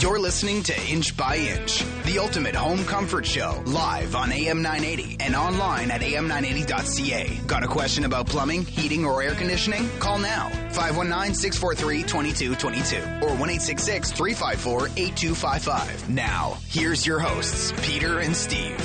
You're 0.00 0.18
listening 0.18 0.62
to 0.62 0.88
Inch 0.88 1.14
by 1.14 1.36
Inch, 1.36 1.84
the 2.04 2.20
ultimate 2.20 2.54
home 2.54 2.86
comfort 2.86 3.26
show, 3.26 3.62
live 3.66 4.16
on 4.16 4.32
AM 4.32 4.62
980 4.62 5.18
and 5.20 5.36
online 5.36 5.90
at 5.90 6.00
am980.ca. 6.00 7.38
Got 7.46 7.64
a 7.64 7.66
question 7.66 8.06
about 8.06 8.26
plumbing, 8.26 8.64
heating, 8.64 9.04
or 9.04 9.22
air 9.22 9.34
conditioning? 9.34 9.86
Call 9.98 10.18
now 10.18 10.48
519 10.70 11.34
643 11.34 12.02
2222 12.04 13.26
or 13.26 13.36
1 13.36 13.48
354 13.58 14.86
8255. 14.86 16.08
Now, 16.08 16.56
here's 16.68 17.06
your 17.06 17.18
hosts, 17.18 17.74
Peter 17.82 18.20
and 18.20 18.34
Steve. 18.34 18.78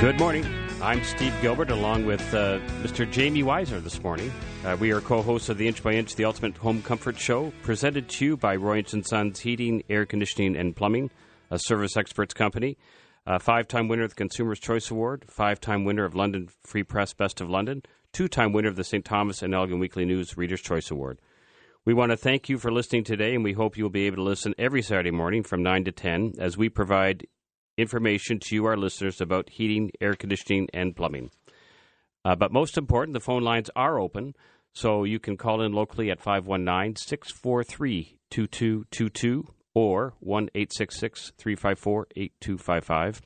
Good 0.00 0.18
morning. 0.18 0.59
I'm 0.82 1.04
Steve 1.04 1.34
Gilbert, 1.42 1.70
along 1.70 2.06
with 2.06 2.22
uh, 2.32 2.58
Mr. 2.80 3.08
Jamie 3.10 3.42
Weiser 3.42 3.82
this 3.84 4.02
morning. 4.02 4.32
Uh, 4.64 4.78
we 4.80 4.92
are 4.92 5.02
co-hosts 5.02 5.50
of 5.50 5.58
the 5.58 5.68
Inch 5.68 5.82
by 5.82 5.92
Inch, 5.92 6.14
the 6.14 6.24
Ultimate 6.24 6.56
Home 6.56 6.80
Comfort 6.80 7.18
Show, 7.18 7.52
presented 7.62 8.08
to 8.08 8.24
you 8.24 8.36
by 8.38 8.56
Roy 8.56 8.82
Sons 8.84 9.40
Heating, 9.40 9.82
Air 9.90 10.06
Conditioning, 10.06 10.56
and 10.56 10.74
Plumbing, 10.74 11.10
a 11.50 11.58
service 11.58 11.98
experts 11.98 12.32
company. 12.32 12.78
A 13.26 13.38
five-time 13.38 13.88
winner 13.88 14.04
of 14.04 14.10
the 14.10 14.16
Consumers' 14.16 14.58
Choice 14.58 14.90
Award, 14.90 15.26
five-time 15.28 15.84
winner 15.84 16.06
of 16.06 16.14
London 16.14 16.48
Free 16.62 16.82
Press 16.82 17.12
Best 17.12 17.42
of 17.42 17.50
London, 17.50 17.82
two-time 18.14 18.54
winner 18.54 18.68
of 18.68 18.76
the 18.76 18.84
St. 18.84 19.04
Thomas 19.04 19.42
and 19.42 19.54
Elgin 19.54 19.80
Weekly 19.80 20.06
News 20.06 20.38
Reader's 20.38 20.62
Choice 20.62 20.90
Award. 20.90 21.18
We 21.84 21.92
want 21.92 22.10
to 22.12 22.16
thank 22.16 22.48
you 22.48 22.56
for 22.56 22.72
listening 22.72 23.04
today, 23.04 23.34
and 23.34 23.44
we 23.44 23.52
hope 23.52 23.76
you 23.76 23.84
will 23.84 23.90
be 23.90 24.06
able 24.06 24.16
to 24.16 24.22
listen 24.22 24.54
every 24.56 24.80
Saturday 24.80 25.10
morning 25.10 25.42
from 25.42 25.62
9 25.62 25.84
to 25.84 25.92
10 25.92 26.36
as 26.38 26.56
we 26.56 26.70
provide 26.70 27.26
information 27.80 28.38
to 28.40 28.54
you, 28.54 28.64
our 28.66 28.76
listeners, 28.76 29.20
about 29.20 29.50
heating, 29.50 29.90
air 30.00 30.14
conditioning, 30.14 30.68
and 30.72 30.94
plumbing. 30.94 31.30
Uh, 32.24 32.36
but 32.36 32.52
most 32.52 32.76
important, 32.76 33.14
the 33.14 33.20
phone 33.20 33.42
lines 33.42 33.70
are 33.74 33.98
open, 33.98 34.34
so 34.72 35.04
you 35.04 35.18
can 35.18 35.36
call 35.36 35.62
in 35.62 35.72
locally 35.72 36.10
at 36.10 36.20
519 36.20 36.96
643 36.96 38.18
2222 38.30 39.46
or 39.74 40.14
1 40.20 40.48
354 40.54 42.06
8255. 42.16 43.22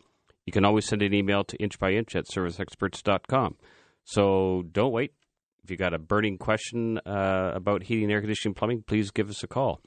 You 0.47 0.53
can 0.53 0.65
always 0.65 0.87
send 0.87 1.03
an 1.03 1.15
email 1.15 1.45
to 1.45 1.57
inchbyinch 1.59 2.15
at 2.15 2.27
serviceexperts.com. 2.27 3.57
So 4.05 4.65
don't 4.71 4.93
wait. 4.93 5.13
If 5.63 5.71
you 5.71 5.79
got 5.79 5.95
a 5.95 5.99
burning 5.99 6.37
question 6.37 6.99
uh, 7.07 7.53
about 7.55 7.85
heating, 7.85 8.13
air 8.13 8.21
conditioning, 8.21 8.55
plumbing, 8.55 8.85
please 8.87 9.11
give 9.11 9.31
us 9.31 9.43
a 9.43 9.47
call. 9.47 9.81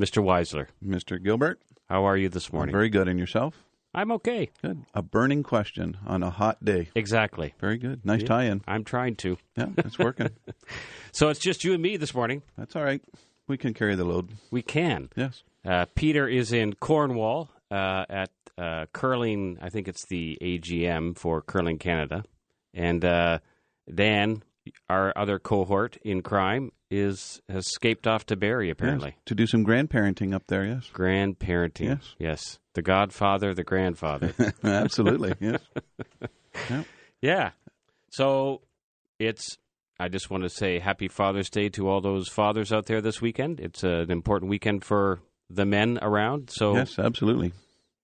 Mr. 0.00 0.22
Weisler. 0.24 0.68
Mr. 0.82 1.22
Gilbert. 1.22 1.60
How 1.88 2.06
are 2.06 2.16
you 2.16 2.28
this 2.30 2.52
morning? 2.52 2.72
Very 2.72 2.88
good. 2.88 3.06
And 3.06 3.18
yourself? 3.18 3.65
I'm 3.96 4.12
okay. 4.12 4.50
Good. 4.60 4.84
A 4.94 5.00
burning 5.00 5.42
question 5.42 5.96
on 6.06 6.22
a 6.22 6.28
hot 6.28 6.62
day. 6.62 6.90
Exactly. 6.94 7.54
Very 7.58 7.78
good. 7.78 8.04
Nice 8.04 8.20
yeah, 8.20 8.26
tie 8.26 8.44
in. 8.44 8.62
I'm 8.68 8.84
trying 8.84 9.16
to. 9.16 9.38
Yeah, 9.56 9.68
it's 9.78 9.98
working. 9.98 10.28
so 11.12 11.30
it's 11.30 11.40
just 11.40 11.64
you 11.64 11.72
and 11.72 11.82
me 11.82 11.96
this 11.96 12.14
morning. 12.14 12.42
That's 12.58 12.76
all 12.76 12.84
right. 12.84 13.00
We 13.48 13.56
can 13.56 13.72
carry 13.72 13.94
the 13.94 14.04
load. 14.04 14.32
We 14.50 14.60
can. 14.60 15.08
Yes. 15.16 15.42
Uh, 15.64 15.86
Peter 15.94 16.28
is 16.28 16.52
in 16.52 16.74
Cornwall 16.74 17.48
uh, 17.70 18.04
at 18.10 18.30
uh, 18.58 18.84
Curling, 18.92 19.58
I 19.62 19.70
think 19.70 19.88
it's 19.88 20.04
the 20.06 20.38
AGM 20.42 21.16
for 21.16 21.40
Curling 21.40 21.78
Canada. 21.78 22.24
And 22.74 23.04
uh, 23.04 23.38
Dan, 23.92 24.42
our 24.88 25.12
other 25.16 25.38
cohort 25.38 25.96
in 26.02 26.22
crime, 26.22 26.72
is 26.90 27.40
has 27.48 27.66
escaped 27.66 28.06
off 28.06 28.26
to 28.26 28.36
Barrie 28.36 28.70
apparently 28.70 29.10
yes, 29.10 29.18
to 29.26 29.34
do 29.34 29.46
some 29.46 29.64
grandparenting 29.64 30.34
up 30.34 30.44
there. 30.46 30.64
Yes, 30.64 30.88
grandparenting. 30.92 31.88
Yes, 31.88 32.14
yes, 32.18 32.58
the 32.74 32.82
godfather, 32.82 33.54
the 33.54 33.64
grandfather. 33.64 34.34
Absolutely. 34.62 35.34
Yes. 35.40 35.60
yeah. 36.70 36.82
yeah. 37.20 37.50
So 38.10 38.62
it's. 39.18 39.58
I 39.98 40.08
just 40.08 40.30
want 40.30 40.42
to 40.42 40.50
say 40.50 40.78
Happy 40.78 41.08
Father's 41.08 41.48
Day 41.48 41.70
to 41.70 41.88
all 41.88 42.02
those 42.02 42.28
fathers 42.28 42.70
out 42.70 42.84
there 42.84 43.00
this 43.00 43.22
weekend. 43.22 43.60
It's 43.60 43.82
uh, 43.82 44.00
an 44.00 44.10
important 44.10 44.50
weekend 44.50 44.84
for 44.84 45.20
the 45.48 45.64
men 45.64 45.98
around. 46.02 46.50
So 46.50 46.74
yes, 46.74 46.98
absolutely. 46.98 47.52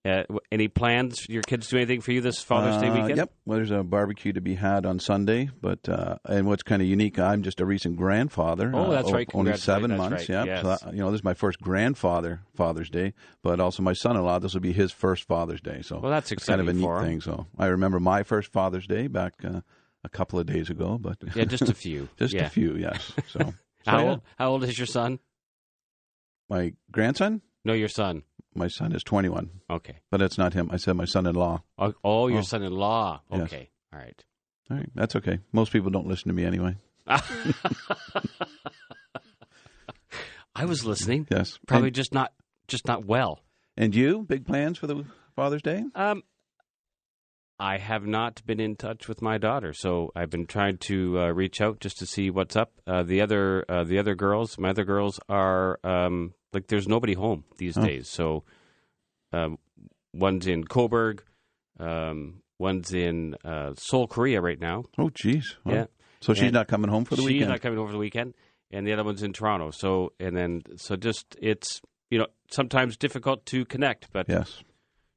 Uh, 0.04 0.24
any 0.50 0.66
plans? 0.66 1.28
Your 1.28 1.42
kids 1.42 1.68
do 1.68 1.76
anything 1.76 2.00
for 2.00 2.10
you 2.10 2.20
this 2.20 2.42
Father's 2.42 2.80
Day 2.82 2.88
uh, 2.88 2.94
weekend? 2.94 3.18
Yep. 3.18 3.32
Well, 3.46 3.56
there's 3.56 3.70
a 3.70 3.84
barbecue 3.84 4.32
to 4.32 4.40
be 4.40 4.56
had 4.56 4.84
on 4.84 4.98
Sunday, 4.98 5.50
but 5.60 5.88
uh, 5.88 6.16
and 6.24 6.48
what's 6.48 6.64
kind 6.64 6.82
of 6.82 6.88
unique, 6.88 7.20
I'm 7.20 7.44
just 7.44 7.60
a 7.60 7.64
recent 7.64 7.96
grandfather. 7.96 8.72
Oh, 8.74 8.90
that's 8.90 9.10
uh, 9.10 9.14
right. 9.14 9.30
Only 9.32 9.56
seven 9.56 9.90
that's 9.90 9.98
months. 9.98 10.28
Right. 10.28 10.46
Yeah. 10.46 10.62
Yes. 10.62 10.80
So, 10.80 10.90
you 10.90 10.98
know, 10.98 11.12
this 11.12 11.20
is 11.20 11.24
my 11.24 11.34
first 11.34 11.60
grandfather 11.60 12.40
Father's 12.56 12.90
Day, 12.90 13.14
but 13.44 13.60
also 13.60 13.84
my 13.84 13.92
son-in-law. 13.92 14.40
This 14.40 14.54
will 14.54 14.60
be 14.60 14.72
his 14.72 14.90
first 14.90 15.22
Father's 15.24 15.60
Day. 15.60 15.82
So 15.82 16.00
well, 16.00 16.10
that's 16.10 16.32
exciting. 16.32 16.66
Kind 16.66 16.68
of 16.68 16.82
a 16.82 17.02
neat 17.02 17.08
thing. 17.08 17.20
So 17.20 17.46
I 17.56 17.66
remember 17.66 18.00
my 18.00 18.24
first 18.24 18.50
Father's 18.50 18.88
Day 18.88 19.06
back 19.06 19.34
uh, 19.44 19.60
a 20.02 20.08
couple 20.08 20.38
of 20.38 20.46
days 20.46 20.68
ago, 20.70 20.98
but 21.00 21.18
yeah, 21.34 21.44
just 21.44 21.68
a 21.68 21.74
few. 21.74 22.08
just 22.18 22.34
yeah. 22.34 22.46
a 22.46 22.50
few. 22.50 22.74
Yes. 22.76 23.12
So, 23.28 23.38
so 23.38 23.52
how 23.86 23.98
yeah. 23.98 24.10
old? 24.10 24.20
How 24.36 24.50
old 24.50 24.64
is 24.64 24.78
your 24.78 24.86
son? 24.86 25.20
My 26.48 26.72
grandson. 26.90 27.40
No, 27.64 27.72
your 27.72 27.88
son. 27.88 28.24
My 28.54 28.68
son 28.68 28.92
is 28.92 29.02
21. 29.02 29.50
Okay. 29.70 29.96
But 30.10 30.20
it's 30.22 30.38
not 30.38 30.52
him. 30.52 30.70
I 30.70 30.76
said 30.76 30.96
my 30.96 31.04
son-in-law. 31.04 31.62
Oh, 31.78 31.94
oh 32.04 32.28
your 32.28 32.40
oh. 32.40 32.42
son-in-law. 32.42 33.22
Okay. 33.32 33.58
Yes. 33.58 33.68
All 33.92 33.98
right. 33.98 34.24
All 34.70 34.76
right. 34.76 34.90
That's 34.94 35.16
okay. 35.16 35.38
Most 35.52 35.72
people 35.72 35.90
don't 35.90 36.06
listen 36.06 36.28
to 36.28 36.34
me 36.34 36.44
anyway. 36.44 36.76
I 40.54 40.66
was 40.66 40.84
listening. 40.84 41.26
Yes. 41.30 41.58
Probably 41.66 41.88
and, 41.88 41.96
just 41.96 42.12
not 42.12 42.32
just 42.68 42.86
not 42.86 43.04
well. 43.04 43.40
And 43.76 43.94
you? 43.94 44.22
Big 44.22 44.46
plans 44.46 44.78
for 44.78 44.86
the 44.86 45.04
Father's 45.34 45.62
Day? 45.62 45.82
Um 45.94 46.22
I 47.62 47.78
have 47.78 48.04
not 48.04 48.44
been 48.44 48.58
in 48.58 48.74
touch 48.74 49.06
with 49.06 49.22
my 49.22 49.38
daughter, 49.38 49.72
so 49.72 50.10
I've 50.16 50.30
been 50.30 50.46
trying 50.46 50.78
to 50.78 51.20
uh, 51.20 51.28
reach 51.28 51.60
out 51.60 51.78
just 51.78 51.96
to 52.00 52.06
see 52.06 52.28
what's 52.28 52.56
up. 52.56 52.72
Uh, 52.88 53.04
the 53.04 53.20
other 53.20 53.64
uh, 53.68 53.84
the 53.84 54.00
other 54.00 54.16
girls, 54.16 54.58
my 54.58 54.70
other 54.70 54.84
girls 54.84 55.20
are 55.28 55.78
um, 55.84 56.34
like 56.52 56.66
there's 56.66 56.88
nobody 56.88 57.14
home 57.14 57.44
these 57.58 57.78
oh. 57.78 57.86
days. 57.86 58.08
So 58.08 58.42
um, 59.32 59.58
one's 60.12 60.48
in 60.48 60.64
Cobourg, 60.64 61.20
um, 61.78 62.42
one's 62.58 62.92
in 62.92 63.36
uh, 63.44 63.74
Seoul, 63.76 64.08
Korea 64.08 64.40
right 64.40 64.60
now. 64.60 64.82
Oh, 64.98 65.10
geez. 65.10 65.54
Oh. 65.64 65.72
Yeah. 65.72 65.86
So 66.20 66.34
she's 66.34 66.44
and 66.44 66.54
not 66.54 66.66
coming 66.66 66.90
home 66.90 67.04
for 67.04 67.14
the 67.14 67.22
she's 67.22 67.26
weekend. 67.26 67.42
She's 67.42 67.48
not 67.48 67.60
coming 67.60 67.78
over 67.78 67.92
the 67.92 67.98
weekend, 67.98 68.34
and 68.72 68.84
the 68.84 68.92
other 68.92 69.04
one's 69.04 69.22
in 69.22 69.32
Toronto. 69.32 69.70
So 69.70 70.14
and 70.18 70.36
then 70.36 70.62
so 70.78 70.96
just 70.96 71.36
it's 71.40 71.80
you 72.10 72.18
know 72.18 72.26
sometimes 72.50 72.96
difficult 72.96 73.46
to 73.46 73.64
connect, 73.64 74.12
but 74.12 74.28
yes, 74.28 74.64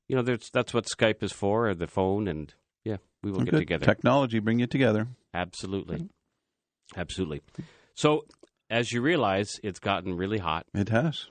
you 0.07 0.15
know 0.15 0.21
that's 0.21 0.73
what 0.73 0.85
Skype 0.85 1.23
is 1.23 1.31
for, 1.31 1.69
or 1.69 1.75
the 1.75 1.87
phone, 1.87 2.27
and 2.27 2.53
yeah, 2.83 2.97
we 3.23 3.31
will 3.31 3.41
oh, 3.41 3.43
get 3.43 3.51
good. 3.51 3.59
together. 3.59 3.85
Technology 3.85 4.39
bring 4.39 4.59
you 4.59 4.67
together. 4.67 5.07
Absolutely, 5.33 5.97
mm-hmm. 5.97 6.99
absolutely. 6.99 7.41
So 7.93 8.25
as 8.69 8.91
you 8.91 9.01
realize, 9.01 9.59
it's 9.63 9.79
gotten 9.79 10.15
really 10.15 10.39
hot. 10.39 10.65
It 10.73 10.89
has. 10.89 11.27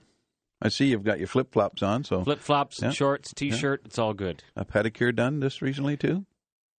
I 0.63 0.69
see 0.69 0.87
you've 0.87 1.05
got 1.05 1.19
your 1.19 1.29
flip 1.29 1.53
flops 1.53 1.83
on. 1.83 2.05
So 2.05 2.25
flip 2.25 2.41
flops, 2.41 2.81
yeah. 2.81 2.91
shorts, 2.91 3.35
t-shirt, 3.35 3.81
yeah. 3.83 3.87
it's 3.87 3.99
all 3.99 4.15
good. 4.15 4.43
A 4.57 4.65
pedicure 4.65 5.15
done 5.15 5.41
just 5.41 5.61
recently 5.61 5.97
too. 5.97 6.25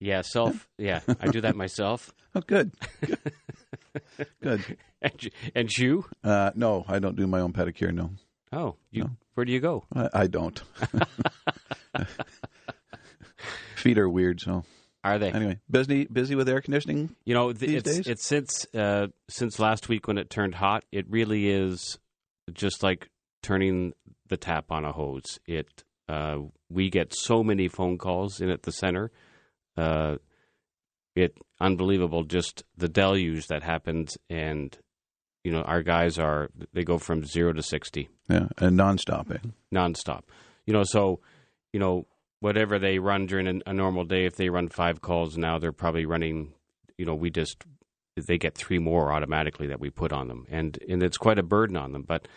Yeah, 0.01 0.23
self. 0.23 0.69
Yeah, 0.79 1.01
I 1.21 1.29
do 1.29 1.41
that 1.43 1.57
myself. 1.57 2.13
oh, 2.35 2.41
good. 2.41 2.73
good. 4.43 4.79
And, 5.05 5.31
and 5.55 5.77
you? 5.77 6.07
Uh, 6.25 6.51
no, 6.55 6.87
I 6.89 6.99
don't 6.99 7.15
do 7.15 7.27
my 7.27 7.41
own 7.41 7.53
pedicure. 7.53 7.93
No. 7.93 8.13
Oh, 8.53 8.77
you? 8.91 9.03
No. 9.03 9.11
Where 9.35 9.45
do 9.45 9.53
you 9.53 9.61
go? 9.61 9.85
I, 9.95 10.09
I 10.15 10.27
don't. 10.29 10.63
Feet 13.77 13.99
are 13.99 14.09
weird, 14.09 14.41
so. 14.41 14.65
Are 15.05 15.19
they 15.19 15.31
anyway? 15.31 15.61
Busy, 15.71 16.07
busy 16.07 16.35
with 16.35 16.49
air 16.49 16.63
conditioning. 16.63 17.15
You 17.27 17.35
know, 17.35 17.53
these 17.53 17.75
it's 17.75 17.91
days? 17.91 18.07
it's 18.07 18.27
since 18.27 18.67
uh, 18.75 19.09
since 19.29 19.59
last 19.59 19.89
week 19.89 20.09
when 20.09 20.17
it 20.17 20.31
turned 20.31 20.55
hot. 20.55 20.85
It 20.91 21.05
really 21.11 21.51
is 21.51 21.99
just 22.55 22.83
like 22.83 23.11
turning 23.43 23.93
the 24.29 24.39
tap 24.39 24.71
on 24.71 24.87
a 24.87 24.93
hose. 24.93 25.39
It 25.47 25.85
uh, 26.09 26.39
we 26.71 26.89
get 26.89 27.15
so 27.15 27.43
many 27.43 27.69
phone 27.69 27.99
calls 27.99 28.41
in 28.41 28.49
at 28.49 28.63
the 28.63 28.73
center. 28.73 29.11
Uh, 29.77 30.17
it 31.15 31.37
unbelievable 31.61 32.25
just 32.25 32.65
the 32.77 32.89
deluge 32.89 33.47
that 33.49 33.63
happens, 33.63 34.17
and 34.31 34.77
you 35.45 35.53
know 35.53 35.63
our 35.63 35.83
guys 35.83 36.19
are 36.19 36.49
they 36.73 36.83
go 36.83 36.97
from 36.97 37.27
zero 37.27 37.53
to 37.53 37.63
sixty. 37.63 38.09
Yeah, 38.31 38.49
and 38.57 38.79
nonstop. 38.79 39.31
Eh? 39.31 39.49
Nonstop. 39.73 40.23
You 40.67 40.73
know, 40.73 40.85
so 40.85 41.21
you 41.75 41.81
know 41.81 42.07
whatever 42.39 42.79
they 42.79 43.01
run 43.01 43.27
during 43.27 43.49
a, 43.49 43.71
a 43.71 43.75
normal 43.75 44.05
day. 44.05 44.27
If 44.27 44.37
they 44.37 44.49
run 44.49 44.69
five 44.69 45.03
calls 45.03 45.37
now, 45.37 45.59
they're 45.59 45.73
probably 45.73 46.07
running. 46.07 46.55
You 46.97 47.05
know, 47.05 47.17
we 47.17 47.31
just 47.31 47.65
they 48.17 48.39
get 48.39 48.55
three 48.55 48.79
more 48.79 49.13
automatically 49.13 49.67
that 49.67 49.81
we 49.81 49.91
put 49.91 50.13
on 50.13 50.29
them, 50.29 50.47
and 50.49 50.79
and 50.89 51.03
it's 51.03 51.19
quite 51.19 51.41
a 51.41 51.43
burden 51.43 51.77
on 51.77 51.91
them. 51.91 52.05
But 52.07 52.29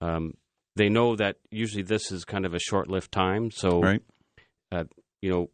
um, 0.00 0.34
they 0.74 0.88
know 0.88 1.14
that 1.14 1.36
usually 1.52 1.84
this 1.84 2.10
is 2.10 2.24
kind 2.24 2.44
of 2.44 2.52
a 2.52 2.58
short-lived 2.58 3.12
time. 3.12 3.52
So, 3.52 3.80
right. 3.80 4.02
uh, 4.72 4.84
you 5.22 5.30
know, 5.30 5.50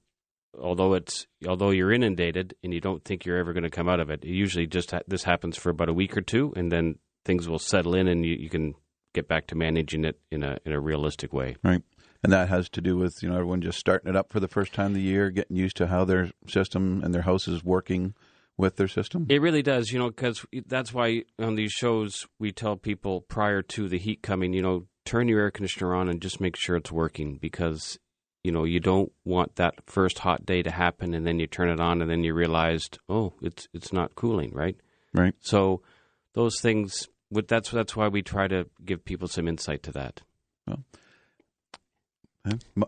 although 0.58 0.94
it's 0.94 1.26
although 1.46 1.70
you're 1.70 1.92
inundated 1.92 2.54
and 2.64 2.72
you 2.72 2.80
don't 2.80 3.04
think 3.04 3.26
you're 3.26 3.36
ever 3.36 3.52
going 3.52 3.64
to 3.64 3.70
come 3.70 3.88
out 3.88 4.00
of 4.00 4.08
it, 4.08 4.24
it 4.24 4.30
usually 4.30 4.66
just 4.66 4.92
ha- 4.92 5.00
this 5.06 5.24
happens 5.24 5.58
for 5.58 5.68
about 5.68 5.90
a 5.90 5.94
week 5.94 6.16
or 6.16 6.22
two, 6.22 6.54
and 6.56 6.72
then 6.72 6.98
things 7.26 7.50
will 7.50 7.58
settle 7.58 7.94
in, 7.94 8.08
and 8.08 8.24
you, 8.24 8.34
you 8.34 8.48
can 8.48 8.74
get 9.12 9.28
back 9.28 9.46
to 9.48 9.54
managing 9.54 10.06
it 10.06 10.18
in 10.30 10.42
a 10.42 10.56
in 10.64 10.72
a 10.72 10.80
realistic 10.80 11.34
way. 11.34 11.56
Right. 11.62 11.82
And 12.22 12.32
that 12.32 12.48
has 12.48 12.68
to 12.70 12.80
do 12.80 12.96
with 12.96 13.22
you 13.22 13.28
know 13.28 13.36
everyone 13.36 13.62
just 13.62 13.78
starting 13.78 14.08
it 14.08 14.16
up 14.16 14.32
for 14.32 14.40
the 14.40 14.48
first 14.48 14.72
time 14.72 14.88
of 14.88 14.94
the 14.94 15.00
year, 15.00 15.30
getting 15.30 15.56
used 15.56 15.76
to 15.76 15.86
how 15.86 16.04
their 16.04 16.30
system 16.48 17.02
and 17.04 17.14
their 17.14 17.22
house 17.22 17.48
is 17.48 17.64
working 17.64 18.14
with 18.56 18.76
their 18.76 18.88
system. 18.88 19.26
It 19.28 19.42
really 19.42 19.62
does, 19.62 19.90
you 19.90 19.98
know, 19.98 20.08
because 20.08 20.44
that's 20.66 20.92
why 20.92 21.24
on 21.38 21.56
these 21.56 21.72
shows 21.72 22.26
we 22.38 22.52
tell 22.52 22.76
people 22.76 23.20
prior 23.22 23.62
to 23.62 23.88
the 23.88 23.98
heat 23.98 24.22
coming, 24.22 24.52
you 24.52 24.62
know, 24.62 24.86
turn 25.04 25.28
your 25.28 25.40
air 25.40 25.50
conditioner 25.50 25.94
on 25.94 26.08
and 26.08 26.20
just 26.20 26.40
make 26.40 26.56
sure 26.56 26.76
it's 26.76 26.92
working 26.92 27.36
because 27.36 27.98
you 28.42 28.52
know 28.52 28.64
you 28.64 28.80
don't 28.80 29.12
want 29.24 29.56
that 29.56 29.74
first 29.86 30.20
hot 30.20 30.46
day 30.46 30.62
to 30.62 30.70
happen 30.70 31.14
and 31.14 31.26
then 31.26 31.38
you 31.38 31.46
turn 31.46 31.68
it 31.68 31.80
on 31.80 32.00
and 32.02 32.10
then 32.10 32.22
you 32.22 32.34
realized 32.34 32.98
oh 33.08 33.32
it's 33.42 33.68
it's 33.72 33.92
not 33.92 34.14
cooling 34.14 34.52
right? 34.52 34.76
Right. 35.12 35.34
So 35.40 35.82
those 36.34 36.60
things 36.60 37.08
that's 37.30 37.70
that's 37.70 37.96
why 37.96 38.08
we 38.08 38.22
try 38.22 38.46
to 38.48 38.66
give 38.84 39.04
people 39.04 39.28
some 39.28 39.48
insight 39.48 39.82
to 39.84 39.92
that. 39.92 40.22
Well, 40.66 40.84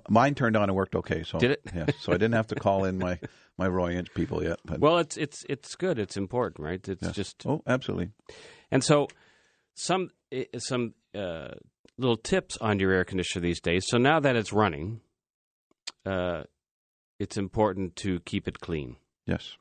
mine 0.09 0.35
turned 0.35 0.57
on 0.57 0.65
and 0.65 0.75
worked 0.75 0.95
okay. 0.95 1.23
So 1.23 1.39
did 1.39 1.53
it? 1.53 1.61
yes. 1.75 1.91
So 2.01 2.13
I 2.13 2.17
didn't 2.17 2.35
have 2.35 2.49
to 2.49 2.55
call 2.55 2.85
in 2.85 2.99
my 2.99 3.19
my 3.57 3.69
Roy 3.69 3.93
Inch 3.93 4.13
people 4.15 4.43
yet. 4.43 4.59
But. 4.65 4.81
Well, 4.81 4.99
it's 4.99 5.17
it's 5.17 5.45
it's 5.49 5.75
good. 5.75 5.99
It's 5.99 6.17
important, 6.17 6.65
right? 6.65 6.87
It's 6.89 7.03
yes. 7.03 7.15
just 7.15 7.47
oh, 7.47 7.63
absolutely. 7.67 8.11
And 8.71 8.83
so 8.83 9.09
some 9.75 10.11
some 10.59 10.95
uh, 11.15 11.49
little 11.97 12.17
tips 12.17 12.57
on 12.61 12.79
your 12.79 12.93
air 12.93 13.05
conditioner 13.05 13.43
these 13.43 13.61
days. 13.61 13.85
So 13.89 13.99
now 13.99 14.21
that 14.21 14.37
it's 14.37 14.53
running, 14.53 15.01
uh, 16.07 16.45
it's 17.19 17.37
important 17.37 17.97
to 17.97 18.21
keep 18.21 18.49
it 18.49 18.61
clean. 18.61 18.97
Yes. 19.27 19.57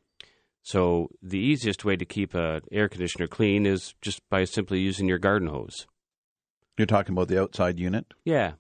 So 0.64 1.10
the 1.22 1.40
easiest 1.40 1.86
way 1.86 1.96
to 1.96 2.06
keep 2.06 2.34
an 2.34 2.62
air 2.72 2.90
conditioner 2.90 3.28
clean 3.28 3.66
is 3.66 3.94
just 4.02 4.22
by 4.30 4.44
simply 4.44 4.80
using 4.80 5.08
your 5.08 5.18
garden 5.18 5.48
hose. 5.48 5.88
You're 6.78 6.88
talking 6.88 7.14
about 7.14 7.30
the 7.30 7.42
outside 7.42 7.80
unit. 7.80 8.14
Yeah. 8.26 8.54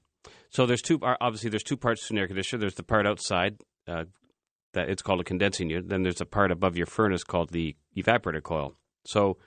So 0.50 0.66
there's 0.66 0.82
two. 0.82 1.00
Obviously, 1.02 1.50
there's 1.50 1.64
two 1.64 1.78
parts 1.78 2.08
to 2.08 2.14
an 2.14 2.20
air 2.20 2.28
conditioner. 2.28 2.60
There's 2.62 2.76
the 2.76 2.84
part 2.84 3.06
outside 3.06 3.58
uh, 3.88 4.06
that 4.74 4.90
it's 4.90 5.02
called 5.02 5.22
a 5.22 5.24
condensing 5.24 5.70
unit. 5.70 5.90
Then 5.90 6.04
there's 6.04 6.22
a 6.22 6.26
part 6.26 6.52
above 6.52 6.78
your 6.78 6.86
furnace 6.86 7.24
called 7.24 7.50
the 7.50 7.76
evaporator 7.98 8.44
coil. 8.44 8.76
So 9.06 9.38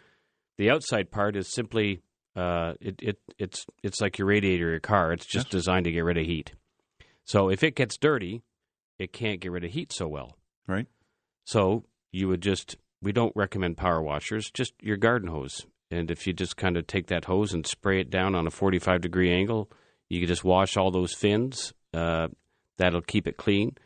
the 0.59 0.71
outside 0.71 1.11
part 1.11 1.37
is 1.37 1.53
simply 1.53 2.03
uh, 2.37 2.75
it, 2.81 2.97
it 3.01 3.19
it's 3.39 3.67
it's 3.83 4.01
like 4.01 4.19
your 4.19 4.29
radiator 4.29 4.71
your 4.71 4.81
car. 4.81 5.13
It's 5.13 5.27
just 5.27 5.47
yes. 5.47 5.53
designed 5.53 5.85
to 5.85 5.93
get 5.93 6.05
rid 6.05 6.19
of 6.19 6.27
heat. 6.27 6.53
So 7.25 7.49
if 7.49 7.63
it 7.63 7.77
gets 7.77 7.97
dirty, 7.97 8.43
it 8.99 9.13
can't 9.13 9.41
get 9.41 9.53
rid 9.53 9.65
of 9.65 9.71
heat 9.71 9.93
so 9.93 10.09
well. 10.09 10.37
Right. 10.67 10.87
So 11.45 11.85
you 12.13 12.29
would 12.29 12.43
just 12.43 12.77
we 13.03 13.13
don't 13.13 13.35
recommend 13.35 13.77
power 13.77 14.03
washers, 14.03 14.51
just 14.51 14.75
your 14.83 14.97
garden 14.97 15.29
hose. 15.29 15.67
And 15.91 16.11
if 16.11 16.27
you 16.27 16.33
just 16.33 16.57
kind 16.57 16.77
of 16.77 16.87
take 16.87 17.09
that 17.09 17.25
hose 17.25 17.53
and 17.53 17.67
spray 17.67 18.01
it 18.01 18.11
down 18.11 18.35
on 18.35 18.47
a 18.47 18.51
45 18.51 19.01
degree 19.01 19.33
angle, 19.33 19.71
you 20.11 20.19
can 20.21 20.29
just 20.29 20.45
wash 20.45 20.77
all 20.77 20.91
those 20.91 21.15
fins. 21.15 21.73
Uh, 21.95 22.29
that'll 22.77 23.01
keep 23.01 23.27
it 23.27 23.39
clean. 23.39 23.77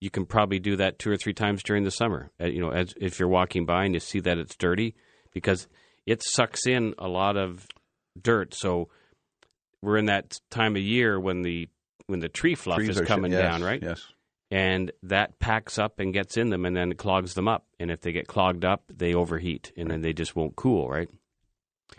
You 0.00 0.10
can 0.10 0.24
probably 0.24 0.58
do 0.58 0.76
that 0.76 0.98
two 0.98 1.10
or 1.10 1.16
three 1.16 1.34
times 1.34 1.62
during 1.62 1.84
the 1.84 1.90
summer. 1.90 2.30
Uh, 2.40 2.46
you 2.46 2.60
know, 2.60 2.70
as 2.70 2.94
if 2.96 3.18
you're 3.18 3.28
walking 3.28 3.66
by 3.66 3.84
and 3.84 3.92
you 3.92 4.00
see 4.00 4.20
that 4.20 4.38
it's 4.38 4.56
dirty, 4.56 4.94
because 5.32 5.68
it 6.06 6.22
sucks 6.22 6.66
in 6.66 6.94
a 6.98 7.08
lot 7.08 7.36
of 7.36 7.66
dirt. 8.20 8.54
So 8.54 8.88
we're 9.82 9.98
in 9.98 10.06
that 10.06 10.40
time 10.50 10.76
of 10.76 10.82
year 10.82 11.20
when 11.20 11.42
the 11.42 11.68
when 12.06 12.20
the 12.20 12.28
tree 12.28 12.54
fluff 12.54 12.78
Trees 12.78 12.90
is 12.90 13.00
coming 13.02 13.32
sh- 13.32 13.34
yes, 13.34 13.42
down, 13.42 13.62
right? 13.62 13.82
Yes. 13.82 14.04
And 14.50 14.92
that 15.04 15.38
packs 15.38 15.78
up 15.78 15.98
and 15.98 16.12
gets 16.12 16.36
in 16.36 16.50
them, 16.50 16.66
and 16.66 16.76
then 16.76 16.92
clogs 16.94 17.34
them 17.34 17.48
up. 17.48 17.66
And 17.80 17.90
if 17.90 18.02
they 18.02 18.12
get 18.12 18.26
clogged 18.26 18.64
up, 18.64 18.84
they 18.92 19.14
overheat, 19.14 19.72
and 19.76 19.90
then 19.90 20.02
they 20.02 20.12
just 20.12 20.36
won't 20.36 20.56
cool, 20.56 20.88
right? 20.88 21.08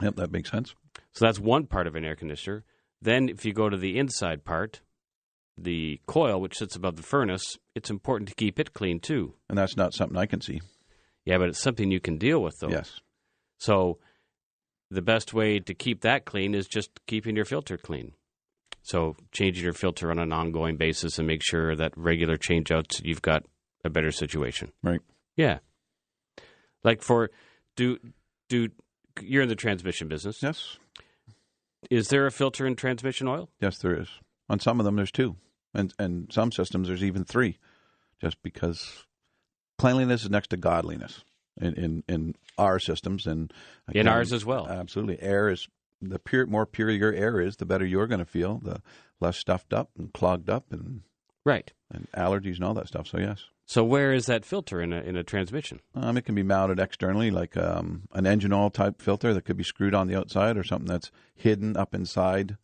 Yep, 0.01 0.17
that 0.17 0.31
makes 0.31 0.51
sense. 0.51 0.75
So 1.13 1.25
that's 1.25 1.39
one 1.39 1.65
part 1.65 1.87
of 1.87 1.95
an 1.95 2.05
air 2.05 2.15
conditioner. 2.15 2.63
Then, 3.03 3.27
if 3.27 3.43
you 3.43 3.53
go 3.53 3.69
to 3.69 3.77
the 3.77 3.97
inside 3.99 4.45
part, 4.45 4.81
the 5.57 5.99
coil, 6.07 6.39
which 6.39 6.57
sits 6.57 6.75
above 6.75 6.95
the 6.95 7.03
furnace, 7.03 7.57
it's 7.75 7.89
important 7.89 8.29
to 8.29 8.35
keep 8.35 8.59
it 8.59 8.73
clean 8.73 8.99
too. 8.99 9.33
And 9.49 9.57
that's 9.57 9.75
not 9.75 9.93
something 9.93 10.17
I 10.17 10.25
can 10.25 10.39
see. 10.41 10.61
Yeah, 11.25 11.37
but 11.37 11.49
it's 11.49 11.59
something 11.59 11.91
you 11.91 11.99
can 11.99 12.17
deal 12.17 12.41
with, 12.41 12.55
though. 12.59 12.69
Yes. 12.69 13.01
So, 13.57 13.99
the 14.89 15.01
best 15.01 15.33
way 15.33 15.59
to 15.59 15.73
keep 15.73 16.01
that 16.01 16.25
clean 16.25 16.55
is 16.55 16.67
just 16.67 16.91
keeping 17.05 17.35
your 17.35 17.45
filter 17.45 17.77
clean. 17.77 18.13
So, 18.83 19.15
changing 19.31 19.63
your 19.63 19.73
filter 19.73 20.09
on 20.09 20.19
an 20.19 20.31
ongoing 20.31 20.77
basis 20.77 21.17
and 21.17 21.27
make 21.27 21.41
sure 21.43 21.75
that 21.75 21.91
regular 21.97 22.37
changeouts, 22.37 23.01
you've 23.03 23.21
got 23.21 23.43
a 23.83 23.89
better 23.89 24.11
situation. 24.11 24.71
Right. 24.81 25.01
Yeah. 25.35 25.59
Like 26.83 27.01
for 27.01 27.31
do 27.75 27.97
do 28.49 28.69
you're 29.21 29.43
in 29.43 29.49
the 29.49 29.55
transmission 29.55 30.07
business? 30.07 30.39
Yes. 30.41 30.77
Is 31.89 32.09
there 32.09 32.25
a 32.25 32.31
filter 32.31 32.65
in 32.65 32.75
transmission 32.75 33.27
oil? 33.27 33.49
Yes, 33.59 33.77
there 33.77 33.99
is. 33.99 34.07
On 34.49 34.59
some 34.59 34.79
of 34.79 34.85
them, 34.85 34.95
there's 34.95 35.11
two, 35.11 35.37
and 35.73 35.93
and 35.97 36.31
some 36.31 36.51
systems 36.51 36.87
there's 36.87 37.03
even 37.03 37.23
three, 37.23 37.57
just 38.21 38.41
because 38.43 39.05
cleanliness 39.77 40.23
is 40.23 40.29
next 40.29 40.49
to 40.49 40.57
godliness 40.57 41.23
in 41.59 41.73
in, 41.75 42.03
in 42.07 42.35
our 42.57 42.79
systems 42.79 43.25
and 43.25 43.53
again, 43.87 44.01
in 44.01 44.07
ours 44.07 44.33
as 44.33 44.45
well. 44.45 44.67
Absolutely, 44.67 45.21
air 45.21 45.49
is 45.49 45.67
the 46.01 46.19
pure 46.19 46.45
more 46.45 46.65
pure 46.65 46.89
your 46.89 47.13
air 47.13 47.39
is, 47.39 47.57
the 47.57 47.65
better 47.65 47.85
you're 47.85 48.07
going 48.07 48.19
to 48.19 48.25
feel. 48.25 48.59
The 48.59 48.81
less 49.19 49.37
stuffed 49.37 49.73
up 49.73 49.91
and 49.97 50.13
clogged 50.13 50.49
up 50.49 50.71
and 50.71 51.01
right 51.45 51.71
and 51.91 52.07
allergies 52.15 52.55
and 52.55 52.65
all 52.65 52.73
that 52.73 52.87
stuff. 52.87 53.07
So 53.07 53.17
yes. 53.17 53.45
So 53.65 53.83
where 53.83 54.13
is 54.13 54.25
that 54.25 54.45
filter 54.45 54.81
in 54.81 54.91
a 54.91 55.01
in 55.01 55.15
a 55.15 55.23
transmission? 55.23 55.79
Um, 55.95 56.17
it 56.17 56.25
can 56.25 56.35
be 56.35 56.43
mounted 56.43 56.79
externally, 56.79 57.31
like 57.31 57.55
um, 57.55 58.03
an 58.11 58.27
engine 58.27 58.53
oil 58.53 58.69
type 58.69 59.01
filter 59.01 59.33
that 59.33 59.45
could 59.45 59.57
be 59.57 59.63
screwed 59.63 59.95
on 59.95 60.07
the 60.07 60.15
outside, 60.15 60.57
or 60.57 60.63
something 60.63 60.87
that's 60.87 61.11
hidden 61.35 61.77
up 61.77 61.95
inside 61.95 62.57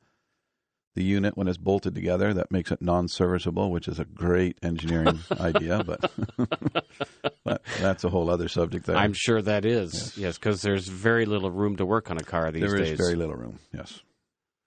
the 0.95 1.03
unit 1.03 1.37
when 1.37 1.47
it's 1.47 1.57
bolted 1.57 1.95
together. 1.95 2.33
That 2.33 2.51
makes 2.51 2.71
it 2.71 2.81
non-serviceable, 2.81 3.71
which 3.71 3.87
is 3.87 3.99
a 3.99 4.05
great 4.05 4.57
engineering 4.61 5.19
idea, 5.39 5.83
but, 5.85 6.11
but 7.45 7.63
that's 7.79 8.03
a 8.03 8.09
whole 8.09 8.29
other 8.29 8.49
subject. 8.49 8.85
There, 8.85 8.97
I'm 8.97 9.13
sure 9.13 9.41
that 9.41 9.63
is 9.63 10.17
yes, 10.17 10.37
because 10.37 10.57
yes, 10.57 10.61
there's 10.63 10.87
very 10.87 11.25
little 11.25 11.51
room 11.51 11.77
to 11.77 11.85
work 11.85 12.11
on 12.11 12.17
a 12.17 12.23
car 12.23 12.51
these 12.51 12.61
there 12.61 12.75
days. 12.75 12.85
There 12.85 12.93
is 12.93 12.99
very 12.99 13.15
little 13.15 13.35
room. 13.35 13.59
Yes, 13.73 14.01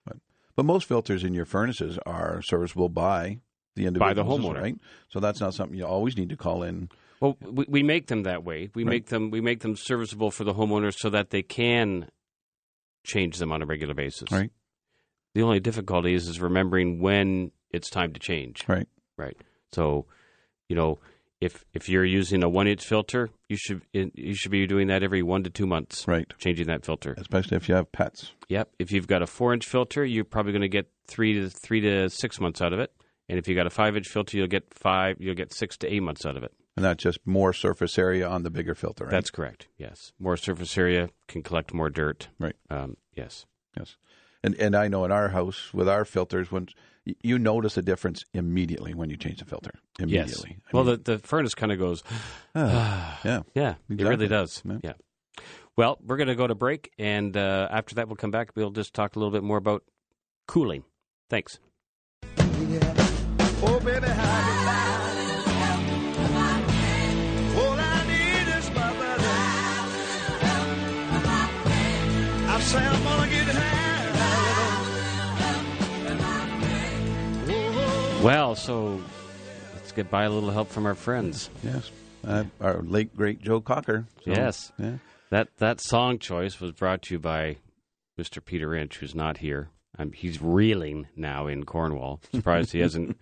but 0.06 0.16
but 0.56 0.64
most 0.64 0.88
filters 0.88 1.24
in 1.24 1.34
your 1.34 1.44
furnaces 1.44 1.98
are 2.06 2.40
serviceable 2.40 2.88
by 2.88 3.40
the 3.74 3.90
by 3.90 4.14
the 4.14 4.24
homeowner, 4.24 4.60
right? 4.60 4.78
So 5.08 5.20
that's 5.20 5.40
not 5.40 5.54
something 5.54 5.76
you 5.76 5.86
always 5.86 6.16
need 6.16 6.30
to 6.30 6.36
call 6.36 6.62
in. 6.62 6.88
Well, 7.20 7.36
we, 7.40 7.64
we 7.68 7.82
make 7.82 8.08
them 8.08 8.24
that 8.24 8.44
way. 8.44 8.70
We 8.74 8.82
right. 8.82 8.90
make 8.90 9.06
them 9.06 9.30
we 9.30 9.40
make 9.40 9.60
them 9.60 9.76
serviceable 9.76 10.30
for 10.30 10.44
the 10.44 10.54
homeowners 10.54 10.94
so 10.98 11.10
that 11.10 11.30
they 11.30 11.42
can 11.42 12.08
change 13.04 13.38
them 13.38 13.52
on 13.52 13.62
a 13.62 13.66
regular 13.66 13.94
basis. 13.94 14.30
Right. 14.30 14.50
The 15.34 15.42
only 15.42 15.60
difficulty 15.60 16.14
is 16.14 16.28
is 16.28 16.40
remembering 16.40 17.00
when 17.00 17.52
it's 17.70 17.88
time 17.88 18.12
to 18.12 18.20
change. 18.20 18.64
Right. 18.68 18.88
Right. 19.16 19.36
So, 19.72 20.06
you 20.68 20.76
know, 20.76 20.98
if 21.40 21.64
if 21.74 21.88
you're 21.88 22.04
using 22.04 22.42
a 22.42 22.48
one 22.48 22.68
inch 22.68 22.84
filter, 22.84 23.30
you 23.48 23.56
should 23.56 23.82
you 23.92 24.34
should 24.34 24.52
be 24.52 24.66
doing 24.66 24.88
that 24.88 25.02
every 25.02 25.22
one 25.22 25.42
to 25.44 25.50
two 25.50 25.66
months. 25.66 26.06
Right. 26.06 26.30
Changing 26.38 26.66
that 26.66 26.84
filter, 26.84 27.14
especially 27.18 27.56
if 27.56 27.68
you 27.68 27.74
have 27.74 27.90
pets. 27.90 28.32
Yep. 28.48 28.70
If 28.78 28.92
you've 28.92 29.06
got 29.06 29.22
a 29.22 29.26
four 29.26 29.52
inch 29.52 29.66
filter, 29.66 30.04
you're 30.04 30.24
probably 30.24 30.52
going 30.52 30.62
to 30.62 30.68
get 30.68 30.88
three 31.06 31.34
to 31.34 31.50
three 31.50 31.80
to 31.80 32.10
six 32.10 32.40
months 32.40 32.60
out 32.60 32.72
of 32.72 32.80
it. 32.80 32.92
And 33.32 33.38
if 33.38 33.48
you 33.48 33.54
got 33.54 33.66
a 33.66 33.70
five 33.70 33.96
inch 33.96 34.08
filter, 34.08 34.36
you'll 34.36 34.46
get 34.46 34.74
five, 34.74 35.16
you'll 35.18 35.34
get 35.34 35.54
six 35.54 35.78
to 35.78 35.90
eight 35.90 36.02
months 36.02 36.26
out 36.26 36.36
of 36.36 36.42
it. 36.42 36.52
And 36.76 36.84
that's 36.84 37.02
just 37.02 37.18
more 37.24 37.54
surface 37.54 37.98
area 37.98 38.28
on 38.28 38.42
the 38.42 38.50
bigger 38.50 38.74
filter, 38.74 39.04
right? 39.04 39.10
That's 39.10 39.30
correct. 39.30 39.68
Yes, 39.78 40.12
more 40.18 40.36
surface 40.36 40.76
area 40.76 41.08
can 41.28 41.42
collect 41.42 41.72
more 41.72 41.88
dirt. 41.88 42.28
Right. 42.38 42.54
Um, 42.68 42.98
yes. 43.14 43.46
Yes. 43.74 43.96
And 44.44 44.54
and 44.56 44.76
I 44.76 44.88
know 44.88 45.06
in 45.06 45.12
our 45.12 45.30
house 45.30 45.72
with 45.72 45.88
our 45.88 46.04
filters, 46.04 46.52
when 46.52 46.68
you 47.22 47.38
notice 47.38 47.78
a 47.78 47.82
difference 47.82 48.22
immediately 48.34 48.92
when 48.92 49.08
you 49.08 49.16
change 49.16 49.38
the 49.38 49.46
filter. 49.46 49.72
Immediately. 49.98 50.58
Yes. 50.58 50.72
well, 50.74 50.84
mean, 50.84 51.00
the 51.04 51.12
the 51.12 51.18
furnace 51.20 51.54
kind 51.54 51.72
of 51.72 51.78
goes. 51.78 52.02
Uh, 52.54 53.16
yeah. 53.24 53.40
Yeah. 53.54 53.74
Exactly. 53.88 53.96
It 53.96 54.08
really 54.10 54.28
does. 54.28 54.60
Yeah. 54.62 54.78
yeah. 54.84 54.92
Well, 55.74 55.98
we're 56.04 56.18
going 56.18 56.28
to 56.28 56.34
go 56.34 56.46
to 56.46 56.54
break, 56.54 56.92
and 56.98 57.34
uh, 57.34 57.68
after 57.70 57.94
that, 57.94 58.08
we'll 58.08 58.16
come 58.16 58.30
back. 58.30 58.50
We'll 58.54 58.72
just 58.72 58.92
talk 58.92 59.16
a 59.16 59.18
little 59.18 59.32
bit 59.32 59.42
more 59.42 59.56
about 59.56 59.84
cooling. 60.46 60.84
Thanks. 61.30 61.58
Yeah. 63.62 63.68
Oh, 63.68 63.80
baby, 63.80 64.06
how 64.06 64.22
All 67.60 67.78
I 67.78 68.04
need 68.06 68.48
is 68.58 68.70
my 68.70 68.92
buddy. 68.92 69.24
I 72.48 72.60
say 72.60 72.78
I'm 72.78 73.02
gonna 73.02 73.30
get 73.30 73.46
high. 73.54 73.82
Well, 78.22 78.54
so 78.54 79.02
let's 79.74 79.92
get 79.92 80.10
by 80.10 80.24
a 80.24 80.30
little 80.30 80.50
help 80.50 80.68
from 80.70 80.86
our 80.86 80.94
friends. 80.94 81.50
Yes, 81.62 81.90
uh, 82.24 82.44
our 82.60 82.82
late 82.82 83.16
great 83.16 83.42
Joe 83.42 83.60
Cocker. 83.60 84.06
So, 84.24 84.30
yes, 84.30 84.72
yeah. 84.78 84.98
that 85.30 85.48
that 85.58 85.80
song 85.80 86.18
choice 86.18 86.60
was 86.60 86.72
brought 86.72 87.02
to 87.02 87.14
you 87.14 87.18
by 87.18 87.56
Mr. 88.18 88.44
Peter 88.44 88.74
Inch, 88.74 88.98
who's 88.98 89.14
not 89.14 89.38
here. 89.38 89.70
Um, 89.98 90.12
he's 90.12 90.40
reeling 90.40 91.08
now 91.16 91.46
in 91.46 91.64
Cornwall. 91.64 92.20
Surprised 92.32 92.72
he 92.72 92.78
hasn't 92.80 93.18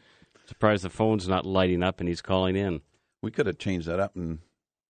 Surprised 0.50 0.82
the 0.82 0.90
phone's 0.90 1.28
not 1.28 1.46
lighting 1.46 1.80
up 1.80 2.00
and 2.00 2.08
he's 2.08 2.20
calling 2.20 2.56
in. 2.56 2.80
We 3.22 3.30
could 3.30 3.46
have 3.46 3.58
changed 3.58 3.86
that 3.86 4.00
up 4.00 4.16
and 4.16 4.40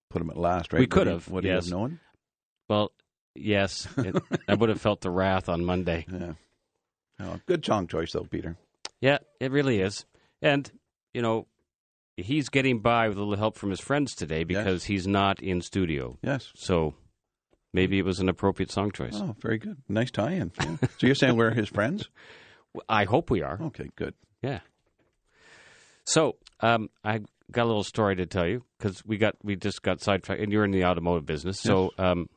put 0.09 0.23
him 0.23 0.31
at 0.31 0.39
last, 0.39 0.73
right? 0.73 0.81
We 0.81 0.87
could 0.87 1.07
have. 1.07 1.29
Would 1.29 1.45
yes. 1.45 1.67
he 1.67 1.71
have 1.71 1.79
known? 1.79 2.01
Well, 2.67 2.93
yes. 3.35 3.87
It, 3.99 4.17
I 4.49 4.55
would 4.55 4.71
have 4.71 4.81
felt 4.81 5.03
the 5.03 5.11
wrath 5.11 5.51
on 5.51 5.63
Monday. 5.63 6.07
Yeah. 6.19 6.33
Oh, 7.23 7.39
good 7.45 7.63
song 7.63 7.87
choice, 7.89 8.13
though, 8.13 8.25
Peter. 8.25 8.57
Yeah, 9.03 9.19
it 9.39 9.51
really 9.51 9.83
is. 9.83 10.07
And, 10.41 10.73
you 11.13 11.21
know, 11.21 11.47
he's 12.17 12.49
getting 12.49 12.81
by 12.81 13.11
with 13.11 13.19
a 13.19 13.21
little 13.21 13.37
help 13.37 13.59
from 13.59 13.69
his 13.69 13.81
friends 13.81 14.15
today 14.15 14.45
because 14.45 14.85
he's 14.85 15.07
not 15.07 15.43
in 15.43 15.61
studio. 15.61 16.17
Yes. 16.23 16.51
So 16.55 16.95
maybe 17.75 17.99
it 17.99 18.07
was 18.07 18.21
an 18.21 18.31
appropriate 18.31 18.71
song 18.71 18.91
choice. 18.91 19.13
Oh, 19.17 19.37
very 19.39 19.59
good. 19.59 19.77
Nice 19.87 20.11
tie-in. 20.11 20.53
Yeah. 20.59 20.77
so 20.99 21.07
you're 21.07 21.15
saying 21.15 21.37
we're 21.37 21.51
his 21.51 21.69
friends? 21.69 22.09
I 22.89 23.05
hope 23.05 23.29
we 23.29 23.43
are. 23.43 23.59
Okay, 23.61 23.91
good. 23.97 24.15
Yeah. 24.41 24.61
So 26.11 26.37
um, 26.59 26.91
I 27.05 27.21
got 27.53 27.65
a 27.65 27.69
little 27.69 27.85
story 27.85 28.17
to 28.17 28.27
tell 28.27 28.47
you 28.47 28.65
because 28.77 29.05
we 29.07 29.17
got 29.17 29.37
we 29.45 29.55
just 29.55 29.83
got 29.83 30.01
sidetracked, 30.01 30.43
and 30.43 30.53
you're 30.53 30.65
in 30.65 30.73
the 30.73 30.85
automotive 30.85 31.25
business. 31.25 31.61
So 31.61 31.93
um, 31.99 32.29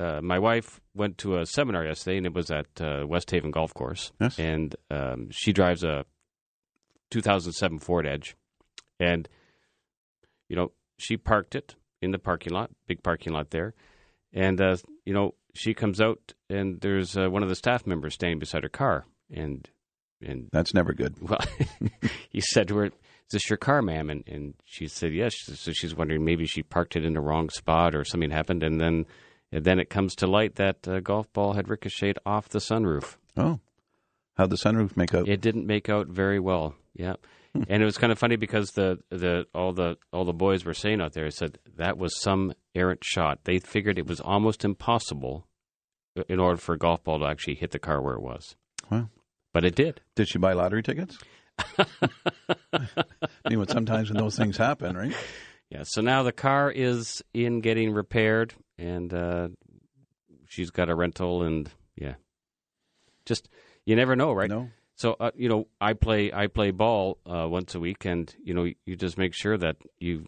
uh, 0.00 0.22
my 0.22 0.38
wife 0.38 0.80
went 0.94 1.18
to 1.18 1.38
a 1.38 1.44
seminar 1.44 1.84
yesterday, 1.84 2.16
and 2.16 2.26
it 2.26 2.32
was 2.32 2.50
at 2.50 2.68
uh, 2.80 3.04
West 3.06 3.30
Haven 3.30 3.50
Golf 3.50 3.74
Course. 3.74 4.12
Yes. 4.18 4.38
And 4.38 4.74
um, 4.90 5.28
she 5.30 5.52
drives 5.52 5.84
a 5.84 6.06
2007 7.10 7.80
Ford 7.80 8.06
Edge, 8.06 8.34
and 8.98 9.28
you 10.48 10.56
know 10.56 10.72
she 10.96 11.18
parked 11.18 11.54
it 11.54 11.74
in 12.00 12.12
the 12.12 12.18
parking 12.18 12.54
lot, 12.54 12.70
big 12.86 13.02
parking 13.02 13.34
lot 13.34 13.50
there, 13.50 13.74
and 14.32 14.58
uh, 14.58 14.76
you 15.04 15.12
know 15.12 15.34
she 15.54 15.74
comes 15.74 16.00
out, 16.00 16.32
and 16.48 16.80
there's 16.80 17.14
uh, 17.14 17.28
one 17.28 17.42
of 17.42 17.50
the 17.50 17.56
staff 17.56 17.86
members 17.86 18.14
standing 18.14 18.38
beside 18.38 18.62
her 18.62 18.70
car, 18.70 19.04
and 19.30 19.68
and 20.24 20.48
That's 20.52 20.74
never 20.74 20.92
good. 20.92 21.16
well, 21.28 21.40
he 22.30 22.40
said 22.40 22.68
to 22.68 22.76
her, 22.76 22.84
"Is 22.86 22.92
this 23.30 23.50
your 23.50 23.56
car, 23.56 23.82
ma'am?" 23.82 24.10
And 24.10 24.24
and 24.26 24.54
she 24.64 24.86
said, 24.86 25.12
"Yes." 25.12 25.34
So 25.44 25.72
she's 25.72 25.94
wondering 25.94 26.24
maybe 26.24 26.46
she 26.46 26.62
parked 26.62 26.96
it 26.96 27.04
in 27.04 27.14
the 27.14 27.20
wrong 27.20 27.50
spot 27.50 27.94
or 27.94 28.04
something 28.04 28.30
happened, 28.30 28.62
and 28.62 28.80
then 28.80 29.06
and 29.50 29.64
then 29.64 29.78
it 29.78 29.90
comes 29.90 30.14
to 30.16 30.26
light 30.26 30.56
that 30.56 30.86
uh, 30.88 31.00
golf 31.00 31.32
ball 31.32 31.52
had 31.54 31.68
ricocheted 31.68 32.18
off 32.24 32.48
the 32.48 32.58
sunroof. 32.58 33.16
Oh, 33.36 33.60
how'd 34.36 34.50
the 34.50 34.56
sunroof 34.56 34.96
make 34.96 35.14
out? 35.14 35.28
It 35.28 35.40
didn't 35.40 35.66
make 35.66 35.88
out 35.88 36.08
very 36.08 36.40
well. 36.40 36.74
Yeah. 36.94 37.14
And 37.68 37.82
it 37.82 37.84
was 37.84 37.98
kind 37.98 38.10
of 38.10 38.18
funny 38.18 38.36
because 38.36 38.70
the, 38.70 38.98
the 39.10 39.44
all 39.54 39.74
the 39.74 39.98
all 40.10 40.24
the 40.24 40.32
boys 40.32 40.64
were 40.64 40.72
saying 40.72 41.02
out 41.02 41.12
there 41.12 41.30
said 41.30 41.58
that 41.76 41.98
was 41.98 42.18
some 42.18 42.54
errant 42.74 43.04
shot. 43.04 43.40
They 43.44 43.58
figured 43.58 43.98
it 43.98 44.06
was 44.06 44.20
almost 44.20 44.64
impossible 44.64 45.46
in 46.28 46.40
order 46.40 46.56
for 46.56 46.74
a 46.74 46.78
golf 46.78 47.04
ball 47.04 47.18
to 47.18 47.26
actually 47.26 47.56
hit 47.56 47.70
the 47.70 47.78
car 47.78 48.00
where 48.00 48.14
it 48.14 48.22
was. 48.22 48.56
Wow. 48.90 49.10
But 49.52 49.64
it 49.64 49.74
did. 49.74 50.00
Did 50.14 50.28
she 50.28 50.38
buy 50.38 50.52
lottery 50.54 50.82
tickets? 50.82 51.18
you 53.50 53.58
know, 53.58 53.64
sometimes 53.68 54.10
when 54.10 54.18
those 54.18 54.36
things 54.36 54.56
happen, 54.56 54.96
right? 54.96 55.14
Yeah, 55.70 55.84
so 55.84 56.00
now 56.00 56.22
the 56.22 56.32
car 56.32 56.70
is 56.70 57.22
in 57.32 57.60
getting 57.60 57.92
repaired, 57.92 58.54
and 58.78 59.12
uh, 59.12 59.48
she's 60.46 60.70
got 60.70 60.90
a 60.90 60.94
rental, 60.94 61.42
and 61.42 61.70
yeah, 61.96 62.14
just 63.24 63.48
you 63.84 63.96
never 63.96 64.16
know, 64.16 64.32
right? 64.32 64.50
No. 64.50 64.70
So 64.96 65.16
uh, 65.18 65.30
you 65.34 65.48
know, 65.48 65.68
I 65.80 65.94
play 65.94 66.32
I 66.32 66.46
play 66.46 66.70
ball 66.70 67.18
uh, 67.26 67.48
once 67.48 67.74
a 67.74 67.80
week, 67.80 68.04
and 68.04 68.34
you 68.42 68.54
know, 68.54 68.70
you 68.84 68.96
just 68.96 69.16
make 69.18 69.34
sure 69.34 69.56
that 69.58 69.76
you 69.98 70.26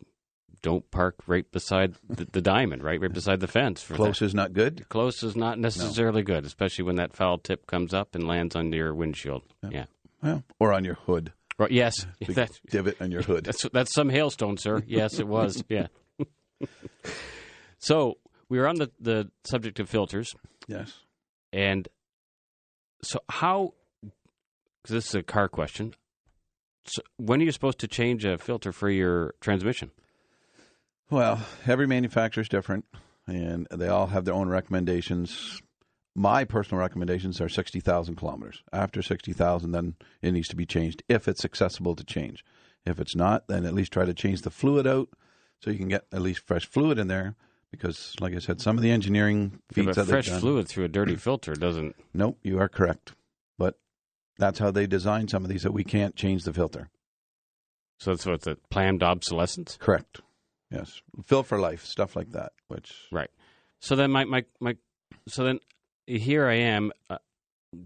don't 0.65 0.91
park 0.91 1.15
right 1.27 1.49
beside 1.53 1.95
the, 2.09 2.25
the 2.25 2.41
diamond, 2.41 2.83
right, 2.83 3.01
right 3.01 3.13
beside 3.13 3.39
the 3.41 3.47
fence. 3.47 3.83
For 3.83 3.95
Close 3.95 4.21
is 4.23 4.35
not 4.35 4.53
good. 4.55 4.89
close 4.89 5.23
is 5.23 5.37
not 5.37 5.59
necessarily 5.59 6.23
good, 6.23 6.45
especially 6.47 6.85
when 6.85 6.97
that 6.97 7.15
foul 7.15 7.37
tip 7.39 7.67
comes 7.67 7.93
up 7.95 8.15
and 8.15 8.27
lands 8.27 8.57
on 8.57 8.73
your 8.73 8.95
windshield. 8.95 9.43
Yeah. 9.71 9.85
Well, 10.23 10.43
or 10.59 10.73
on 10.73 10.85
your 10.85 10.95
hood. 10.95 11.33
Right, 11.59 11.71
yes, 11.71 12.07
that, 12.31 12.51
divot 12.69 12.97
on 13.01 13.13
your 13.13 13.23
hood. 13.31 13.45
That's 13.45 13.63
that's 13.73 13.95
some 13.95 14.09
hailstone, 14.09 14.59
sir. 14.59 14.83
Yes, 14.87 15.21
it 15.21 15.29
was. 15.29 15.63
Yeah. 15.69 15.87
so 17.79 18.19
we 18.49 18.59
were 18.59 18.67
on 18.67 18.77
the 18.77 18.91
the 18.99 19.31
subject 19.45 19.79
of 19.81 19.89
filters, 19.89 20.35
Yes. 20.67 20.93
and 21.53 21.87
so 23.03 23.21
how? 23.29 23.75
Because 24.83 24.95
this 24.95 25.09
is 25.09 25.15
a 25.15 25.23
car 25.23 25.49
question. 25.49 25.95
So 26.87 27.03
when 27.17 27.41
are 27.41 27.45
you 27.45 27.53
supposed 27.53 27.79
to 27.81 27.89
change 27.89 28.25
a 28.25 28.37
filter 28.37 28.73
for 28.73 28.91
your 28.91 29.35
transmission? 29.41 29.91
Well, 31.11 31.45
every 31.67 31.87
manufacturer 31.87 32.43
is 32.43 32.49
different, 32.49 32.85
and 33.27 33.67
they 33.71 33.89
all 33.89 34.07
have 34.09 34.25
their 34.25 34.35
own 34.35 34.49
recommendations. 34.49 35.61
My 36.15 36.45
personal 36.45 36.81
recommendations 36.81 37.41
are 37.41 37.49
60,000 37.49 38.17
kilometers. 38.17 38.63
After 38.73 39.03
60,000, 39.03 39.73
then 39.73 39.95
it 40.23 40.33
needs 40.33 40.49
to 40.49 40.57
be 40.57 40.67
changed 40.67 41.03
if 41.09 41.29
it's 41.29 41.45
accessible 41.45 41.95
to 41.97 42.05
change. 42.05 42.45
If 42.87 43.01
it's 43.01 43.17
not, 43.17 43.49
then 43.49 43.65
at 43.65 43.75
least 43.75 43.93
try 43.93 44.05
to 44.05 44.15
change 44.15 44.43
the 44.43 44.51
fluid 44.51 44.87
out 44.87 45.09
so 45.63 45.71
you 45.71 45.79
can 45.79 45.89
get 45.89 46.05
at 46.13 46.23
least 46.23 46.41
fresh 46.47 46.67
fluid 46.67 46.99
in 46.99 47.09
there. 47.09 47.35
Because, 47.71 48.15
like 48.21 48.35
I 48.35 48.39
said, 48.39 48.61
some 48.61 48.77
of 48.77 48.83
the 48.83 48.93
engineering 48.93 49.59
Yeah, 49.71 49.75
feats 49.75 49.87
but 49.87 50.07
that 50.07 50.07
fresh 50.07 50.29
done. 50.29 50.41
fluid 50.41 50.69
through 50.69 50.85
a 50.85 50.89
dirty 50.89 51.17
filter 51.17 51.55
doesn't. 51.55 51.97
Nope, 52.13 52.39
you 52.43 52.61
are 52.61 52.69
correct. 52.69 53.15
But 53.59 53.81
that's 54.39 54.61
how 54.61 54.71
they 54.71 54.87
design 54.87 55.27
some 55.27 55.43
of 55.43 55.49
these 55.51 55.63
that 55.65 55.73
we 55.73 55.83
can't 55.83 56.15
change 56.15 56.45
the 56.45 56.53
filter. 56.53 56.89
So 57.99 58.13
that's 58.13 58.27
what's 58.27 58.47
a 58.47 58.57
planned 58.71 59.03
obsolescence. 59.03 59.77
Correct. 59.81 60.21
Yes. 60.75 61.03
Fill 61.25 61.43
for 61.43 61.59
life, 61.59 61.85
stuff 61.85 62.17
like 62.17 62.33
that, 62.33 62.53
which 62.69 62.93
Right. 63.13 63.31
So 63.81 63.97
then 63.97 64.11
my 64.11 64.25
my, 64.25 64.45
my 64.61 64.77
so 65.29 65.45
then 65.45 65.61
here 66.07 66.47
I 66.47 66.55
am, 66.55 66.93
uh, 67.11 67.19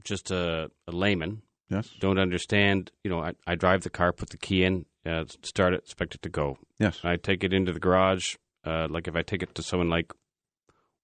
just 0.05 0.31
a, 0.31 0.71
a 0.87 0.93
layman. 0.93 1.43
yes. 1.69 1.91
don't 2.01 2.19
understand. 2.19 2.91
You 3.05 3.11
know, 3.11 3.21
I, 3.21 3.33
I 3.47 3.55
drive 3.55 3.83
the 3.83 3.91
car, 3.91 4.13
put 4.13 4.31
the 4.31 4.37
key 4.37 4.65
in, 4.65 4.87
uh, 5.07 5.25
start 5.43 5.75
it, 5.75 5.83
expect 5.85 6.15
it 6.15 6.23
to 6.23 6.29
go. 6.29 6.59
Yes. 6.79 7.01
I 7.05 7.17
take 7.17 7.45
it 7.45 7.53
into 7.53 7.73
the 7.73 7.81
garage. 7.81 8.37
Uh, 8.65 8.87
like 8.91 9.09
if 9.09 9.17
I 9.17 9.23
take 9.23 9.43
it 9.43 9.55
to 9.55 9.63
someone 9.63 9.89
like 9.89 10.13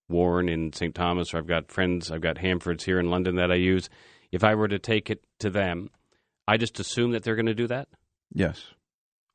Warren 0.08 0.48
in 0.48 0.72
St. 0.72 0.94
Thomas, 0.94 1.32
or 1.32 1.38
I've 1.38 1.46
got 1.46 1.70
friends, 1.70 2.10
I've 2.10 2.20
got 2.20 2.36
Hamfords 2.36 2.82
here 2.82 3.00
in 3.00 3.10
London 3.10 3.36
that 3.36 3.50
I 3.50 3.56
use. 3.56 3.88
If 4.32 4.44
I 4.44 4.54
were 4.54 4.68
to 4.68 4.78
take 4.78 5.08
it 5.10 5.24
to 5.38 5.50
them, 5.50 5.90
I 6.46 6.56
just 6.56 6.78
assume 6.80 7.12
that 7.12 7.22
they're 7.22 7.36
going 7.36 7.46
to 7.46 7.54
do 7.54 7.68
that. 7.68 7.88
Yes. 8.32 8.62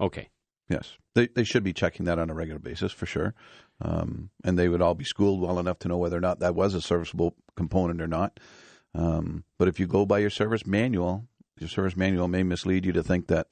Okay, 0.01 0.29
Yes, 0.69 0.97
they 1.15 1.27
they 1.27 1.43
should 1.43 1.63
be 1.63 1.73
checking 1.73 2.05
that 2.05 2.19
on 2.19 2.29
a 2.29 2.33
regular 2.33 2.59
basis 2.59 2.91
for 2.91 3.05
sure, 3.05 3.33
um, 3.81 4.29
and 4.43 4.57
they 4.57 4.69
would 4.69 4.81
all 4.81 4.93
be 4.95 5.03
schooled 5.03 5.41
well 5.41 5.59
enough 5.59 5.79
to 5.79 5.87
know 5.87 5.97
whether 5.97 6.17
or 6.17 6.21
not 6.21 6.39
that 6.39 6.53
was 6.55 6.75
a 6.75 6.81
serviceable 6.81 7.35
component 7.55 8.01
or 8.01 8.07
not. 8.07 8.39
Um, 8.93 9.43
but 9.57 9.67
if 9.67 9.79
you 9.79 9.87
go 9.87 10.05
by 10.05 10.19
your 10.19 10.29
service 10.29 10.65
manual, 10.65 11.27
your 11.59 11.69
service 11.69 11.95
manual 11.95 12.27
may 12.27 12.43
mislead 12.43 12.85
you 12.85 12.91
to 12.93 13.03
think 13.03 13.27
that 13.27 13.47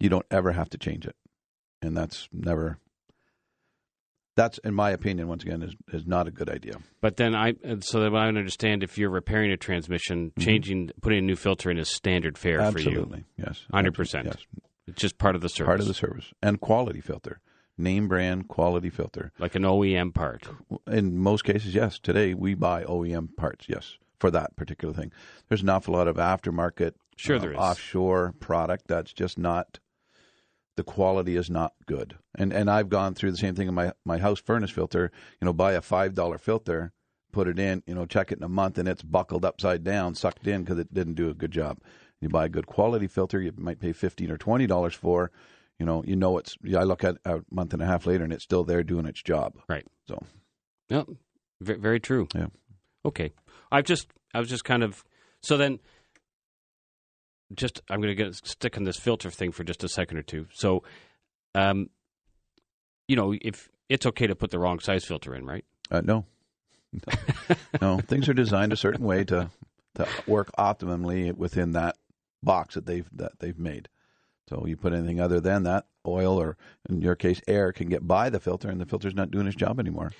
you 0.00 0.08
don't 0.08 0.26
ever 0.30 0.52
have 0.52 0.70
to 0.70 0.78
change 0.78 1.06
it, 1.06 1.16
and 1.80 1.96
that's 1.96 2.28
never. 2.32 2.78
That's, 4.34 4.56
in 4.64 4.72
my 4.72 4.92
opinion, 4.92 5.28
once 5.28 5.42
again, 5.42 5.62
is 5.62 5.74
is 5.92 6.06
not 6.06 6.26
a 6.26 6.30
good 6.30 6.48
idea. 6.48 6.78
but 7.02 7.18
then 7.18 7.34
I 7.34 7.52
so 7.80 8.00
that 8.00 8.14
I 8.14 8.28
understand 8.28 8.82
if 8.82 8.96
you're 8.96 9.10
repairing 9.10 9.52
a 9.52 9.58
transmission, 9.58 10.32
changing, 10.38 10.90
putting 11.02 11.18
a 11.18 11.22
new 11.22 11.36
filter 11.36 11.70
in 11.70 11.76
is 11.76 11.90
standard 11.90 12.38
fare 12.38 12.72
for 12.72 12.78
you. 12.78 12.88
Absolutely, 12.88 13.24
yes, 13.36 13.60
100%. 13.74 14.24
Yes, 14.24 14.36
It's 14.86 15.00
just 15.00 15.18
part 15.18 15.34
of 15.34 15.40
the 15.42 15.48
service, 15.48 15.66
part 15.68 15.80
of 15.80 15.86
the 15.86 15.94
service 15.94 16.32
and 16.42 16.60
quality 16.60 17.00
filter, 17.00 17.40
name 17.78 18.08
brand 18.08 18.48
quality 18.48 18.90
filter. 18.90 19.32
like 19.38 19.54
an 19.54 19.62
OEM 19.62 20.12
part. 20.12 20.48
in 20.86 21.16
most 21.18 21.44
cases, 21.44 21.74
yes. 21.74 21.98
Today 21.98 22.34
we 22.34 22.54
buy 22.54 22.84
OEM 22.84 23.36
parts, 23.36 23.66
yes, 23.68 23.96
for 24.18 24.30
that 24.32 24.56
particular 24.56 24.92
thing. 24.94 25.12
There's 25.48 25.62
an 25.62 25.68
awful 25.68 25.94
lot 25.94 26.08
of 26.08 26.16
aftermarket, 26.16 26.92
Sure 27.16 27.36
uh, 27.36 27.38
there 27.40 27.52
is. 27.52 27.58
offshore 27.58 28.34
product 28.40 28.88
that's 28.88 29.12
just 29.12 29.38
not. 29.38 29.78
The 30.74 30.82
quality 30.84 31.36
is 31.36 31.50
not 31.50 31.74
good, 31.86 32.16
and 32.34 32.50
and 32.50 32.70
I've 32.70 32.88
gone 32.88 33.12
through 33.14 33.30
the 33.32 33.36
same 33.36 33.54
thing 33.54 33.68
in 33.68 33.74
my 33.74 33.92
my 34.06 34.16
house 34.18 34.40
furnace 34.40 34.70
filter. 34.70 35.12
You 35.40 35.44
know, 35.44 35.52
buy 35.52 35.72
a 35.74 35.82
five 35.82 36.14
dollar 36.14 36.38
filter, 36.38 36.92
put 37.30 37.46
it 37.46 37.58
in, 37.58 37.82
you 37.86 37.94
know, 37.94 38.06
check 38.06 38.32
it 38.32 38.38
in 38.38 38.42
a 38.44 38.48
month, 38.48 38.78
and 38.78 38.88
it's 38.88 39.02
buckled 39.02 39.44
upside 39.44 39.84
down, 39.84 40.14
sucked 40.14 40.46
in 40.46 40.62
because 40.64 40.78
it 40.78 40.92
didn't 40.94 41.14
do 41.14 41.28
a 41.28 41.34
good 41.34 41.50
job. 41.50 41.78
You 42.22 42.28
buy 42.28 42.46
a 42.46 42.48
good 42.48 42.66
quality 42.66 43.08
filter, 43.08 43.40
you 43.40 43.52
might 43.56 43.80
pay 43.80 43.92
fifteen 43.92 44.30
or 44.30 44.38
twenty 44.38 44.66
dollars 44.66 44.94
for. 44.94 45.30
You 45.78 45.86
know, 45.86 46.04
you 46.06 46.14
know 46.14 46.38
it's. 46.38 46.56
I 46.76 46.84
look 46.84 47.02
at 47.02 47.16
a 47.24 47.40
month 47.50 47.72
and 47.72 47.82
a 47.82 47.86
half 47.86 48.06
later, 48.06 48.22
and 48.22 48.32
it's 48.32 48.44
still 48.44 48.62
there 48.62 48.84
doing 48.84 49.06
its 49.06 49.20
job. 49.20 49.54
Right. 49.68 49.84
So 50.06 50.22
Yeah, 50.88 51.02
ve- 51.60 51.74
very 51.74 51.98
true. 51.98 52.28
Yeah. 52.34 52.46
Okay. 53.04 53.32
I've 53.72 53.84
just 53.84 54.06
I 54.32 54.38
was 54.38 54.48
just 54.48 54.64
kind 54.64 54.84
of 54.84 55.04
so 55.42 55.56
then 55.56 55.80
just 57.54 57.82
I'm 57.90 58.00
going 58.00 58.16
to 58.16 58.24
get 58.24 58.34
stick 58.34 58.76
on 58.76 58.84
this 58.84 58.96
filter 58.96 59.30
thing 59.30 59.50
for 59.50 59.64
just 59.64 59.82
a 59.82 59.88
second 59.88 60.18
or 60.18 60.22
two. 60.22 60.46
So 60.54 60.84
um 61.56 61.90
you 63.08 63.16
know, 63.16 63.34
if 63.42 63.68
it's 63.88 64.06
okay 64.06 64.28
to 64.28 64.36
put 64.36 64.50
the 64.52 64.60
wrong 64.60 64.78
size 64.78 65.04
filter 65.04 65.34
in, 65.34 65.44
right? 65.44 65.64
Uh, 65.90 66.00
no, 66.04 66.24
no. 67.80 67.98
Things 67.98 68.28
are 68.28 68.34
designed 68.34 68.72
a 68.72 68.76
certain 68.76 69.04
way 69.04 69.24
to 69.24 69.50
to 69.96 70.08
work 70.26 70.50
optimally 70.58 71.34
within 71.36 71.72
that 71.72 71.96
box 72.42 72.74
that 72.74 72.86
they've 72.86 73.08
that 73.14 73.38
they've 73.40 73.58
made. 73.58 73.88
So 74.48 74.66
you 74.66 74.76
put 74.76 74.92
anything 74.92 75.20
other 75.20 75.40
than 75.40 75.62
that, 75.64 75.86
oil 76.06 76.40
or 76.40 76.56
in 76.88 77.00
your 77.00 77.14
case 77.14 77.40
air, 77.46 77.72
can 77.72 77.88
get 77.88 78.06
by 78.06 78.28
the 78.28 78.40
filter, 78.40 78.68
and 78.68 78.80
the 78.80 78.86
filter's 78.86 79.14
not 79.14 79.30
doing 79.30 79.46
its 79.46 79.56
job 79.56 79.78
anymore. 79.78 80.12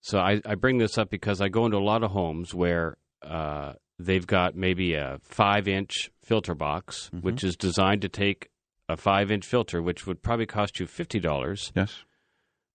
So 0.00 0.18
I, 0.18 0.40
I 0.46 0.54
bring 0.54 0.78
this 0.78 0.96
up 0.96 1.10
because 1.10 1.40
I 1.40 1.48
go 1.48 1.66
into 1.66 1.76
a 1.76 1.80
lot 1.84 2.02
of 2.02 2.12
homes 2.12 2.54
where 2.54 2.96
uh, 3.22 3.74
they've 3.98 4.26
got 4.26 4.54
maybe 4.56 4.94
a 4.94 5.18
five 5.22 5.68
inch 5.68 6.10
filter 6.24 6.54
box, 6.54 7.10
which 7.20 7.44
is 7.44 7.56
designed 7.56 8.02
to 8.02 8.08
take 8.08 8.48
a 8.88 8.96
five 8.96 9.30
inch 9.30 9.44
filter, 9.44 9.82
which 9.82 10.06
would 10.06 10.22
probably 10.22 10.46
cost 10.46 10.80
you 10.80 10.86
fifty 10.86 11.20
dollars. 11.20 11.70
Yes, 11.76 12.04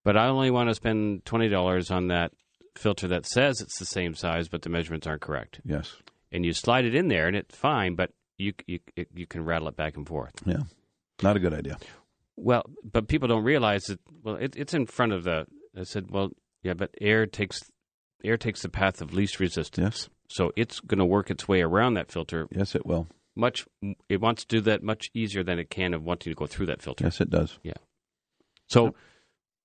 But 0.06 0.16
I 0.16 0.28
only 0.28 0.52
want 0.52 0.70
to 0.70 0.76
spend 0.76 1.26
twenty 1.26 1.50
dollars 1.50 1.90
on 1.90 2.08
that 2.10 2.32
filter 2.76 3.08
that 3.08 3.26
says 3.26 3.62
it's 3.62 3.80
the 3.80 3.86
same 3.86 4.14
size, 4.16 4.48
but 4.48 4.62
the 4.62 4.70
measurements 4.70 5.08
aren't 5.08 5.22
correct. 5.22 5.60
yes, 5.66 5.96
And 6.32 6.46
you 6.46 6.54
slide 6.54 6.86
it 6.86 6.94
in 6.96 7.08
there, 7.08 7.28
and 7.28 7.36
it's 7.36 7.56
fine, 7.56 7.96
but 7.96 8.12
you 8.38 8.54
you 8.68 8.80
you 9.14 9.26
can 9.28 9.44
rattle 9.46 9.68
it 9.68 9.76
back 9.76 9.96
and 9.98 10.08
forth. 10.08 10.34
yeah. 10.46 10.64
Not 11.22 11.36
a 11.38 11.40
good 11.40 11.54
idea. 11.54 11.78
Well, 12.36 12.64
but 12.84 13.08
people 13.08 13.28
don't 13.28 13.44
realize 13.44 13.84
that. 13.84 14.00
Well, 14.24 14.36
it, 14.36 14.56
it's 14.56 14.74
in 14.74 14.86
front 14.88 15.14
of 15.14 15.24
the. 15.24 15.46
I 15.78 15.84
said, 15.84 16.10
well, 16.10 16.32
yeah, 16.64 16.74
but 16.74 16.90
air 17.00 17.26
takes 17.28 17.62
air 18.24 18.38
takes 18.38 18.62
the 18.64 18.70
path 18.70 19.02
of 19.02 19.14
least 19.14 19.40
resistance. 19.40 19.78
Yes. 20.08 20.10
So 20.30 20.52
it's 20.56 20.80
going 20.80 20.98
to 21.00 21.06
work 21.06 21.30
its 21.30 21.48
way 21.48 21.62
around 21.62 21.94
that 21.94 22.12
filter 22.12 22.48
Yes, 22.52 22.74
it 22.74 22.86
will. 22.86 23.08
much. 23.36 23.66
It 24.10 24.20
wants 24.22 24.46
to 24.46 24.48
do 24.58 24.62
that 24.62 24.82
much 24.82 25.10
easier 25.14 25.44
than 25.44 25.60
it 25.60 25.70
can 25.70 25.94
of 25.94 26.04
wanting 26.04 26.32
to 26.32 26.36
go 26.36 26.48
through 26.48 26.66
that 26.68 26.82
filter. 26.82 27.04
Yes, 27.04 27.22
it 27.22 27.30
does. 27.30 27.60
Yeah. 27.64 27.74
So 28.68 28.96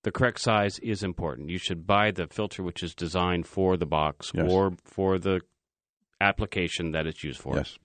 the 0.04 0.12
correct 0.12 0.40
size 0.40 0.78
is 0.80 1.02
important. 1.02 1.48
You 1.48 1.58
should 1.58 1.86
buy 1.86 2.10
the 2.10 2.26
filter 2.26 2.62
which 2.62 2.82
is 2.82 2.94
designed 2.94 3.46
for 3.46 3.76
the 3.78 3.86
box 3.86 4.30
Yes. 4.34 4.50
or 4.50 4.74
for 4.84 5.18
the 5.18 5.40
application 6.20 6.92
that 6.92 7.06
it's 7.06 7.22
used 7.24 7.40
for. 7.40 7.56
Yes, 7.56 7.78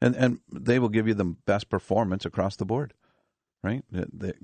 and 0.00 0.14
and 0.16 0.40
they 0.52 0.78
will 0.78 0.88
give 0.88 1.06
you 1.08 1.14
the 1.14 1.24
best 1.24 1.68
performance 1.68 2.24
across 2.24 2.56
the 2.56 2.64
board, 2.64 2.94
right? 3.62 3.84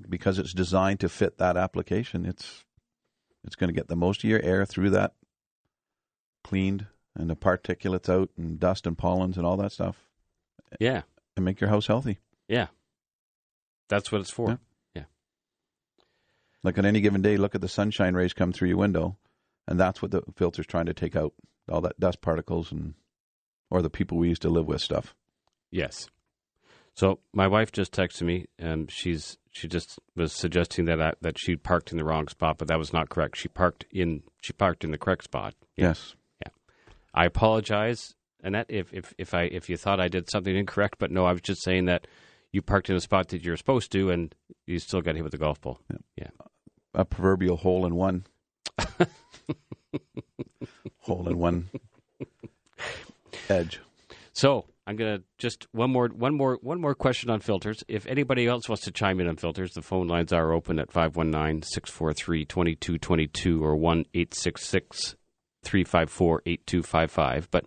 Because 0.09 0.39
it's 0.39 0.53
designed 0.53 0.99
to 1.01 1.09
fit 1.09 1.37
that 1.37 1.57
application. 1.57 2.25
It's 2.25 2.63
it's 3.43 3.55
going 3.55 3.69
to 3.69 3.73
get 3.73 3.87
the 3.87 3.95
most 3.95 4.23
of 4.23 4.29
your 4.29 4.41
air 4.41 4.65
through 4.65 4.89
that 4.91 5.13
cleaned 6.43 6.87
and 7.15 7.29
the 7.29 7.35
particulates 7.35 8.09
out 8.09 8.29
and 8.37 8.59
dust 8.59 8.85
and 8.85 8.97
pollens 8.97 9.37
and 9.37 9.45
all 9.45 9.57
that 9.57 9.71
stuff, 9.71 10.03
Yeah. 10.79 11.01
and 11.35 11.43
make 11.45 11.59
your 11.61 11.69
house 11.69 11.87
healthy. 11.87 12.19
Yeah. 12.47 12.67
That's 13.89 14.11
what 14.11 14.21
it's 14.21 14.29
for. 14.31 14.59
Yeah. 14.95 15.03
Like 16.63 16.77
on 16.77 16.85
any 16.85 17.01
given 17.01 17.21
day, 17.21 17.37
look 17.37 17.55
at 17.55 17.61
the 17.61 17.67
sunshine 17.69 18.15
rays 18.15 18.33
come 18.33 18.51
through 18.51 18.67
your 18.69 18.77
window, 18.77 19.17
and 19.67 19.79
that's 19.79 20.01
what 20.01 20.11
the 20.11 20.21
filter's 20.35 20.67
trying 20.67 20.87
to 20.87 20.93
take 20.93 21.15
out 21.15 21.33
all 21.69 21.81
that 21.81 21.99
dust 21.99 22.21
particles 22.21 22.71
and 22.71 22.93
or 23.69 23.81
the 23.81 23.89
people 23.89 24.17
we 24.17 24.29
used 24.29 24.41
to 24.43 24.49
live 24.49 24.65
with 24.67 24.81
stuff. 24.81 25.15
Yes. 25.71 26.09
So 26.93 27.19
my 27.33 27.47
wife 27.47 27.71
just 27.71 27.91
texted 27.93 28.23
me. 28.23 28.47
and 28.57 28.89
she's 28.91 29.37
she 29.51 29.67
just 29.67 29.99
was 30.15 30.33
suggesting 30.33 30.85
that 30.85 31.01
I, 31.01 31.13
that 31.21 31.39
she 31.39 31.55
parked 31.55 31.91
in 31.91 31.97
the 31.97 32.03
wrong 32.03 32.27
spot, 32.27 32.57
but 32.59 32.67
that 32.67 32.77
was 32.77 32.93
not 32.93 33.09
correct. 33.09 33.37
She 33.37 33.47
parked 33.47 33.85
in 33.91 34.23
she 34.41 34.53
parked 34.53 34.83
in 34.83 34.91
the 34.91 34.97
correct 34.97 35.23
spot. 35.23 35.53
Yeah. 35.75 35.87
Yes. 35.89 36.15
Yeah. 36.41 36.51
I 37.13 37.25
apologize, 37.25 38.15
Annette, 38.43 38.67
if 38.69 38.93
if 38.93 39.13
if 39.17 39.33
I 39.33 39.43
if 39.43 39.69
you 39.69 39.77
thought 39.77 39.99
I 39.99 40.07
did 40.07 40.29
something 40.29 40.55
incorrect, 40.55 40.95
but 40.99 41.11
no, 41.11 41.25
I 41.25 41.31
was 41.31 41.41
just 41.41 41.63
saying 41.63 41.85
that 41.85 42.07
you 42.51 42.61
parked 42.61 42.89
in 42.89 42.95
a 42.95 43.01
spot 43.01 43.29
that 43.29 43.43
you're 43.43 43.57
supposed 43.57 43.91
to, 43.91 44.09
and 44.09 44.33
you 44.65 44.79
still 44.79 45.01
got 45.01 45.15
hit 45.15 45.23
with 45.23 45.33
a 45.33 45.37
golf 45.37 45.59
ball. 45.61 45.79
Yeah, 46.15 46.29
a 46.93 47.05
proverbial 47.05 47.57
hole 47.57 47.85
in 47.85 47.95
one. 47.95 48.25
hole 50.99 51.27
in 51.27 51.37
one 51.37 51.69
edge. 53.49 53.79
So 54.33 54.65
I'm 54.87 54.95
gonna 54.95 55.19
just 55.37 55.67
one 55.73 55.91
more 55.91 56.07
one 56.07 56.33
more 56.33 56.57
one 56.61 56.79
more 56.79 56.95
question 56.95 57.29
on 57.29 57.41
filters. 57.41 57.83
If 57.89 58.07
anybody 58.07 58.47
else 58.47 58.69
wants 58.69 58.85
to 58.85 58.91
chime 58.91 59.19
in 59.19 59.27
on 59.27 59.35
filters, 59.35 59.73
the 59.73 59.81
phone 59.81 60.07
lines 60.07 60.31
are 60.31 60.53
open 60.53 60.79
at 60.79 60.87
519-643-2222 60.89 63.61
or 63.61 63.75
one 63.75 64.05
eight 64.13 64.33
six 64.33 64.65
six 64.65 65.17
three 65.61 65.83
five 65.83 66.09
four 66.09 66.41
eight 66.45 66.65
two 66.65 66.83
five 66.83 67.11
five. 67.11 67.49
But 67.51 67.65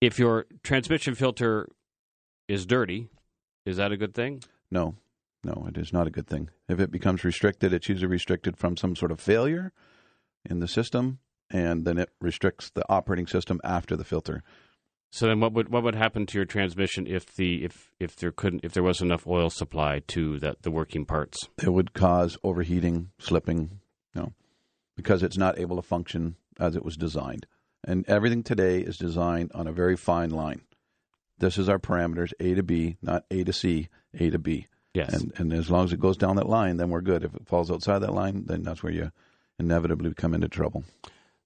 if 0.00 0.20
your 0.20 0.46
transmission 0.62 1.16
filter 1.16 1.68
is 2.46 2.64
dirty, 2.64 3.08
is 3.66 3.78
that 3.78 3.90
a 3.90 3.96
good 3.96 4.14
thing? 4.14 4.44
No, 4.70 4.94
no, 5.42 5.66
it 5.68 5.76
is 5.76 5.92
not 5.92 6.06
a 6.06 6.10
good 6.10 6.28
thing. 6.28 6.48
If 6.68 6.78
it 6.78 6.92
becomes 6.92 7.24
restricted, 7.24 7.72
it's 7.72 7.88
usually 7.88 8.06
restricted 8.06 8.56
from 8.56 8.76
some 8.76 8.94
sort 8.94 9.10
of 9.10 9.18
failure 9.18 9.72
in 10.48 10.60
the 10.60 10.68
system, 10.68 11.18
and 11.50 11.84
then 11.84 11.98
it 11.98 12.10
restricts 12.20 12.70
the 12.70 12.88
operating 12.88 13.26
system 13.26 13.60
after 13.64 13.96
the 13.96 14.04
filter. 14.04 14.44
So 15.12 15.26
then, 15.26 15.40
what 15.40 15.52
would 15.52 15.68
what 15.68 15.82
would 15.82 15.96
happen 15.96 16.24
to 16.26 16.38
your 16.38 16.44
transmission 16.44 17.06
if 17.06 17.34
the 17.34 17.64
if 17.64 17.90
if 17.98 18.16
there 18.16 18.30
couldn't 18.30 18.64
if 18.64 18.72
there 18.72 18.82
wasn't 18.82 19.10
enough 19.10 19.26
oil 19.26 19.50
supply 19.50 20.02
to 20.08 20.38
that 20.38 20.62
the 20.62 20.70
working 20.70 21.04
parts? 21.04 21.48
It 21.60 21.72
would 21.72 21.92
cause 21.94 22.38
overheating, 22.44 23.10
slipping, 23.18 23.80
you 24.14 24.22
know, 24.22 24.32
because 24.96 25.22
it's 25.22 25.36
not 25.36 25.58
able 25.58 25.76
to 25.76 25.82
function 25.82 26.36
as 26.60 26.76
it 26.76 26.84
was 26.84 26.96
designed. 26.96 27.46
And 27.82 28.08
everything 28.08 28.42
today 28.44 28.80
is 28.80 28.98
designed 28.98 29.50
on 29.52 29.66
a 29.66 29.72
very 29.72 29.96
fine 29.96 30.30
line. 30.30 30.62
This 31.38 31.58
is 31.58 31.68
our 31.68 31.78
parameters 31.78 32.32
A 32.38 32.54
to 32.54 32.62
B, 32.62 32.96
not 33.02 33.24
A 33.30 33.42
to 33.42 33.52
C, 33.52 33.88
A 34.14 34.30
to 34.30 34.38
B. 34.38 34.68
Yes. 34.94 35.12
And 35.12 35.32
and 35.36 35.52
as 35.52 35.70
long 35.70 35.86
as 35.86 35.92
it 35.92 36.00
goes 36.00 36.18
down 36.18 36.36
that 36.36 36.48
line, 36.48 36.76
then 36.76 36.90
we're 36.90 37.00
good. 37.00 37.24
If 37.24 37.34
it 37.34 37.48
falls 37.48 37.70
outside 37.70 38.00
that 38.00 38.14
line, 38.14 38.44
then 38.46 38.62
that's 38.62 38.82
where 38.82 38.92
you 38.92 39.10
inevitably 39.58 40.14
come 40.14 40.34
into 40.34 40.48
trouble. 40.48 40.84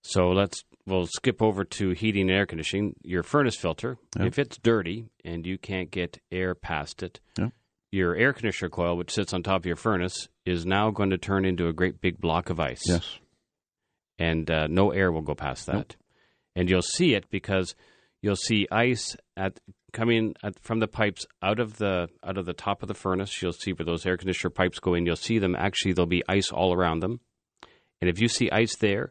So 0.03 0.29
let's 0.31 0.65
we'll 0.87 1.07
skip 1.07 1.41
over 1.43 1.65
to 1.65 1.91
heating 1.91 2.23
and 2.23 2.31
air 2.31 2.47
conditioning. 2.47 2.95
Your 3.03 3.23
furnace 3.23 3.57
filter, 3.57 3.97
Yeah. 4.19 4.27
if 4.27 4.39
it's 4.39 4.59
dirty 4.59 5.07
and 5.25 5.47
you 5.47 5.59
can't 5.59 5.91
get 5.91 6.19
air 6.31 6.55
past 6.55 7.03
it, 7.03 7.21
Yeah. 7.39 7.49
your 7.93 8.15
air 8.17 8.33
conditioner 8.33 8.69
coil, 8.71 8.97
which 8.97 9.11
sits 9.13 9.33
on 9.33 9.43
top 9.43 9.63
of 9.63 9.67
your 9.67 9.77
furnace, 9.77 10.29
is 10.45 10.67
now 10.67 10.91
going 10.91 11.11
to 11.11 11.19
turn 11.19 11.45
into 11.45 11.69
a 11.69 11.73
great 11.73 12.01
big 12.01 12.21
block 12.21 12.51
of 12.51 12.61
ice. 12.61 12.83
Yes. 12.87 13.19
and 14.19 14.49
uh, 14.51 14.67
no 14.69 14.91
air 14.93 15.11
will 15.11 15.23
go 15.23 15.35
past 15.35 15.67
that. 15.67 15.75
Nope. 15.75 15.93
And 16.55 16.71
you'll 16.71 16.83
see 16.83 17.15
it 17.15 17.29
because 17.31 17.75
you'll 18.23 18.37
see 18.37 18.69
ice 18.71 19.17
at 19.37 19.59
coming 19.93 20.35
at, 20.43 20.57
from 20.61 20.79
the 20.79 20.87
pipes 20.87 21.27
out 21.43 21.59
of 21.59 21.79
the 21.79 22.09
out 22.25 22.39
of 22.39 22.47
the 22.47 22.53
top 22.53 22.83
of 22.83 22.89
the 22.89 22.95
furnace. 22.95 23.43
You'll 23.43 23.53
see 23.53 23.73
where 23.73 23.85
those 23.85 24.07
air 24.07 24.17
conditioner 24.17 24.51
pipes 24.51 24.79
go 24.79 24.95
in. 24.95 25.05
You'll 25.05 25.17
see 25.17 25.39
them 25.41 25.57
actually. 25.57 25.95
There'll 25.95 26.07
be 26.07 26.23
ice 26.29 26.51
all 26.53 26.73
around 26.73 27.01
them, 27.01 27.19
and 28.01 28.09
if 28.09 28.21
you 28.21 28.29
see 28.29 28.49
ice 28.53 28.77
there, 28.77 29.11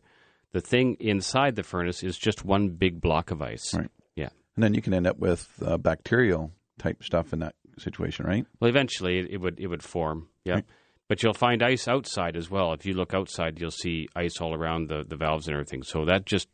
the 0.54 0.62
thing 0.62 0.96
inside 1.00 1.56
the 1.56 1.64
furnace 1.64 2.04
is 2.04 2.18
just 2.18 2.46
one 2.46 2.70
big 2.70 3.02
block 3.02 3.32
of 3.32 3.42
ice. 3.42 3.74
Right. 3.74 3.90
Yeah. 4.16 4.30
And 4.56 4.64
then 4.64 4.74
you 4.74 4.82
can 4.82 4.94
end 4.94 5.08
up 5.08 5.20
with 5.20 5.50
uh, 5.66 5.78
bacterial 5.78 6.52
type 6.78 7.04
stuff 7.04 7.34
in 7.34 7.40
that 7.40 7.56
situation, 7.78 8.26
right? 8.26 8.46
Well, 8.60 8.70
eventually 8.70 9.20
it, 9.20 9.32
it 9.32 9.38
would 9.38 9.60
it 9.60 9.68
would 9.68 9.84
form. 9.84 10.30
Yeah. 10.46 10.56
Right. 10.56 10.66
But 11.10 11.22
you'll 11.22 11.34
find 11.34 11.62
ice 11.62 11.88
outside 11.88 12.38
as 12.38 12.50
well. 12.50 12.72
If 12.74 12.86
you 12.86 12.94
look 12.94 13.14
outside, 13.14 13.60
you'll 13.60 13.72
see 13.72 14.08
ice 14.16 14.40
all 14.40 14.54
around 14.54 14.88
the, 14.88 15.04
the 15.06 15.18
valves 15.18 15.48
and 15.48 15.54
everything. 15.54 15.84
So 15.84 16.06
that 16.06 16.26
just 16.26 16.48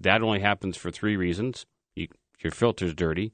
that 0.00 0.22
only 0.22 0.40
happens 0.40 0.76
for 0.76 0.90
three 0.90 1.16
reasons: 1.16 1.66
you, 1.94 2.08
your 2.42 2.50
filter's 2.50 2.94
dirty, 2.94 3.32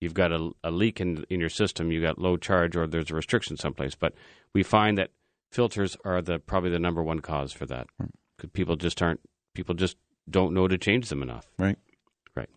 you've 0.00 0.14
got 0.14 0.30
a, 0.30 0.50
a 0.62 0.70
leak 0.70 1.00
in 1.00 1.24
in 1.30 1.40
your 1.40 1.48
system, 1.48 1.90
you've 1.90 2.04
got 2.04 2.18
low 2.18 2.36
charge, 2.36 2.76
or 2.76 2.86
there's 2.86 3.10
a 3.10 3.14
restriction 3.14 3.56
someplace. 3.56 3.94
But 3.94 4.14
we 4.54 4.62
find 4.62 4.98
that 4.98 5.10
filters 5.50 5.96
are 6.04 6.20
the 6.22 6.38
probably 6.38 6.70
the 6.70 6.78
number 6.78 7.02
one 7.02 7.20
cause 7.20 7.52
for 7.52 7.66
that 7.66 7.86
because 7.98 8.12
people 8.48 8.76
just 8.76 9.02
aren't 9.02 9.20
people 9.54 9.74
just 9.74 9.96
don't 10.28 10.54
know 10.54 10.68
to 10.68 10.78
change 10.78 11.08
them 11.08 11.22
enough. 11.22 11.46
Right. 11.58 11.78
Right. 12.34 12.48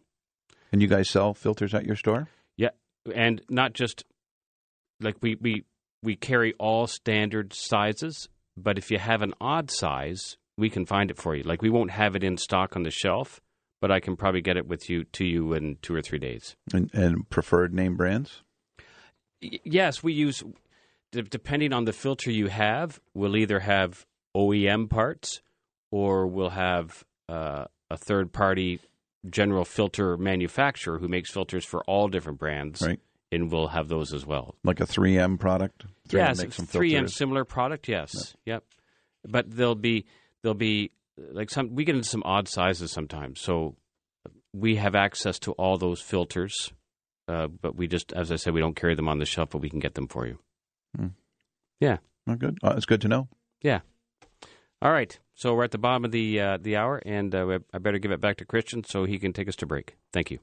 And 0.72 0.82
you 0.82 0.88
guys 0.88 1.10
sell 1.10 1.34
filters 1.34 1.74
at 1.74 1.86
your 1.86 1.96
store? 1.96 2.28
Yeah, 2.58 2.70
and 3.14 3.42
not 3.50 3.74
just 3.74 4.06
like 5.00 5.18
we 5.22 5.36
we 5.36 5.66
we 6.04 6.16
carry 6.16 6.54
all 6.60 6.88
standard 6.88 7.54
sizes, 7.54 8.30
but 8.56 8.78
if 8.78 8.92
you 8.92 9.00
have 9.00 9.22
an 9.22 9.34
odd 9.42 9.72
size, 9.72 10.38
we 10.58 10.70
can 10.70 10.86
find 10.86 11.12
it 11.12 11.18
for 11.18 11.36
you. 11.36 11.44
Like 11.44 11.62
we 11.62 11.70
won't 11.70 11.92
have 11.92 12.16
it 12.16 12.24
in 12.24 12.38
stock 12.38 12.76
on 12.76 12.84
the 12.84 12.92
shelf, 12.92 13.42
but 13.82 13.92
I 13.92 14.00
can 14.00 14.16
probably 14.16 14.42
get 14.42 14.58
it 14.58 14.68
with 14.68 14.90
you 14.90 15.04
to 15.04 15.26
you 15.26 15.54
in 15.54 15.78
two 15.82 15.96
or 15.96 16.02
three 16.02 16.20
days. 16.20 16.56
And, 16.74 16.94
and 16.94 17.30
preferred 17.30 17.74
name 17.74 17.96
brands? 17.96 18.42
Y- 19.42 19.60
yes, 19.64 20.04
we 20.04 20.14
use 20.14 20.44
depending 21.12 21.74
on 21.74 21.86
the 21.86 21.94
filter 21.94 22.30
you 22.32 22.48
have, 22.48 23.00
we'll 23.14 23.38
either 23.38 23.60
have 23.62 24.06
OEM 24.36 24.90
parts 24.90 25.42
or 25.92 26.28
we'll 26.28 26.50
have 26.50 27.04
uh, 27.30 27.66
a 27.90 27.98
third 27.98 28.32
party 28.34 28.80
general 29.30 29.66
filter 29.66 30.18
manufacturer 30.18 31.00
who 31.00 31.08
makes 31.08 31.32
filters 31.32 31.66
for 31.66 31.84
all 31.86 32.08
different 32.08 32.38
brands, 32.40 32.82
Right. 32.82 33.00
and 33.32 33.52
we'll 33.52 33.68
have 33.70 33.88
those 33.88 34.14
as 34.14 34.26
well. 34.26 34.56
Like 34.64 34.80
a 34.80 34.86
3M 34.86 35.40
product? 35.40 35.86
3M 36.10 36.14
yes, 36.28 36.42
makes 36.42 36.58
3M 36.60 37.10
similar 37.10 37.44
product. 37.46 37.88
Yes, 37.88 38.36
yep. 38.46 38.64
But 39.28 39.50
there'll 39.50 39.74
be 39.76 40.06
there'll 40.44 40.54
be 40.54 40.92
like 41.18 41.50
some 41.50 41.74
we 41.76 41.84
get 41.86 41.96
into 41.96 42.08
some 42.08 42.22
odd 42.26 42.48
sizes 42.48 42.92
sometimes. 42.92 43.42
So 43.42 43.76
we 44.54 44.76
have 44.76 44.94
access 44.96 45.40
to 45.40 45.52
all 45.54 45.78
those 45.78 46.00
filters, 46.02 46.72
uh, 47.28 47.48
but 47.48 47.76
we 47.76 47.88
just, 47.88 48.14
as 48.14 48.32
I 48.32 48.36
said, 48.36 48.54
we 48.54 48.62
don't 48.62 48.76
carry 48.76 48.96
them 48.96 49.10
on 49.10 49.18
the 49.20 49.26
shelf, 49.26 49.50
but 49.50 49.62
we 49.62 49.70
can 49.70 49.80
get 49.80 49.96
them 49.96 50.08
for 50.08 50.28
you. 50.28 50.38
Hmm. 50.96 51.08
Yeah, 51.80 51.98
Oh, 52.28 52.36
good. 52.36 52.58
Oh, 52.64 52.70
it's 52.72 52.86
good 52.86 53.02
to 53.02 53.08
know. 53.08 53.28
yeah. 53.62 53.80
All 54.82 54.92
right. 54.92 55.20
So 55.36 55.54
we're 55.54 55.66
at 55.66 55.72
the 55.72 55.78
bottom 55.78 56.06
of 56.06 56.12
the 56.12 56.40
uh, 56.40 56.58
the 56.62 56.78
hour, 56.78 57.02
and 57.06 57.36
uh, 57.36 57.60
I 57.74 57.78
better 57.78 58.00
give 58.00 58.12
it 58.12 58.22
back 58.22 58.38
to 58.38 58.46
Christian 58.46 58.84
so 58.84 59.04
he 59.04 59.20
can 59.20 59.34
take 59.34 59.50
us 59.50 59.56
to 59.58 59.66
break. 59.66 59.96
Thank 60.14 60.32
you. 60.32 60.40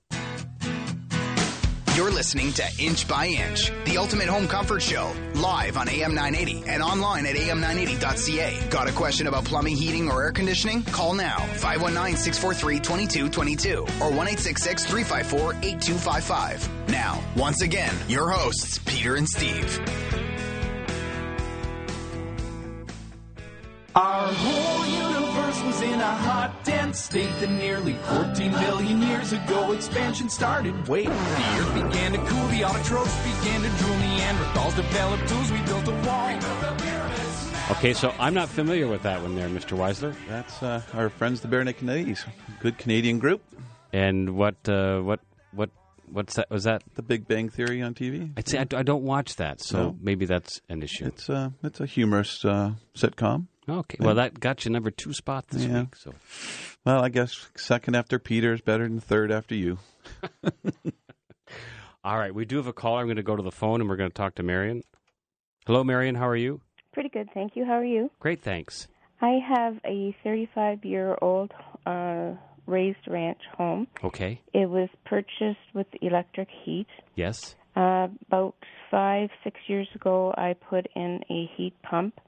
You're 1.97 2.11
listening 2.11 2.53
to 2.55 2.65
Inch 2.79 3.07
by 3.07 3.27
Inch, 3.27 3.71
the 3.85 3.99
ultimate 3.99 4.27
home 4.27 4.49
comfort 4.49 4.81
show, 4.81 5.13
live 5.35 5.77
on 5.77 5.91
AM 5.91 6.15
980 6.15 6.67
and 6.67 6.83
online 6.83 7.27
at 7.27 7.37
am980.ca. 7.37 8.69
Got 8.71 8.89
a 8.89 8.93
question 8.93 9.27
about 9.27 9.45
plumbing, 9.45 9.77
heating, 9.77 10.11
or 10.11 10.23
air 10.23 10.33
conditioning? 10.33 10.83
Call 10.85 11.13
now 11.13 11.37
519 11.37 12.17
643 12.17 12.81
2222 12.81 13.87
or 14.03 14.11
1 14.11 14.27
354 14.27 15.53
8255. 15.63 16.89
Now, 16.89 17.23
once 17.37 17.61
again, 17.61 17.95
your 18.09 18.31
hosts, 18.31 18.79
Peter 18.79 19.17
and 19.17 19.29
Steve. 19.29 20.22
Our 23.95 24.27
whole 24.33 24.87
universe 24.87 25.61
rooms 25.61 25.83
in 25.83 26.01
a 26.01 26.05
hot, 26.17 26.65
dense 26.65 26.99
state 26.99 27.29
that 27.41 27.51
nearly 27.51 27.93
14 28.09 28.51
billion 28.53 29.03
years 29.03 29.33
ago 29.33 29.73
expansion 29.73 30.31
started. 30.31 30.89
Wait, 30.89 31.05
the 31.07 31.13
earth 31.13 31.75
began 31.75 32.13
to 32.13 32.19
cool, 32.19 32.47
the 32.49 32.63
autotrophs 32.63 33.43
began 33.43 33.61
to 33.61 33.69
drool, 33.79 33.97
Neanderthals 33.97 34.77
developed 34.77 35.29
tools, 35.29 35.53
we 35.53 35.61
built 35.63 35.87
a 35.89 36.07
wall. 36.07 36.39
Okay, 37.73 37.93
so 37.93 38.15
I'm 38.19 38.33
not 38.35 38.49
familiar 38.49 38.89
with 38.89 39.03
that 39.03 39.21
one 39.21 39.35
there, 39.35 39.49
Mr. 39.49 39.77
Weisler. 39.77 40.15
That's 40.29 40.63
uh, 40.63 40.83
our 40.95 41.11
friends, 41.11 41.41
the 41.43 41.49
Barenaked 41.49 41.77
Canadians. 41.79 42.25
Good 42.61 42.79
Canadian 42.79 43.19
group. 43.19 43.43
And 43.93 44.37
what, 44.37 44.57
uh, 44.69 45.01
what, 45.01 45.21
what, 45.53 45.69
what's 46.11 46.35
that? 46.37 46.51
Was 46.51 46.65
that? 46.65 46.83
The 46.95 47.03
Big 47.03 47.29
Bang 47.29 47.51
Theory 47.51 47.83
on 47.83 47.93
TV. 47.95 48.33
I'd 48.39 48.49
say 48.49 48.59
I, 48.59 48.67
I 48.75 48.83
don't 48.83 49.03
watch 49.05 49.37
that, 49.37 49.61
so 49.61 49.79
No. 49.79 49.97
maybe 50.01 50.25
that's 50.25 50.61
an 50.71 50.83
issue. 50.83 51.07
It's 51.07 51.29
uh, 51.29 51.51
it's 51.63 51.81
a 51.81 51.87
humorous 51.87 52.43
uh, 52.45 52.73
sitcom. 52.97 53.47
Okay, 53.69 53.97
well 54.01 54.17
that 54.17 54.41
got 54.41 54.65
you 54.65 54.71
number 54.71 54.91
two 54.91 55.13
spot 55.13 55.47
this 55.49 55.65
Yeah. 55.65 55.83
week. 55.83 55.97
So 55.97 56.13
Well, 56.85 57.03
I 57.05 57.09
guess 57.09 57.49
second 57.57 57.95
after 57.95 58.19
Peter 58.19 58.53
is 58.53 58.61
better 58.61 58.89
than 58.89 58.99
third 59.01 59.31
after 59.31 59.55
you. 59.55 59.79
All 62.05 62.19
right, 62.19 62.35
we 62.35 62.45
do 62.45 62.57
have 62.57 62.67
a 62.67 62.73
caller. 62.73 63.01
I'm 63.01 63.07
going 63.07 63.17
to 63.17 63.23
go 63.23 63.37
to 63.37 63.43
the 63.43 63.53
phone 63.53 63.81
and 63.81 63.89
we're 63.89 63.97
going 63.97 64.11
to 64.11 64.15
talk 64.15 64.35
to 64.37 64.43
Marion. 64.43 64.83
Hello, 65.67 65.85
Marion. 65.85 66.17
How 66.17 66.27
are 66.29 66.35
you? 66.37 66.61
Pretty 66.93 67.09
good, 67.09 67.29
thank 67.33 67.55
you. 67.55 67.65
How 67.65 67.75
are 67.75 67.85
you? 67.85 68.11
Great, 68.19 68.43
thanks. 68.43 68.89
I 69.21 69.39
have 69.49 69.77
a 69.87 70.17
35 70.25 70.85
year 70.85 71.17
old 71.23 71.53
uh, 71.87 72.33
raised 72.67 73.07
ranch 73.07 73.39
home. 73.57 73.87
Okay. 74.03 74.41
It 74.53 74.69
was 74.69 74.89
purchased 75.07 75.61
with 75.75 75.87
electric 76.01 76.49
heat. 76.65 76.89
Yes. 77.15 77.55
Uh, 77.77 78.09
about 78.27 78.57
five, 78.91 79.31
six 79.45 79.61
years 79.69 79.89
ago, 79.95 80.35
I 80.37 80.55
put 80.55 80.89
in 80.97 81.21
a 81.31 81.49
heat 81.57 81.75
pump 81.83 82.19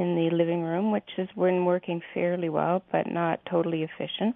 in 0.00 0.16
the 0.16 0.34
living 0.34 0.62
room, 0.62 0.90
which 0.90 1.08
has 1.16 1.28
been 1.36 1.64
working 1.64 2.00
fairly 2.14 2.48
well, 2.48 2.82
but 2.90 3.06
not 3.06 3.40
totally 3.48 3.82
efficient. 3.82 4.34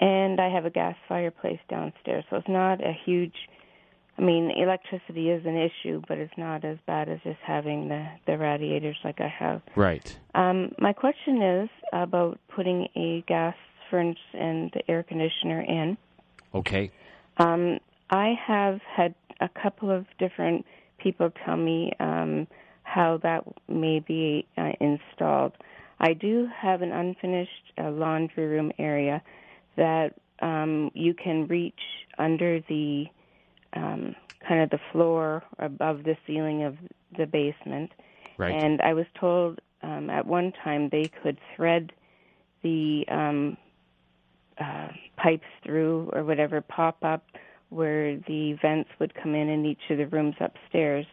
And 0.00 0.40
I 0.40 0.48
have 0.48 0.64
a 0.64 0.70
gas 0.70 0.94
fireplace 1.08 1.58
downstairs, 1.68 2.24
so 2.30 2.36
it's 2.36 2.48
not 2.48 2.80
a 2.80 2.92
huge. 3.04 3.34
I 4.18 4.22
mean, 4.22 4.50
electricity 4.56 5.30
is 5.30 5.44
an 5.44 5.56
issue, 5.56 6.00
but 6.08 6.18
it's 6.18 6.32
not 6.38 6.64
as 6.64 6.78
bad 6.86 7.08
as 7.08 7.18
just 7.24 7.38
having 7.44 7.88
the 7.88 8.06
the 8.26 8.38
radiators 8.38 8.96
like 9.04 9.20
I 9.20 9.28
have. 9.28 9.62
Right. 9.74 10.16
Um, 10.34 10.72
my 10.78 10.92
question 10.92 11.42
is 11.42 11.68
about 11.92 12.38
putting 12.54 12.88
a 12.94 13.24
gas 13.26 13.54
furnace 13.90 14.16
and 14.32 14.70
the 14.72 14.88
air 14.90 15.02
conditioner 15.02 15.60
in. 15.62 15.96
Okay. 16.54 16.90
Um, 17.38 17.78
I 18.10 18.34
have 18.46 18.80
had 18.94 19.14
a 19.40 19.48
couple 19.48 19.90
of 19.90 20.06
different 20.18 20.64
people 20.98 21.30
tell 21.44 21.56
me 21.56 21.92
um, 22.00 22.46
how 22.96 23.18
that 23.22 23.44
may 23.68 24.00
be 24.00 24.46
uh, 24.56 24.70
installed. 24.80 25.52
I 26.00 26.14
do 26.14 26.48
have 26.56 26.80
an 26.80 26.92
unfinished 26.92 27.72
uh, 27.78 27.90
laundry 27.90 28.46
room 28.46 28.72
area 28.78 29.22
that 29.76 30.14
um, 30.40 30.90
you 30.94 31.12
can 31.12 31.46
reach 31.46 31.80
under 32.18 32.60
the 32.70 33.04
um, 33.74 34.16
kind 34.48 34.62
of 34.62 34.70
the 34.70 34.80
floor 34.92 35.44
above 35.58 36.04
the 36.04 36.16
ceiling 36.26 36.64
of 36.64 36.76
the 37.18 37.26
basement. 37.26 37.90
Right. 38.38 38.54
And 38.54 38.80
I 38.80 38.94
was 38.94 39.06
told 39.20 39.60
um, 39.82 40.08
at 40.08 40.26
one 40.26 40.54
time 40.64 40.88
they 40.90 41.10
could 41.22 41.38
thread 41.54 41.92
the 42.62 43.04
um, 43.10 43.58
uh, 44.58 44.88
pipes 45.18 45.44
through 45.62 46.10
or 46.14 46.24
whatever 46.24 46.62
pop 46.62 47.04
up 47.04 47.24
where 47.68 48.16
the 48.16 48.56
vents 48.62 48.88
would 48.98 49.14
come 49.14 49.34
in 49.34 49.50
in 49.50 49.66
each 49.66 49.90
of 49.90 49.98
the 49.98 50.06
rooms 50.06 50.36
upstairs 50.40 51.04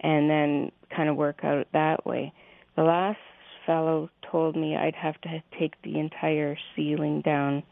and 0.00 0.30
then 0.30 0.72
kind 0.94 1.08
of 1.08 1.16
work 1.16 1.40
out 1.44 1.66
that 1.72 2.04
way. 2.06 2.32
The 2.76 2.82
last 2.82 3.18
fellow 3.66 4.08
told 4.30 4.56
me 4.56 4.76
I'd 4.76 4.94
have 4.94 5.20
to 5.22 5.42
take 5.58 5.74
the 5.82 5.98
entire 5.98 6.56
ceiling 6.74 7.22
down 7.22 7.62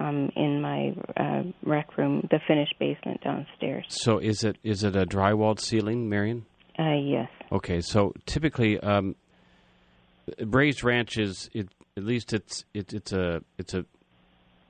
um, 0.00 0.30
in 0.36 0.60
my 0.60 0.92
uh, 1.16 1.42
rec 1.62 1.96
room, 1.96 2.26
the 2.30 2.40
finished 2.48 2.74
basement 2.80 3.22
downstairs. 3.22 3.84
So 3.88 4.18
is 4.18 4.42
it 4.42 4.56
is 4.62 4.82
it 4.84 4.96
a 4.96 5.04
drywalled 5.06 5.60
ceiling, 5.60 6.08
Marion? 6.08 6.46
Uh, 6.78 6.94
yes. 6.94 7.28
Okay. 7.52 7.80
So 7.80 8.12
typically, 8.26 8.80
um, 8.80 9.14
raised 10.40 10.82
ranch 10.82 11.16
is 11.18 11.48
it, 11.52 11.68
at 11.96 12.04
least 12.04 12.32
it's 12.32 12.64
it, 12.74 12.92
it's 12.92 13.12
a 13.12 13.42
it's 13.58 13.74
a 13.74 13.84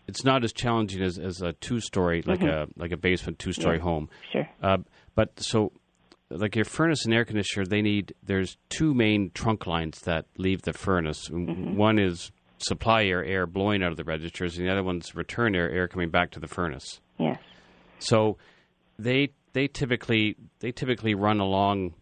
it's 0.07 0.25
not 0.25 0.45
as 0.45 0.53
challenging 0.53 1.03
as, 1.03 1.19
as 1.19 1.41
a 1.41 1.53
two 1.55 1.81
story 1.81 2.23
like 2.27 2.43
a 2.43 2.67
like 2.77 2.93
a 2.93 2.97
basement 2.97 3.39
two 3.39 3.53
story 3.53 3.77
Yeah. 3.79 3.83
home. 3.83 4.09
Sure. 4.33 4.49
Uh, 4.63 4.79
but 5.15 5.41
so, 5.41 5.73
like 6.31 6.57
your 6.57 6.65
furnace 6.65 7.05
and 7.05 7.15
air 7.15 7.25
conditioner, 7.25 7.67
they 7.67 7.83
need 7.83 8.15
there's 8.23 8.57
two 8.69 8.95
main 8.95 9.31
trunk 9.35 9.67
lines 9.67 10.01
that 10.01 10.27
leave 10.39 10.63
the 10.63 10.73
furnace. 10.73 11.29
One 11.31 11.99
is 11.99 12.33
supply 12.59 13.05
air, 13.05 13.25
air 13.25 13.47
blowing 13.47 13.83
out 13.83 13.91
of 13.91 13.97
the 13.97 14.05
registers, 14.05 14.57
and 14.57 14.67
the 14.67 14.73
other 14.73 14.83
one's 14.83 15.15
return 15.15 15.55
air, 15.55 15.71
air 15.71 15.89
coming 15.89 16.11
back 16.11 16.31
to 16.33 16.41
the 16.41 16.49
furnace. 16.49 17.01
Yes. 17.19 17.39
So 17.99 18.39
they 18.99 19.31
they 19.53 19.69
typically 19.69 20.37
they 20.61 20.73
typically 20.73 21.15
run 21.15 21.41
along 21.41 21.95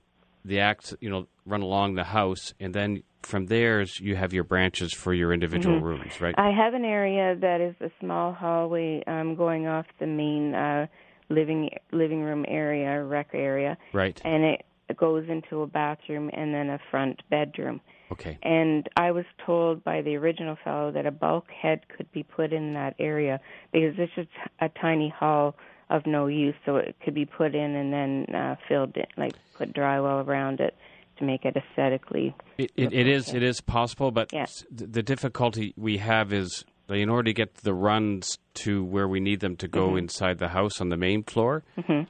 the 0.45 0.61
act, 0.61 0.95
you 1.01 1.11
know, 1.11 1.27
run 1.47 1.63
along 1.63 1.95
the 1.95 2.05
house, 2.05 2.55
and 2.59 2.75
then 2.75 3.03
from 3.23 3.47
there 3.47 3.85
you 4.01 4.17
have 4.17 4.33
your 4.33 4.45
branches 4.45 4.93
for 4.93 5.15
your 5.15 5.33
individual 5.33 5.81
rooms, 5.81 6.21
right? 6.21 6.35
I 6.37 6.51
have 6.51 6.75
an 6.75 6.85
area 6.85 7.37
that 7.37 7.61
is 7.61 7.75
a 7.81 7.91
small 8.01 8.33
hallway 8.33 9.03
um, 9.07 9.37
going 9.37 9.67
off 9.67 9.87
the 10.01 10.07
main 10.07 10.55
uh, 10.55 10.87
living 11.33 11.71
living 11.93 12.23
room 12.23 12.45
area, 12.49 13.03
rec 13.03 13.31
area, 13.35 13.77
right. 13.93 14.21
and 14.25 14.45
it 14.45 14.65
goes 14.97 15.29
into 15.29 15.63
a 15.63 15.67
bathroom 15.67 16.31
and 16.33 16.55
then 16.55 16.69
a 16.69 16.79
front 16.91 17.23
bedroom. 17.31 17.81
Okay. 18.11 18.39
And 18.43 18.89
I 18.97 19.11
was 19.11 19.25
told 19.47 19.83
by 19.83 20.03
the 20.03 20.17
original 20.17 20.57
fellow 20.63 20.93
that 20.93 21.07
a 21.07 21.11
bulkhead 21.11 21.89
could 21.89 22.13
be 22.13 22.23
put 22.23 22.53
in 22.53 22.75
that 22.75 22.95
area 22.99 23.41
because 23.73 23.95
it's 23.97 24.15
just 24.15 24.29
a 24.61 24.69
tiny 24.69 25.09
hall 25.09 25.55
of 25.89 26.07
no 26.07 26.27
use, 26.27 26.55
so 26.65 26.77
it 26.77 26.95
could 27.05 27.15
be 27.15 27.25
put 27.25 27.55
in 27.55 27.75
and 27.75 27.93
then 27.93 28.35
uh, 28.35 28.57
filled 28.69 28.97
in, 28.97 29.05
like 29.17 29.33
put 29.57 29.73
drywall 29.75 30.27
around 30.27 30.61
it 30.61 30.75
to 31.19 31.25
make 31.25 31.45
it 31.45 31.57
aesthetically. 31.57 32.35
It, 32.59 32.71
it, 32.77 32.93
it 32.93 33.07
is 33.07 33.33
it 33.33 33.43
is 33.43 33.61
possible, 33.61 34.11
but 34.11 34.33
Yeah. 34.33 34.47
the 34.71 35.03
difficulty 35.03 35.73
we 35.77 35.99
have 35.99 36.33
is 36.33 36.65
in 36.89 37.09
order 37.09 37.25
to 37.25 37.33
get 37.35 37.55
the 37.57 37.75
runs 37.75 38.39
to 38.55 38.85
where 38.85 39.09
we 39.09 39.21
need 39.21 39.41
them 39.41 39.57
to 39.57 39.69
go 39.69 39.89
Mm-hmm. 39.89 39.99
inside 39.99 40.39
the 40.39 40.49
house 40.49 40.81
on 40.81 40.89
the 40.89 40.97
main 40.97 41.23
floor, 41.23 41.63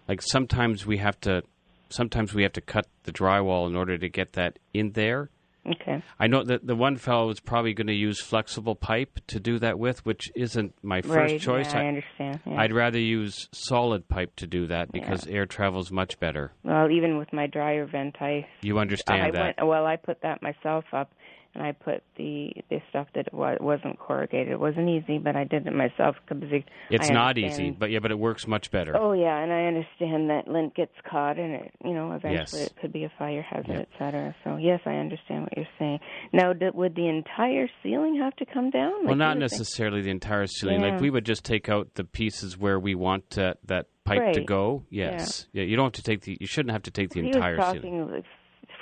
like 0.09 0.21
sometimes 0.23 0.85
we 0.87 0.99
have 0.99 1.21
to 1.21 1.43
sometimes 1.89 2.33
we 2.35 2.43
have 2.43 2.53
to 2.55 2.61
cut 2.61 2.87
the 3.05 3.13
drywall 3.13 3.67
in 3.69 3.77
order 3.77 3.99
to 3.99 4.09
get 4.09 4.33
that 4.33 4.59
in 4.73 4.93
there. 4.93 5.29
Okay. 5.65 6.03
I 6.19 6.27
know 6.27 6.43
that 6.43 6.67
the 6.67 6.75
one 6.75 6.97
fellow 6.97 7.31
is 7.31 7.39
probably 7.39 7.73
going 7.73 7.87
to 7.87 7.93
use 7.93 8.21
flexible 8.21 8.75
pipe 8.75 9.21
to 9.29 9.39
do 9.39 9.61
that 9.61 9.79
with, 9.79 10.05
which 10.05 10.29
isn't 10.35 10.75
my 10.83 11.03
first 11.03 11.15
right. 11.15 11.41
choice. 11.41 11.73
Yeah, 11.73 11.79
I 11.79 11.83
I, 11.85 11.87
understand. 11.87 12.41
Yeah. 12.47 12.61
I'd 12.63 12.73
rather 12.73 12.99
use 12.99 13.49
solid 13.53 14.09
pipe 14.09 14.35
to 14.37 14.49
do 14.49 14.67
that 14.67 14.91
because 14.91 15.25
air 15.29 15.47
travels 15.47 15.93
much 15.93 16.19
better. 16.19 16.51
Well, 16.65 16.91
even 16.91 17.17
with 17.17 17.33
my 17.33 17.47
dryer 17.47 17.87
vent, 17.87 18.17
I 18.21 18.49
You 18.63 18.79
understand 18.81 19.23
I 19.23 19.31
that? 19.31 19.41
went 19.59 19.69
well. 19.69 19.87
I 19.87 19.95
put 19.97 20.23
that 20.23 20.43
myself 20.43 20.85
up, 20.93 21.13
and 21.55 21.63
I 21.65 21.73
put 21.73 22.03
the 22.17 22.53
the 22.71 22.81
stuff 22.91 23.07
that 23.15 23.33
wa- 23.33 23.57
wasn't 23.61 23.99
corrugated. 23.99 24.49
It 24.53 24.61
wasn't 24.61 24.89
easy, 24.89 25.19
but 25.19 25.37
I 25.37 25.45
did 25.45 25.67
it 25.67 25.73
myself 25.75 26.17
because 26.29 26.43
it- 26.53 26.65
it's 26.91 27.11
not 27.11 27.39
easy, 27.39 27.71
but 27.71 27.91
yeah, 27.91 27.99
but 27.99 28.11
it 28.11 28.19
works 28.19 28.47
much 28.47 28.71
better. 28.71 28.97
Oh 28.97 29.13
yeah, 29.13 29.39
and 29.39 29.53
I 29.53 29.65
understand 29.65 30.31
that 30.31 30.49
lint 30.49 30.75
gets 30.75 30.95
caught, 31.09 31.39
and 31.39 31.55
it 31.55 31.75
you 31.85 31.93
know 31.93 32.13
eventually 32.13 32.61
Yes. 32.63 32.67
it 32.69 32.77
could 32.81 32.93
be 32.93 33.05
a 33.05 33.13
fire 33.19 33.43
hazard, 33.43 33.69
Yep. 33.69 33.81
et 33.81 33.99
cetera. 33.99 34.35
So 34.45 34.57
yes, 34.57 34.81
I 34.87 34.95
understand 34.97 35.43
what 35.43 35.57
you're 35.57 35.67
saying. 35.79 36.01
Now, 36.33 36.53
d- 36.53 36.71
would 36.73 36.95
the 36.95 37.09
entire 37.09 37.69
ceiling 37.83 38.17
have 38.23 38.35
to 38.37 38.47
come 38.47 38.71
down? 38.71 39.05
well, 39.07 39.15
not 39.15 39.37
you 39.37 39.43
were 39.43 39.49
saying? 39.49 39.59
necessarily 39.61 40.01
the 40.03 40.11
entire 40.11 40.47
ceiling. 40.47 40.81
Yeah. 40.81 40.93
Like 40.93 41.01
we 41.01 41.11
would 41.11 41.25
just 41.27 41.45
take 41.45 41.69
out 41.69 41.95
the 41.95 42.05
pieces 42.05 42.57
where 42.59 42.79
we 42.81 42.95
want 42.95 43.37
uh, 43.39 43.55
that 43.67 43.87
pipe 44.05 44.33
to 44.35 44.41
go. 44.43 44.85
Yes. 44.91 45.47
Yeah. 45.53 45.63
You 45.65 45.77
don't 45.77 45.87
have 45.87 45.93
to 45.93 46.03
take 46.03 46.23
the. 46.23 46.37
You 46.41 46.47
shouldn't 46.47 46.73
have 46.73 46.83
to 46.85 46.91
take 46.91 47.11
the 47.11 47.21
he 47.21 47.27
entire 47.29 47.57
was 47.57 47.67
ceiling. 47.67 47.83
talking 47.83 48.11
like 48.15 48.25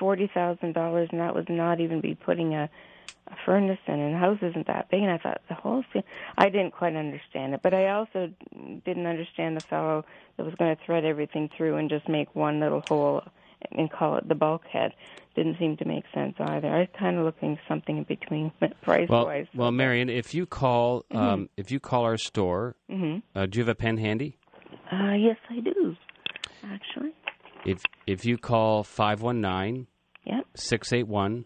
forty 0.01 0.29
thousand 0.35 0.73
dollars, 0.73 1.09
and 1.13 1.21
that 1.21 1.35
was 1.35 1.45
not 1.49 1.79
even 1.81 2.01
be 2.01 2.15
putting 2.17 2.55
a, 2.55 2.69
a 3.29 3.35
furnace 3.47 3.79
in. 3.87 4.01
And 4.01 4.15
the 4.15 4.19
house 4.19 4.39
isn't 4.43 4.67
that 4.67 4.91
big, 4.91 5.03
and 5.03 5.11
I 5.13 5.19
thought 5.19 5.41
the 5.49 5.55
whole 5.55 5.85
thing. 5.93 6.03
I 6.39 6.47
didn't 6.49 6.73
quite 6.73 6.97
understand 6.97 7.55
it, 7.55 7.61
but 7.63 7.75
I 7.75 7.91
also 7.91 8.31
didn't 8.85 9.07
understand 9.07 9.57
the 9.57 9.61
fellow 9.69 10.05
that 10.37 10.45
was 10.47 10.55
going 10.57 10.75
to 10.75 10.83
thread 10.85 11.05
everything 11.05 11.49
through 11.57 11.77
and 11.77 11.89
just 11.89 12.09
make 12.09 12.35
one 12.35 12.59
little 12.59 12.81
hole 12.89 13.23
and 13.73 13.91
call 13.93 14.17
it 14.17 14.27
the 14.27 14.35
bulkhead. 14.35 14.93
Didn't 15.37 15.59
seem 15.59 15.77
to 15.77 15.85
make 15.85 16.05
sense 16.15 16.35
either. 16.41 16.67
I 16.69 16.79
was 16.81 16.89
kind 16.99 17.19
of 17.19 17.25
looking 17.27 17.59
something 17.69 17.99
in 17.99 18.05
between 18.05 18.51
price 18.83 19.09
Well, 19.09 19.27
wise. 19.27 19.47
well, 19.55 19.71
Marion, 19.71 20.09
if 20.09 20.33
you 20.35 20.47
call, 20.47 21.05
Mm-hmm. 21.13 21.17
um, 21.19 21.49
if 21.59 21.71
you 21.71 21.79
call 21.79 22.05
our 22.05 22.17
store, 22.17 22.75
uh, 22.91 23.47
do 23.47 23.59
you 23.59 23.63
have 23.63 23.69
a 23.69 23.75
pen 23.75 23.99
handy? 23.99 24.39
uh, 24.91 25.13
yes, 25.13 25.37
I 25.51 25.61
do. 25.61 25.95
Actually, 26.65 27.13
If 27.67 27.83
if 28.07 28.25
you 28.25 28.39
call 28.39 28.83
519 28.83 29.87
yep. 30.25 30.45
681 30.55 31.45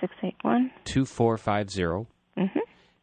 Six 0.00 0.12
eight 0.24 0.34
one. 0.42 0.70
2450 0.84 2.08
Mm-hmm. 2.38 2.58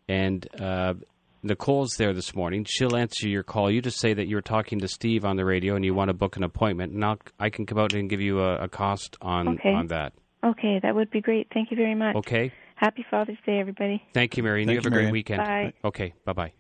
and 0.09 0.47
uh, 0.59 0.95
Nicole's 1.43 1.91
there 1.97 2.13
this 2.13 2.35
morning. 2.35 2.65
She'll 2.67 2.97
answer 2.97 3.29
your 3.29 3.43
call. 3.43 3.69
You 3.71 3.81
just 3.81 3.99
say 3.99 4.13
that 4.13 4.27
you're 4.27 4.41
talking 4.41 4.79
to 4.79 4.87
Steve 4.87 5.23
on 5.23 5.37
the 5.37 5.45
radio 5.45 5.75
and 5.75 5.85
you 5.85 5.93
want 5.93 6.09
to 6.09 6.13
book 6.13 6.35
an 6.35 6.43
appointment, 6.43 6.91
and 6.93 7.05
I'll, 7.05 7.19
I 7.39 7.49
can 7.51 7.65
come 7.65 7.77
out 7.77 7.93
and 7.93 8.09
give 8.09 8.19
you 8.19 8.41
a, 8.41 8.63
a 8.63 8.67
cost 8.67 9.15
on 9.21 9.47
Okay. 9.49 9.69
on 9.71 9.87
that. 9.87 10.13
Okay, 10.43 10.79
that 10.81 10.95
would 10.95 11.09
be 11.11 11.21
great. 11.21 11.47
Thank 11.53 11.69
you 11.71 11.77
very 11.77 11.95
much. 11.95 12.15
Okay. 12.17 12.51
Happy 12.75 13.05
Father's 13.09 13.37
Day, 13.45 13.59
everybody. 13.59 14.01
Thank 14.13 14.35
you, 14.35 14.43
Marion. 14.43 14.67
Thank 14.67 14.73
you 14.75 14.77
have 14.79 14.85
you, 14.85 14.89
a 14.89 14.91
great 14.91 15.01
Marion. 15.03 15.13
weekend. 15.13 15.37
Bye. 15.43 15.73
Okay, 15.85 16.13
bye 16.25 16.33
bye. 16.33 16.53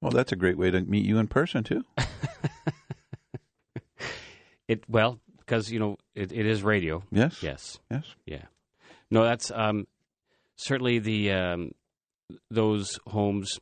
Well, 0.00 0.12
that's 0.12 0.30
a 0.32 0.36
great 0.36 0.58
way 0.58 0.70
to 0.70 0.80
meet 0.82 1.04
you 1.06 1.18
in 1.18 1.26
person 1.28 1.64
too. 1.64 1.82
It 4.68 4.84
well 4.88 5.18
because 5.48 5.70
you 5.72 5.78
know 5.78 5.96
it, 6.14 6.30
it 6.32 6.46
is 6.46 6.62
radio. 6.62 7.02
Yes. 7.10 7.42
Yes. 7.42 7.78
Yes. 7.90 8.04
Yeah. 8.26 8.42
No, 9.10 9.24
that's 9.24 9.50
um, 9.50 9.86
certainly 10.56 10.98
the 10.98 11.32
um, 11.32 11.72
those 12.50 12.98
homes 13.06 13.58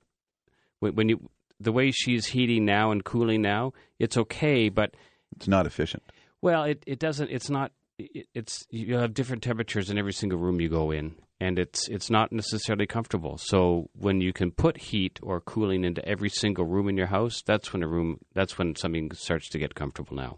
when, 0.80 0.94
when 0.96 1.08
you 1.08 1.30
the 1.60 1.72
way 1.72 1.90
she's 1.90 2.26
heating 2.26 2.64
now 2.64 2.90
and 2.90 3.04
cooling 3.04 3.40
now, 3.40 3.72
it's 3.98 4.16
okay, 4.16 4.68
but 4.68 4.94
It's 5.36 5.48
not 5.48 5.66
efficient. 5.66 6.02
well, 6.42 6.64
it, 6.64 6.82
it 6.86 6.98
doesn't. 6.98 7.30
It's 7.30 7.48
not. 7.48 7.72
It, 7.98 8.26
it's 8.34 8.66
you 8.70 8.96
have 8.96 9.14
different 9.14 9.42
temperatures 9.42 9.88
in 9.88 9.96
every 9.96 10.12
single 10.12 10.38
room 10.38 10.60
you 10.60 10.68
go 10.68 10.90
in, 10.90 11.14
and 11.40 11.58
it's 11.58 11.88
it's 11.88 12.10
not 12.10 12.32
necessarily 12.32 12.86
comfortable. 12.86 13.38
So 13.38 13.88
when 13.94 14.20
you 14.20 14.32
can 14.32 14.50
put 14.50 14.76
heat 14.76 15.18
or 15.22 15.40
cooling 15.40 15.84
into 15.84 16.06
every 16.06 16.28
single 16.28 16.64
room 16.66 16.88
in 16.88 16.96
your 16.96 17.06
house, 17.06 17.40
that's 17.46 17.72
when 17.72 17.82
a 17.82 17.88
room 17.88 18.18
that's 18.34 18.58
when 18.58 18.74
something 18.76 19.12
starts 19.14 19.48
to 19.50 19.58
get 19.58 19.74
comfortable 19.76 20.16
now. 20.16 20.36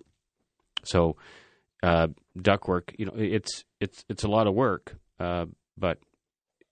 So 0.84 1.16
uh, 1.82 2.08
ductwork, 2.38 2.94
you 2.98 3.06
know, 3.06 3.12
it's 3.16 3.64
it's 3.80 4.04
it's 4.08 4.24
a 4.24 4.28
lot 4.28 4.46
of 4.46 4.54
work, 4.54 4.96
uh, 5.20 5.46
but 5.76 5.98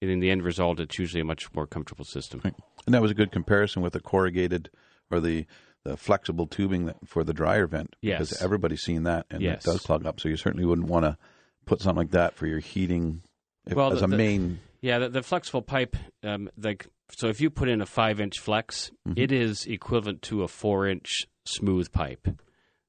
in 0.00 0.20
the 0.20 0.30
end 0.30 0.42
result, 0.42 0.78
it's 0.80 0.98
usually 0.98 1.20
a 1.20 1.24
much 1.24 1.52
more 1.54 1.66
comfortable 1.66 2.04
system. 2.04 2.40
Right. 2.44 2.54
And 2.86 2.94
that 2.94 3.02
was 3.02 3.10
a 3.10 3.14
good 3.14 3.32
comparison 3.32 3.82
with 3.82 3.92
the 3.94 4.00
corrugated 4.00 4.68
or 5.10 5.20
the, 5.20 5.46
the 5.84 5.96
flexible 5.96 6.46
tubing 6.46 6.84
that, 6.86 6.96
for 7.06 7.24
the 7.24 7.32
dryer 7.32 7.66
vent. 7.66 7.96
Because 8.02 8.40
everybody's 8.42 8.82
seen 8.82 9.04
that 9.04 9.24
and 9.30 9.40
Yes. 9.42 9.64
it 9.64 9.70
does 9.70 9.80
clog 9.80 10.04
up. 10.06 10.20
So 10.20 10.28
you 10.28 10.36
certainly 10.36 10.66
wouldn't 10.66 10.88
want 10.88 11.04
to 11.06 11.16
put 11.64 11.80
something 11.80 11.96
like 11.96 12.10
that 12.10 12.34
for 12.34 12.46
your 12.46 12.58
heating 12.58 13.22
if, 13.66 13.74
Well, 13.74 13.92
as 13.92 14.00
the- 14.00 14.04
a 14.04 14.08
the- 14.08 14.16
main. 14.16 14.60
Yeah, 14.82 14.98
the, 14.98 15.08
the 15.08 15.22
flexible 15.22 15.62
pipe, 15.62 15.96
um, 16.22 16.50
like 16.62 16.86
so, 17.16 17.28
if 17.28 17.40
you 17.40 17.48
put 17.50 17.68
in 17.68 17.80
a 17.80 17.86
five-inch 17.86 18.38
flex, 18.38 18.90
Mm-hmm. 19.08 19.18
it 19.18 19.32
is 19.32 19.64
equivalent 19.66 20.20
to 20.22 20.42
a 20.42 20.48
four-inch 20.48 21.26
smooth 21.46 21.90
pipe. 21.90 22.28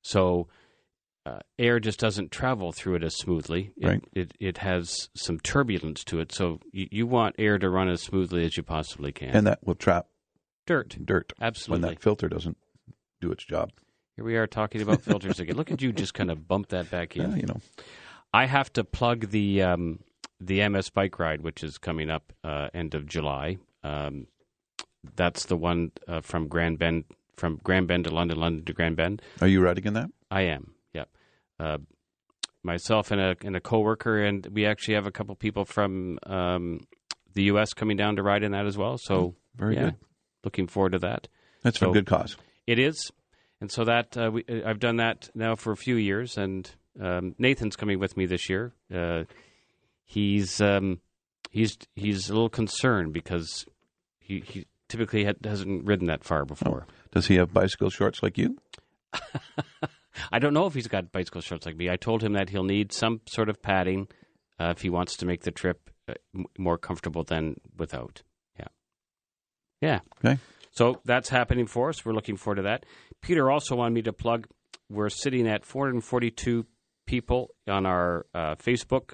So 0.04 0.48
uh, 1.28 1.40
air 1.60 1.80
just 1.80 2.00
doesn't 2.00 2.32
travel 2.32 2.72
through 2.72 2.96
it 2.96 3.04
as 3.04 3.16
smoothly. 3.16 3.72
It, 3.78 3.88
Right. 3.88 4.04
It 4.14 4.32
it 4.40 4.58
has 4.60 5.10
some 5.16 5.40
turbulence 5.40 6.04
to 6.06 6.20
it. 6.20 6.32
So 6.32 6.60
you, 6.72 6.88
you 6.92 7.08
want 7.08 7.36
air 7.38 7.58
to 7.58 7.70
run 7.70 7.90
as 7.90 8.02
smoothly 8.02 8.46
as 8.46 8.56
you 8.58 8.64
possibly 8.64 9.12
can. 9.12 9.30
And 9.30 9.48
that 9.48 9.60
will 9.66 9.76
trap 9.76 10.08
dirt, 10.66 10.98
dirt 11.04 11.34
absolutely. 11.42 11.88
when 11.88 11.94
that 11.94 12.02
filter 12.02 12.30
doesn't 12.30 12.58
do 13.22 13.32
its 13.32 13.44
job. 13.46 13.72
Here 14.16 14.26
we 14.26 14.36
are 14.36 14.48
talking 14.48 14.82
about 14.82 15.02
filters 15.02 15.40
again. 15.40 15.56
Look 15.56 15.72
at 15.72 15.82
you, 15.82 15.92
just 15.92 16.14
kind 16.14 16.32
of 16.32 16.48
bump 16.48 16.70
that 16.70 16.90
back 16.90 17.16
in. 17.16 17.32
Yeah, 17.32 17.36
you 17.38 17.46
know. 17.46 17.62
I 18.34 18.46
have 18.46 18.72
to 18.74 18.84
plug 18.84 19.30
the 19.30 19.62
um, 19.64 20.00
the 20.40 20.68
MS 20.68 20.90
bike 20.90 21.20
ride, 21.20 21.42
which 21.42 21.64
is 21.64 21.78
coming 21.78 22.10
up 22.10 22.34
uh, 22.44 22.70
end 22.74 22.96
of 22.96 23.06
July. 23.06 23.58
Um, 23.84 24.28
that's 25.16 25.46
the 25.46 25.58
one 25.58 25.92
uh, 26.08 26.22
from 26.22 26.48
Grand 26.48 26.80
Bend, 26.80 27.06
from 27.36 27.60
Grand 27.64 27.88
Bend 27.88 28.06
to 28.06 28.12
London, 28.12 28.40
London 28.40 28.66
to 28.66 28.74
Grand 28.74 28.96
Bend. 28.96 29.22
Are 29.42 29.48
you 29.48 29.62
riding 29.62 29.86
in 29.86 29.94
that? 29.94 30.10
I 30.30 30.42
am. 30.42 30.74
Uh, 31.60 31.78
myself 32.64 33.12
and 33.12 33.22
a 33.22 33.36
and 33.44 33.56
a 33.56 33.60
coworker, 33.62 34.24
and 34.24 34.46
we 34.52 34.66
actually 34.66 34.96
have 34.96 35.08
a 35.08 35.12
couple 35.12 35.36
people 35.36 35.66
from 35.66 36.20
um, 36.26 36.80
the 37.34 37.44
U.S. 37.44 37.74
coming 37.74 37.98
down 37.98 38.16
to 38.18 38.24
ride 38.24 38.44
in 38.44 38.52
that 38.52 38.66
as 38.66 38.78
well. 38.78 38.98
So 38.98 39.36
Very 39.56 39.76
yeah, 39.76 39.82
good. 39.86 39.96
looking 40.44 40.68
forward 40.68 40.92
to 40.94 41.00
that. 41.00 41.28
That's 41.64 41.78
for 41.78 41.86
So- 41.86 41.92
a 41.92 41.94
good 41.94 42.06
cause. 42.06 42.36
It 42.68 42.80
is, 42.80 43.12
and 43.62 43.72
so 43.72 43.86
that 43.86 44.18
uh, 44.18 44.30
we, 44.34 44.44
I've 44.66 44.80
done 44.80 44.98
that 44.98 45.30
now 45.34 45.56
for 45.56 45.72
a 45.72 45.78
few 45.78 45.96
years, 45.96 46.38
and 46.38 46.70
um, 47.00 47.34
Nathan's 47.40 47.76
coming 47.78 47.98
with 47.98 48.18
me 48.18 48.26
this 48.26 48.50
year. 48.50 48.74
Uh, 48.94 49.24
he's 50.04 50.60
um, 50.60 51.00
he's 51.50 51.78
he's 51.96 52.30
a 52.30 52.34
little 52.34 52.50
concerned 52.50 53.14
because 53.14 53.66
he, 54.20 54.42
he 54.46 54.66
typically 54.90 55.24
had, 55.24 55.38
hasn't 55.46 55.86
ridden 55.86 56.08
that 56.08 56.26
far 56.26 56.44
before. 56.44 56.86
Does 57.12 57.28
he 57.28 57.36
have 57.36 57.54
bicycle 57.54 57.90
shorts 57.90 58.22
like 58.22 58.38
you? 58.38 58.58
I 60.32 60.40
don't 60.40 60.54
know 60.54 60.66
if 60.66 60.74
he's 60.74 60.88
got 60.88 61.12
bicycle 61.12 61.42
shorts 61.42 61.66
like 61.66 61.76
me. 61.78 61.90
I 61.90 61.96
told 61.96 62.24
him 62.24 62.34
that 62.34 62.50
he'll 62.50 62.64
need 62.64 62.92
some 62.92 63.22
sort 63.28 63.50
of 63.50 63.62
padding 63.62 64.08
uh, 64.60 64.74
if 64.76 64.82
he 64.82 64.90
wants 64.90 65.16
to 65.18 65.26
make 65.26 65.44
the 65.44 65.52
trip 65.52 65.90
uh, 66.08 66.14
m- 66.36 66.46
more 66.58 66.78
comfortable 66.78 67.24
than 67.24 67.56
without. 67.78 68.24
Yeah, 68.60 68.68
yeah. 69.82 70.00
Okay. 70.24 70.40
So 70.72 71.02
that's 71.06 71.30
happening 71.30 71.66
for 71.66 71.90
us. 71.90 72.06
We're 72.06 72.14
looking 72.14 72.38
forward 72.38 72.58
to 72.58 72.62
that. 72.64 72.86
Peter 73.22 73.50
also 73.50 73.76
wanted 73.76 73.96
me 73.96 74.02
to 74.04 74.14
plug. 74.14 74.48
We're 74.90 75.10
sitting 75.10 75.48
at 75.48 75.66
442 75.66 76.66
people 77.08 77.50
on 77.68 77.86
our 77.86 78.26
uh, 78.34 78.56
Facebook 78.56 79.14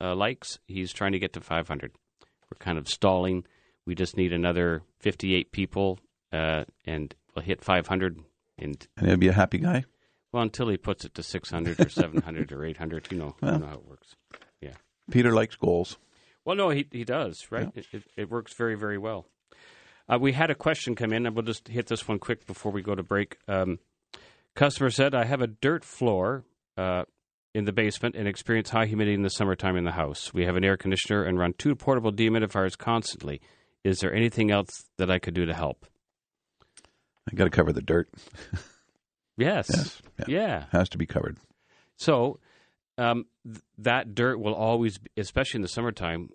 uh, 0.00 0.14
likes. 0.14 0.58
He's 0.66 0.92
trying 0.92 1.12
to 1.12 1.18
get 1.18 1.32
to 1.32 1.40
500. 1.40 1.92
We're 2.22 2.58
kind 2.58 2.78
of 2.78 2.86
stalling. 2.88 3.44
We 3.84 3.94
just 3.94 4.16
need 4.16 4.32
another 4.32 4.82
58 5.00 5.50
people, 5.52 5.98
uh, 6.32 6.64
and 6.84 7.14
we'll 7.34 7.44
hit 7.44 7.64
500. 7.64 8.20
And 8.58 8.86
And 8.96 9.06
he'll 9.08 9.16
be 9.16 9.28
a 9.28 9.32
happy 9.32 9.58
guy. 9.58 9.84
Well, 10.32 10.42
until 10.42 10.68
he 10.68 10.76
puts 10.76 11.04
it 11.04 11.14
to 11.14 11.22
600 11.22 11.80
or 11.80 11.88
700 11.88 12.52
or 12.52 12.64
800, 12.64 13.08
you 13.10 13.18
know, 13.18 13.36
you 13.42 13.58
know 13.58 13.66
how 13.66 13.74
it 13.74 13.86
works. 13.88 14.16
Yeah. 14.60 14.74
Peter 15.10 15.32
likes 15.32 15.56
goals. 15.56 15.98
Well, 16.44 16.56
no, 16.56 16.70
he 16.70 16.86
he 16.92 17.04
does, 17.04 17.46
right? 17.50 17.70
It, 17.74 17.86
it, 17.92 18.02
it 18.16 18.30
works 18.30 18.54
very, 18.54 18.76
very 18.76 18.98
well. 18.98 19.26
Uh, 20.08 20.18
we 20.20 20.32
had 20.32 20.50
a 20.50 20.54
question 20.54 20.94
come 20.94 21.12
in, 21.12 21.26
and 21.26 21.34
we'll 21.34 21.44
just 21.44 21.66
hit 21.66 21.88
this 21.88 22.06
one 22.06 22.20
quick 22.20 22.46
before 22.46 22.70
we 22.70 22.82
go 22.82 22.94
to 22.94 23.02
break. 23.02 23.38
Um, 23.48 23.80
customer 24.54 24.90
said, 24.90 25.12
"I 25.12 25.24
have 25.24 25.40
a 25.42 25.48
dirt 25.48 25.84
floor 25.84 26.44
uh, 26.76 27.02
in 27.52 27.64
the 27.64 27.72
basement 27.72 28.14
and 28.14 28.28
experience 28.28 28.70
high 28.70 28.86
humidity 28.86 29.14
in 29.14 29.22
the 29.22 29.30
summertime 29.30 29.76
in 29.76 29.84
the 29.84 29.92
house. 29.92 30.32
We 30.32 30.44
have 30.44 30.54
an 30.54 30.64
air 30.64 30.76
conditioner 30.76 31.24
and 31.24 31.36
run 31.36 31.54
two 31.58 31.74
portable 31.74 32.12
dehumidifiers 32.12 32.78
constantly. 32.78 33.40
Is 33.82 33.98
there 33.98 34.14
anything 34.14 34.52
else 34.52 34.84
that 34.98 35.10
I 35.10 35.18
could 35.18 35.34
do 35.34 35.46
to 35.46 35.54
help?" 35.54 35.84
I 37.28 37.34
got 37.34 37.44
to 37.44 37.50
cover 37.50 37.72
the 37.72 37.82
dirt. 37.82 38.08
Yes. 39.36 39.66
Yes. 39.72 40.02
Yeah. 40.20 40.24
Yeah. 40.28 40.64
Has 40.72 40.88
to 40.90 40.98
be 40.98 41.06
covered. 41.06 41.38
So 41.96 42.38
um, 42.98 43.26
th- 43.44 43.60
that 43.78 44.14
dirt 44.14 44.38
will 44.40 44.54
always, 44.54 44.98
be, 44.98 45.10
especially 45.16 45.58
in 45.58 45.62
the 45.62 45.68
summertime, 45.68 46.30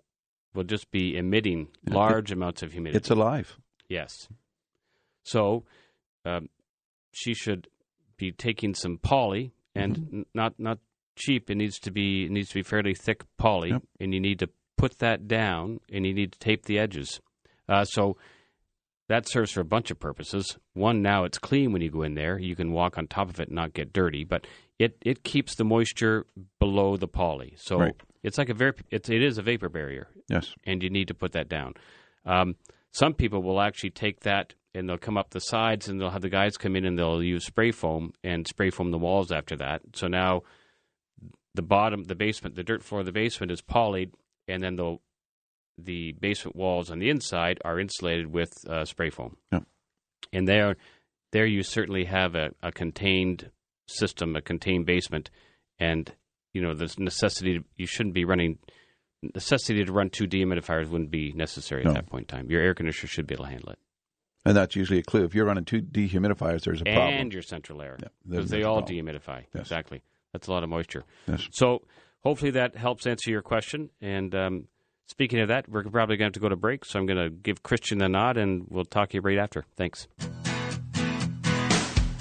will 0.54 0.64
just 0.64 0.90
be 0.90 1.16
emitting 1.16 1.68
large 1.88 2.30
amounts 2.30 2.62
of 2.62 2.72
humidity. 2.72 2.98
It's 2.98 3.10
alive. 3.10 3.56
Yes. 3.88 4.12
So 5.24 5.64
um, 6.24 6.48
she 7.12 7.34
should 7.34 7.68
be 8.16 8.32
taking 8.32 8.74
some 8.74 8.98
poly, 8.98 9.52
and 9.74 9.96
Mm-hmm. 9.96 10.16
n- 10.18 10.26
not 10.34 10.54
not 10.58 10.78
cheap. 11.16 11.50
It 11.50 11.56
needs 11.56 11.78
to 11.80 11.90
be 11.90 12.24
it 12.24 12.30
needs 12.30 12.48
to 12.50 12.54
be 12.54 12.62
fairly 12.62 12.94
thick 12.94 13.22
poly, 13.38 13.70
Yep. 13.70 13.82
and 14.00 14.14
you 14.14 14.20
need 14.20 14.38
to 14.40 14.48
put 14.76 14.98
that 14.98 15.26
down, 15.28 15.80
and 15.92 16.04
you 16.06 16.12
need 16.14 16.32
to 16.32 16.38
tape 16.38 16.64
the 16.66 16.78
edges. 16.78 17.20
Uh, 17.68 17.84
so 17.84 18.16
that 19.12 19.28
serves 19.28 19.52
for 19.52 19.60
a 19.60 19.64
bunch 19.64 19.90
of 19.90 20.00
purposes. 20.00 20.56
One, 20.72 21.02
now 21.02 21.24
it's 21.24 21.36
clean 21.38 21.70
when 21.72 21.82
you 21.82 21.90
go 21.90 22.02
in 22.02 22.14
there. 22.14 22.38
You 22.38 22.56
can 22.56 22.72
walk 22.72 22.96
on 22.96 23.06
top 23.06 23.28
of 23.28 23.38
it 23.40 23.48
and 23.48 23.54
not 23.56 23.74
get 23.74 23.92
dirty, 23.92 24.24
but 24.24 24.46
it, 24.78 24.96
it 25.02 25.22
keeps 25.22 25.54
the 25.54 25.64
moisture 25.64 26.26
below 26.58 26.96
the 26.96 27.06
poly. 27.08 27.54
So 27.58 27.78
Right. 27.78 27.94
it's 28.22 28.38
like 28.38 28.48
a 28.48 28.54
very 28.54 28.72
it's, 28.90 29.10
it 29.10 29.22
is 29.22 29.36
a 29.36 29.42
vapor 29.42 29.68
barrier 29.68 30.08
Yes. 30.30 30.54
and 30.64 30.82
you 30.82 30.88
need 30.90 31.08
to 31.08 31.14
put 31.14 31.32
that 31.32 31.48
down. 31.48 31.74
Um, 32.24 32.56
some 32.90 33.12
people 33.12 33.42
will 33.42 33.60
actually 33.60 33.90
take 33.90 34.20
that 34.20 34.54
and 34.74 34.88
they'll 34.88 34.96
come 34.98 35.18
up 35.18 35.30
the 35.30 35.40
sides 35.40 35.88
and 35.88 36.00
they'll 36.00 36.10
have 36.10 36.22
the 36.22 36.30
guys 36.30 36.56
come 36.56 36.74
in 36.76 36.84
and 36.86 36.98
they'll 36.98 37.22
use 37.22 37.44
spray 37.44 37.70
foam 37.70 38.12
and 38.24 38.46
spray 38.48 38.70
foam 38.70 38.90
the 38.92 38.98
walls 38.98 39.30
after 39.30 39.56
that. 39.56 39.82
So 39.94 40.08
now 40.08 40.42
the 41.54 41.62
bottom, 41.62 42.04
the 42.04 42.14
basement, 42.14 42.54
the 42.54 42.62
dirt 42.64 42.82
floor 42.82 43.00
of 43.00 43.06
the 43.06 43.12
basement 43.12 43.52
is 43.52 43.60
polyed, 43.60 44.12
and 44.48 44.62
then 44.62 44.76
the 44.76 44.96
the 45.78 46.12
basement 46.12 46.56
walls 46.56 46.90
on 46.90 46.98
the 46.98 47.10
inside 47.10 47.58
are 47.64 47.78
insulated 47.80 48.26
with 48.32 48.52
uh, 48.68 48.84
spray 48.84 49.10
foam. 49.10 49.36
Yeah. 49.52 49.60
And 50.32 50.46
there, 50.48 50.76
there 51.32 51.46
you 51.46 51.62
certainly 51.62 52.04
have 52.04 52.34
a, 52.34 52.50
a 52.62 52.72
contained 52.72 53.50
system, 53.86 54.36
a 54.36 54.40
contained 54.42 54.86
basement, 54.86 55.30
and 55.78 56.12
you 56.54 56.60
know 56.62 56.74
the 56.74 56.94
necessity. 56.98 57.58
To, 57.58 57.64
you 57.76 57.86
shouldn't 57.86 58.14
be 58.14 58.24
running 58.24 58.58
necessity 59.34 59.84
to 59.84 59.92
run 59.92 60.10
two 60.10 60.26
dehumidifiers 60.26 60.88
wouldn't 60.88 61.10
be 61.10 61.32
necessary 61.32 61.82
at 61.82 61.86
No. 61.88 61.92
that 61.94 62.06
point 62.06 62.30
in 62.30 62.36
time. 62.38 62.50
Your 62.50 62.60
air 62.60 62.74
conditioner 62.74 63.08
should 63.08 63.26
be 63.26 63.34
able 63.34 63.44
to 63.44 63.50
handle 63.50 63.70
it, 63.70 63.78
And 64.44 64.56
that's 64.56 64.74
usually 64.74 64.98
a 64.98 65.02
clue. 65.02 65.24
If 65.24 65.34
you're 65.34 65.44
running 65.46 65.64
two 65.64 65.80
dehumidifiers, 65.80 66.62
there's 66.62 66.80
a 66.80 66.84
problem. 66.84 67.14
and 67.14 67.32
your 67.32 67.42
central 67.42 67.80
air 67.82 67.96
because 67.98 68.10
there's- 68.24 68.50
they 68.50 68.62
all 68.64 68.82
dehumidify. 68.82 69.44
Yes. 69.54 69.62
Exactly, 69.62 70.02
that's 70.32 70.48
a 70.48 70.50
lot 70.50 70.64
of 70.64 70.70
moisture. 70.70 71.04
Yes. 71.28 71.46
So 71.52 71.82
hopefully 72.24 72.50
that 72.52 72.76
helps 72.76 73.06
answer 73.06 73.30
your 73.30 73.42
question. 73.42 73.90
And 74.00 74.34
um, 74.34 74.68
speaking 75.12 75.40
of 75.40 75.48
that, 75.48 75.68
we're 75.68 75.84
probably 75.84 76.16
going 76.16 76.24
to 76.24 76.24
have 76.24 76.32
to 76.32 76.40
go 76.40 76.48
to 76.48 76.56
break. 76.56 76.84
So 76.86 76.98
I'm 76.98 77.06
going 77.06 77.22
to 77.22 77.30
give 77.30 77.62
Christian 77.62 77.98
the 77.98 78.08
nod, 78.08 78.38
and 78.38 78.66
we'll 78.68 78.86
talk 78.86 79.10
to 79.10 79.18
you 79.18 79.20
right 79.20 79.38
after. 79.38 79.64
Thanks. 79.76 80.08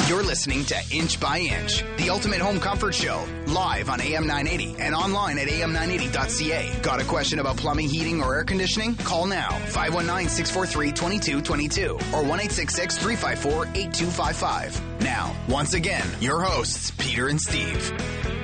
You're 0.08 0.24
listening 0.24 0.66
to 0.66 0.76
Inch 0.92 1.22
by 1.22 1.40
Inch, 1.40 1.86
the 1.96 2.10
ultimate 2.10 2.42
home 2.42 2.60
comfort 2.60 2.94
show, 2.94 3.26
live 3.48 3.90
on 3.90 4.02
AM 4.02 4.28
980 4.28 4.76
and 4.82 4.94
online 4.94 5.40
at 5.40 5.48
am980.ca. 5.48 6.82
Got 6.82 7.02
a 7.02 7.06
question 7.06 7.40
about 7.40 7.56
plumbing, 7.56 7.88
heating, 7.88 8.22
or 8.22 8.36
air 8.36 8.44
conditioning? 8.44 8.96
Call 8.96 9.26
now 9.26 9.52
519 9.52 10.28
643 10.28 10.92
2222 10.92 11.94
or 12.14 12.24
1 12.26 12.40
354 12.40 13.68
8255. 13.68 15.00
Now, 15.00 15.34
once 15.48 15.74
again, 15.76 16.06
your 16.20 16.42
hosts, 16.42 16.92
Peter 16.92 17.30
and 17.30 17.40
Steve. 17.40 18.41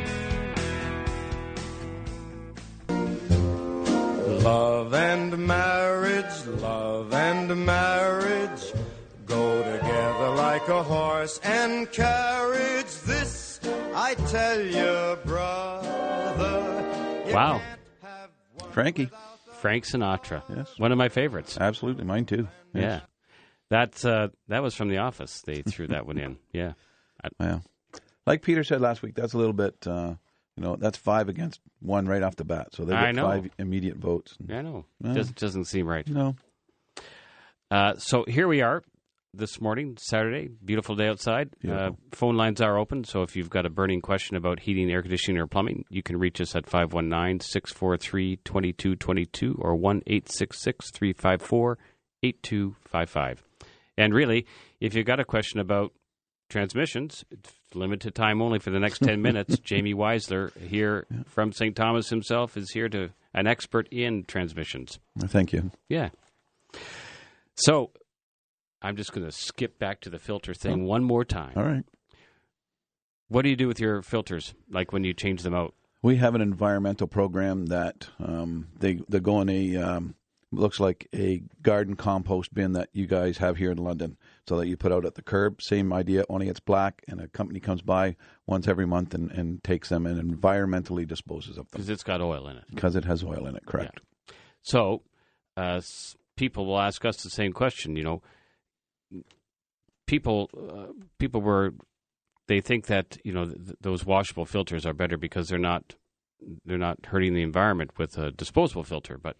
Love 4.43 4.93
and 4.93 5.37
marriage, 5.47 6.45
love 6.61 7.13
and 7.13 7.65
marriage 7.65 8.61
go 9.25 9.63
together 9.63 10.29
like 10.35 10.67
a 10.69 10.83
horse 10.83 11.39
and 11.43 11.91
carriage. 11.91 12.85
This 13.05 13.59
I 13.93 14.13
tell 14.13 14.61
you, 14.61 15.17
brother. 15.25 17.23
you 17.27 17.33
Wow. 17.33 17.57
can't 17.59 17.79
have 18.03 18.29
one 18.59 18.71
Frankie. 18.71 19.09
Frank 19.59 19.85
Sinatra. 19.85 20.43
Yes. 20.55 20.73
One 20.77 20.91
of 20.91 20.97
my 20.99 21.09
favorites. 21.09 21.57
Absolutely, 21.59 22.03
mine 22.05 22.25
too. 22.25 22.47
Yeah. 22.73 22.81
Yes. 22.81 23.01
That's 23.69 24.05
uh, 24.05 24.27
that 24.47 24.61
was 24.61 24.75
from 24.75 24.89
The 24.89 24.99
Office. 24.99 25.41
They 25.41 25.61
threw 25.63 25.87
that 25.87 26.05
one 26.05 26.17
in. 26.17 26.37
Yeah. 26.53 26.73
Yeah. 27.39 27.59
Like 28.25 28.43
Peter 28.43 28.63
said 28.63 28.81
last 28.81 29.01
week, 29.01 29.15
that's 29.15 29.33
a 29.33 29.37
little 29.37 29.53
bit, 29.53 29.75
uh, 29.87 30.13
you 30.57 30.63
know, 30.63 30.75
that's 30.75 30.97
five 30.97 31.29
against 31.29 31.61
one 31.79 32.07
right 32.07 32.23
off 32.23 32.35
the 32.35 32.43
bat. 32.43 32.69
So 32.73 32.83
they 32.83 32.95
I 32.95 33.07
get 33.07 33.15
know. 33.15 33.27
five 33.27 33.49
immediate 33.59 33.97
votes. 33.97 34.35
I 34.49 34.61
know. 34.61 34.85
Yeah. 35.03 35.13
Doesn't 35.13 35.37
doesn't 35.37 35.65
seem 35.65 35.87
right. 35.87 36.07
No. 36.07 36.35
Uh, 37.69 37.95
so 37.97 38.25
here 38.27 38.47
we 38.47 38.61
are 38.61 38.83
this 39.33 39.61
morning, 39.61 39.97
Saturday. 39.99 40.49
Beautiful 40.63 40.95
day 40.95 41.07
outside. 41.07 41.49
Uh, 41.67 41.91
phone 42.11 42.37
lines 42.37 42.59
are 42.59 42.77
open, 42.77 43.03
so 43.03 43.21
if 43.21 43.35
you've 43.35 43.49
got 43.49 43.65
a 43.65 43.69
burning 43.69 44.01
question 44.01 44.35
about 44.35 44.61
heating, 44.61 44.89
air 44.89 45.01
conditioning, 45.01 45.39
or 45.39 45.47
plumbing, 45.47 45.85
you 45.89 46.01
can 46.01 46.17
reach 46.17 46.41
us 46.41 46.55
at 46.55 46.65
519 46.65 47.41
643 47.41 48.37
2222 48.37 49.57
or 49.59 49.75
1 49.75 50.01
866 50.07 50.91
354 50.91 51.77
8255. 52.23 53.43
And 53.97 54.13
really, 54.13 54.45
if 54.79 54.95
you've 54.95 55.05
got 55.05 55.19
a 55.19 55.25
question 55.25 55.59
about 55.59 55.93
transmissions, 56.49 57.25
limited 57.77 58.15
time 58.15 58.41
only 58.41 58.59
for 58.59 58.69
the 58.69 58.79
next 58.79 58.99
10 58.99 59.21
minutes. 59.21 59.57
Jamie 59.63 59.93
Weisler 59.93 60.55
here 60.57 61.05
from 61.25 61.51
St. 61.51 61.75
Thomas 61.75 62.09
himself 62.09 62.57
is 62.57 62.71
here 62.71 62.89
to 62.89 63.09
an 63.33 63.47
expert 63.47 63.87
in 63.91 64.23
transmissions. 64.23 64.99
Thank 65.19 65.53
you. 65.53 65.71
Yeah. 65.89 66.09
So 67.55 67.91
I'm 68.81 68.95
just 68.95 69.13
going 69.13 69.25
to 69.25 69.31
skip 69.31 69.79
back 69.79 70.01
to 70.01 70.09
the 70.09 70.19
filter 70.19 70.53
thing 70.53 70.85
one 70.85 71.03
more 71.03 71.25
time. 71.25 71.53
All 71.55 71.63
right. 71.63 71.83
What 73.29 73.41
do 73.41 73.49
you 73.49 73.55
do 73.55 73.67
with 73.67 73.79
your 73.79 74.01
filters, 74.01 74.53
like 74.69 74.93
when 74.93 75.03
you 75.03 75.13
change 75.13 75.43
them 75.43 75.53
out? 75.53 75.73
We 76.01 76.15
have 76.17 76.35
an 76.35 76.41
environmental 76.41 77.07
program 77.07 77.65
that 77.67 78.07
um, 78.19 78.67
they 78.79 79.01
they 79.09 79.19
go 79.19 79.41
in 79.41 79.49
a 79.49 79.75
um, 79.75 80.15
looks 80.51 80.79
like 80.79 81.07
a 81.13 81.41
garden 81.61 81.95
compost 81.95 82.53
bin 82.53 82.71
that 82.73 82.89
you 82.93 83.05
guys 83.05 83.37
have 83.39 83.57
here 83.57 83.69
in 83.71 83.77
London, 83.77 84.17
so 84.47 84.57
that 84.57 84.67
you 84.67 84.77
put 84.77 84.91
out 84.93 85.05
at 85.05 85.15
the 85.15 85.21
curb. 85.21 85.61
Same 85.61 85.91
idea, 85.91 86.23
only 86.29 86.47
it's 86.47 86.59
black, 86.61 87.03
and 87.07 87.19
a 87.19 87.27
company 87.27 87.59
comes 87.59 87.81
by 87.81 88.15
once 88.45 88.67
every 88.67 88.85
month 88.87 89.13
and, 89.13 89.29
and 89.31 89.61
takes 89.63 89.89
them 89.89 90.05
and 90.05 90.21
environmentally 90.21 91.05
disposes 91.05 91.57
of 91.57 91.65
them 91.69 91.69
Because 91.73 91.89
it's 91.89 92.03
got 92.03 92.21
oil 92.21 92.47
in 92.47 92.57
it. 92.57 92.63
because 92.73 92.95
it 92.95 93.03
has 93.05 93.23
oil 93.23 93.45
in 93.45 93.55
it. 93.57 93.65
Correct. 93.65 93.99
So 94.61 95.01
uh, 95.57 95.81
people 96.37 96.65
will 96.65 96.79
ask 96.79 97.03
us 97.03 97.17
the 97.23 97.29
same 97.29 97.51
question. 97.51 97.95
You 97.97 98.03
know, 98.03 98.21
people 100.05 100.49
uh, 100.57 100.93
people 101.19 101.41
were 101.41 101.73
they 102.47 102.61
think 102.61 102.85
that 102.87 103.17
you 103.23 103.33
know 103.33 103.45
th- 103.45 103.75
those 103.81 104.05
washable 104.05 104.45
filters 104.45 104.85
are 104.85 104.93
better 104.93 105.17
because 105.17 105.49
they're 105.49 105.59
not 105.59 105.95
they're 106.65 106.77
not 106.77 107.05
hurting 107.07 107.33
the 107.33 107.41
environment 107.41 107.91
with 107.97 108.17
a 108.17 108.31
disposable 108.31 108.83
filter, 108.83 109.17
but 109.17 109.35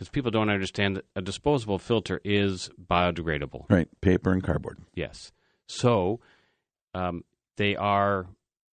because 0.00 0.08
people 0.08 0.30
don't 0.30 0.48
understand 0.48 0.96
that 0.96 1.04
a 1.14 1.20
disposable 1.20 1.78
filter 1.78 2.22
is 2.24 2.70
biodegradable. 2.82 3.66
Right. 3.68 3.86
Paper 4.00 4.32
and 4.32 4.42
cardboard. 4.42 4.78
Yes. 4.94 5.30
So 5.66 6.20
um, 6.94 7.22
they 7.58 7.76
are 7.76 8.26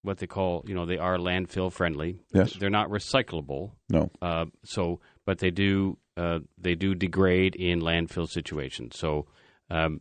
what 0.04 0.20
they 0.20 0.28
call, 0.28 0.64
you 0.66 0.74
know, 0.74 0.86
they 0.86 0.98
are 0.98 1.18
landfill 1.18 1.70
friendly. 1.70 2.22
Yes. 2.34 2.54
They're 2.54 2.70
not 2.70 2.88
recyclable. 2.88 3.72
No. 3.90 4.10
Uh, 4.22 4.46
so, 4.64 5.02
but 5.26 5.40
they 5.40 5.52
do 5.52 5.98
uh, 6.16 6.40
they 6.58 6.76
do 6.76 6.96
degrade 6.96 7.58
in 7.58 7.82
landfill 7.82 8.30
situations. 8.30 8.98
So, 8.98 9.28
um, 9.70 10.00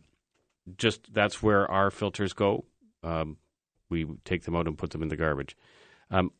just 0.77 1.13
that's 1.13 1.43
where 1.43 1.69
our 1.69 1.91
filters 1.91 2.31
go. 2.31 2.63
Um, 3.03 3.35
we 3.89 4.05
take 4.23 4.43
them 4.43 4.55
out 4.55 4.65
and 4.65 4.77
put 4.77 4.91
them 4.91 5.03
in 5.03 5.09
the 5.09 5.17
garbage. 5.17 5.57
Um, 6.09 6.31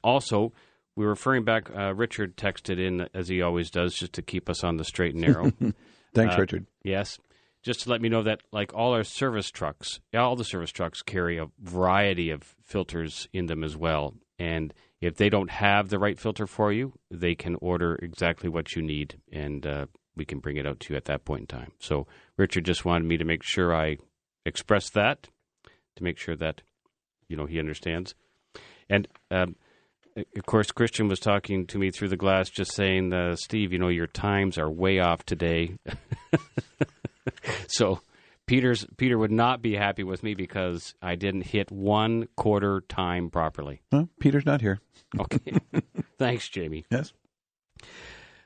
also, 0.97 1.01
we're 1.01 1.09
referring 1.09 1.43
back. 1.43 1.69
Uh, 1.75 1.93
Richard 1.93 2.37
texted 2.37 2.79
in 2.79 3.07
as 3.13 3.27
he 3.27 3.41
always 3.41 3.69
does, 3.69 3.93
just 3.95 4.13
to 4.13 4.21
keep 4.21 4.49
us 4.49 4.63
on 4.63 4.77
the 4.77 4.83
straight 4.83 5.13
and 5.13 5.21
narrow. 5.23 5.51
Thanks, 6.13 6.35
Uh, 6.35 6.39
Richard. 6.39 6.65
Yes. 6.83 7.17
Just 7.63 7.81
to 7.81 7.89
let 7.89 8.01
me 8.01 8.07
know 8.09 8.23
that, 8.23 8.41
like 8.51 8.73
all 8.73 8.93
our 8.93 9.03
service 9.03 9.49
trucks, 9.51 9.99
all 10.15 10.35
the 10.35 10.45
service 10.45 10.71
trucks 10.71 11.01
carry 11.01 11.37
a 11.37 11.47
variety 11.59 12.29
of 12.29 12.55
filters 12.63 13.27
in 13.33 13.47
them 13.47 13.63
as 13.63 13.75
well. 13.75 14.13
And 14.39 14.73
if 15.01 15.17
they 15.17 15.29
don't 15.29 15.49
have 15.49 15.89
the 15.89 15.99
right 15.99 16.17
filter 16.17 16.47
for 16.47 16.71
you, 16.71 16.93
they 17.11 17.35
can 17.35 17.55
order 17.55 17.95
exactly 18.01 18.47
what 18.49 18.75
you 18.75 18.81
need, 18.81 19.19
and 19.31 19.65
uh, 19.65 19.85
we 20.15 20.23
can 20.23 20.39
bring 20.39 20.57
it 20.57 20.65
out 20.65 20.79
to 20.81 20.93
you 20.93 20.97
at 20.97 21.05
that 21.05 21.25
point 21.25 21.41
in 21.41 21.47
time. 21.47 21.71
So, 21.79 22.07
Richard 22.37 22.63
just 22.63 22.85
wanted 22.85 23.05
me 23.07 23.17
to 23.17 23.25
make 23.25 23.43
sure 23.43 23.75
I 23.75 23.97
express 24.45 24.89
that, 24.91 25.27
to 25.97 26.03
make 26.03 26.17
sure 26.17 26.35
that 26.37 26.61
you 27.27 27.35
know 27.35 27.47
he 27.47 27.59
understands. 27.59 28.15
And 28.89 29.07
um, 29.29 29.55
of 30.35 30.45
course, 30.45 30.71
Christian 30.71 31.07
was 31.07 31.19
talking 31.19 31.67
to 31.67 31.77
me 31.77 31.91
through 31.91 32.09
the 32.09 32.17
glass, 32.17 32.49
just 32.49 32.73
saying, 32.73 33.13
uh, 33.13 33.35
"Steve, 33.35 33.71
you 33.71 33.79
know 33.79 33.89
your 33.89 34.07
times 34.07 34.57
are 34.57 34.69
way 34.69 34.99
off 34.99 35.23
today." 35.23 35.77
so 37.67 38.01
Peter's 38.47 38.85
Peter 38.97 39.17
would 39.17 39.31
not 39.31 39.61
be 39.61 39.75
happy 39.75 40.03
with 40.03 40.23
me 40.23 40.33
because 40.33 40.95
I 41.01 41.15
didn't 41.15 41.41
hit 41.41 41.71
one 41.71 42.27
quarter 42.35 42.81
time 42.87 43.29
properly. 43.29 43.81
Well, 43.91 44.09
Peter's 44.19 44.45
not 44.45 44.61
here. 44.61 44.79
Okay, 45.17 45.53
thanks, 46.19 46.49
Jamie. 46.49 46.85
Yes. 46.91 47.13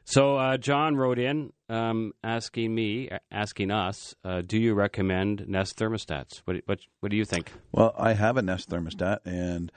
So 0.04 0.36
uh, 0.38 0.58
John 0.58 0.96
wrote 0.96 1.18
in 1.18 1.54
um, 1.70 2.14
asking 2.24 2.76
me, 2.76 3.10
asking 3.32 3.72
us, 3.72 4.14
uh, 4.24 4.42
do 4.46 4.60
you 4.60 4.76
recommend 4.76 5.48
Nest 5.48 5.78
thermostats? 5.78 6.44
What, 6.46 6.58
what 6.68 6.80
what 7.00 7.10
do 7.10 7.18
you 7.18 7.26
think? 7.26 7.52
Well, 7.72 7.96
I 7.98 8.14
have 8.14 8.38
a 8.38 8.44
Nest 8.44 8.70
thermostat, 8.70 9.20
and 9.26 9.72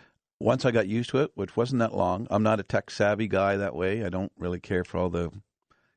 once 0.44 0.66
I 0.66 0.72
got 0.72 0.86
used 0.86 1.08
to 1.10 1.22
it, 1.22 1.30
which 1.34 1.56
wasn't 1.56 1.78
that 1.78 1.96
long, 1.96 2.26
I'm 2.28 2.42
not 2.42 2.60
a 2.60 2.62
tech 2.62 2.90
savvy 2.90 3.28
guy 3.28 3.56
that 3.56 3.74
way. 3.74 4.04
I 4.04 4.10
don't 4.10 4.30
really 4.36 4.60
care 4.60 4.84
for 4.84 4.98
all 4.98 5.08
the 5.08 5.30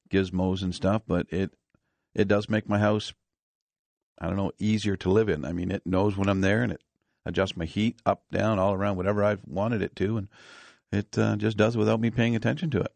gizmos 0.09 0.61
and 0.61 0.73
stuff, 0.73 1.01
but 1.05 1.27
it 1.29 1.51
it 2.15 2.29
does 2.29 2.47
make 2.47 2.69
my 2.69 2.79
house, 2.79 3.13
I 4.17 4.27
don't 4.27 4.37
know, 4.37 4.53
easier 4.57 4.95
to 4.95 5.11
live 5.11 5.27
in. 5.27 5.43
I 5.43 5.51
mean, 5.51 5.69
it 5.69 5.85
knows 5.85 6.15
when 6.15 6.29
I'm 6.29 6.39
there, 6.39 6.63
and 6.63 6.71
it 6.71 6.81
adjusts 7.25 7.57
my 7.57 7.65
heat 7.65 7.97
up, 8.05 8.23
down, 8.31 8.57
all 8.57 8.73
around, 8.73 8.95
whatever 8.95 9.21
I've 9.21 9.41
wanted 9.45 9.81
it 9.81 9.97
to, 9.97 10.15
and 10.15 10.29
it 10.93 11.17
uh, 11.17 11.35
just 11.35 11.57
does 11.57 11.75
without 11.75 11.99
me 11.99 12.09
paying 12.09 12.37
attention 12.37 12.69
to 12.69 12.79
it. 12.79 12.93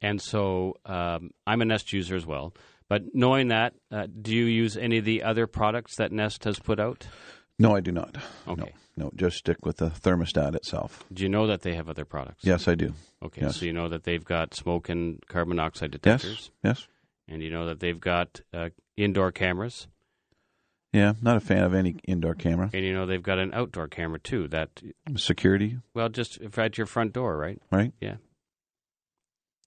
And 0.00 0.22
so 0.22 0.76
um, 0.86 1.32
I'm 1.48 1.62
a 1.62 1.64
Nest 1.64 1.92
user 1.92 2.14
as 2.14 2.24
well. 2.24 2.54
But 2.88 3.02
knowing 3.12 3.48
that, 3.48 3.74
uh, 3.90 4.06
do 4.06 4.32
you 4.32 4.44
use 4.44 4.76
any 4.76 4.98
of 4.98 5.04
the 5.04 5.24
other 5.24 5.48
products 5.48 5.96
that 5.96 6.12
Nest 6.12 6.44
has 6.44 6.60
put 6.60 6.78
out? 6.78 7.08
No, 7.58 7.76
I 7.76 7.80
do 7.80 7.92
not. 7.92 8.16
Okay. 8.48 8.62
No, 8.96 9.04
no, 9.04 9.10
just 9.14 9.36
stick 9.38 9.64
with 9.64 9.76
the 9.78 9.90
thermostat 9.90 10.54
itself. 10.54 11.04
Do 11.12 11.22
you 11.22 11.28
know 11.28 11.46
that 11.46 11.62
they 11.62 11.74
have 11.74 11.88
other 11.88 12.04
products? 12.04 12.44
Yes, 12.44 12.66
I 12.68 12.74
do. 12.74 12.94
Okay, 13.22 13.42
Yes. 13.42 13.56
so 13.58 13.66
you 13.66 13.72
know 13.72 13.88
that 13.88 14.04
they've 14.04 14.24
got 14.24 14.54
smoke 14.54 14.88
and 14.88 15.22
carbon 15.28 15.56
monoxide 15.56 15.90
detectors, 15.92 16.50
yes. 16.64 16.78
Yes. 16.80 16.88
and 17.28 17.42
you 17.42 17.50
know 17.50 17.66
that 17.66 17.80
they've 17.80 18.00
got 18.00 18.40
uh, 18.52 18.70
indoor 18.96 19.30
cameras, 19.30 19.86
Yeah, 20.92 21.12
not 21.22 21.36
a 21.36 21.40
fan 21.40 21.62
of 21.62 21.72
any 21.72 21.96
indoor 22.06 22.34
camera. 22.34 22.68
and 22.72 22.84
you 22.84 22.92
know 22.92 23.06
they've 23.06 23.22
got 23.22 23.38
an 23.38 23.52
outdoor 23.54 23.86
camera 23.88 24.18
too. 24.18 24.48
That 24.48 24.82
Security, 25.16 25.78
well, 25.94 26.08
just 26.08 26.40
at 26.58 26.76
your 26.78 26.86
front 26.86 27.12
door, 27.12 27.36
right? 27.36 27.60
right? 27.70 27.92
Yeah. 28.00 28.16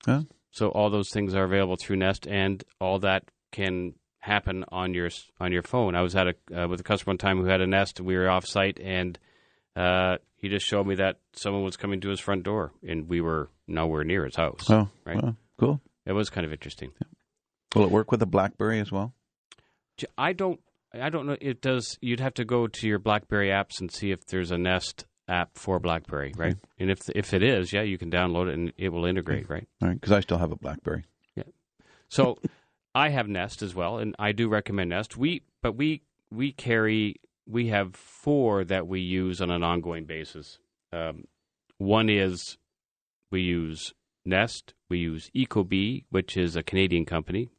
Yeah. 0.08 0.22
So 0.52 0.70
all 0.70 0.90
those 0.90 1.10
things 1.10 1.34
are 1.34 1.44
available 1.44 1.76
through 1.78 1.98
Nest, 1.98 2.28
and 2.28 2.64
all 2.80 3.00
that 3.00 3.24
can 3.52 3.94
happen 4.26 4.66
on 4.70 4.94
your 4.94 5.10
on 5.40 5.52
your 5.52 5.62
phone. 5.64 5.96
I 5.96 6.02
was 6.02 6.16
at 6.16 6.28
a 6.28 6.64
uh, 6.64 6.68
with 6.68 6.80
a 6.80 6.84
customer 6.84 7.12
one 7.12 7.18
time 7.18 7.38
who 7.38 7.46
had 7.46 7.62
a 7.62 7.68
Nest. 7.68 8.02
We 8.02 8.16
were 8.18 8.30
off 8.30 8.46
site, 8.46 8.80
and 8.80 9.18
uh, 9.76 10.18
he 10.36 10.50
just 10.50 10.66
showed 10.66 10.88
me 10.88 10.96
that 10.96 11.20
someone 11.34 11.64
was 11.64 11.78
coming 11.78 12.02
to 12.02 12.10
his 12.10 12.20
front 12.20 12.44
door, 12.44 12.72
and 12.88 13.08
we 13.08 13.22
were 13.22 13.50
nowhere 13.68 14.04
near 14.04 14.26
his 14.26 14.36
house. 14.36 14.70
Oh, 14.70 14.90
Right. 15.06 15.22
well, 15.22 15.38
cool. 15.60 15.82
It 16.06 16.14
was 16.14 16.30
kind 16.30 16.46
of 16.46 16.52
interesting. 16.52 16.92
Will 17.76 17.84
it 17.84 17.92
work 17.92 18.12
with 18.12 18.22
a 18.22 18.26
BlackBerry 18.26 18.80
as 18.80 18.92
well? 18.92 19.14
I 20.18 20.34
don't. 20.34 20.60
I 20.94 21.10
don't 21.10 21.26
know. 21.28 21.38
It 21.42 21.62
does. 21.62 21.98
You'd 22.02 22.20
have 22.22 22.34
to 22.36 22.46
go 22.46 22.68
to 22.68 22.88
your 22.88 23.00
BlackBerry 23.00 23.50
apps 23.50 23.80
and 23.80 23.92
see 23.92 24.12
if 24.12 24.26
there's 24.28 24.52
a 24.52 24.58
Nest 24.58 25.06
app 25.28 25.52
for 25.56 25.80
BlackBerry, 25.80 26.34
right? 26.38 26.56
And 26.80 26.90
if 26.90 27.00
if 27.16 27.34
it 27.34 27.44
is, 27.44 27.74
yeah, 27.74 27.82
you 27.82 27.98
can 27.98 28.10
download 28.12 28.48
it 28.50 28.54
and 28.54 28.72
it 28.78 28.90
will 28.90 29.06
integrate, 29.06 29.50
right? 29.50 29.68
All 29.82 29.90
right, 29.90 30.00
because 30.00 30.12
I 30.14 30.22
still 30.22 30.38
have 30.38 30.52
a 30.52 30.56
BlackBerry. 30.56 31.04
Yeah. 31.36 31.44
So 32.10 32.38
I 32.96 33.10
have 33.10 33.28
Nest 33.28 33.62
as 33.62 33.76
well, 33.76 33.98
and 33.98 34.16
I 34.18 34.32
do 34.32 34.48
recommend 34.48 34.90
Nest. 34.90 35.18
We 35.18 35.44
but 35.62 35.76
we 35.76 36.02
we 36.32 36.54
carry 36.54 37.20
we 37.46 37.68
have 37.68 37.96
four 37.96 38.64
that 38.64 38.88
we 38.88 39.02
use 39.02 39.42
on 39.42 39.52
an 39.52 39.64
ongoing 39.64 40.06
basis. 40.06 40.58
Um, 40.94 41.26
one 41.78 42.10
is 42.10 42.58
we 43.32 43.42
use 43.42 43.94
Nest, 44.24 44.74
we 44.90 45.00
use 45.00 45.30
Ecobee, 45.36 46.06
which 46.10 46.38
is 46.38 46.56
a 46.56 46.64
Canadian 46.64 47.06
company. 47.06 47.50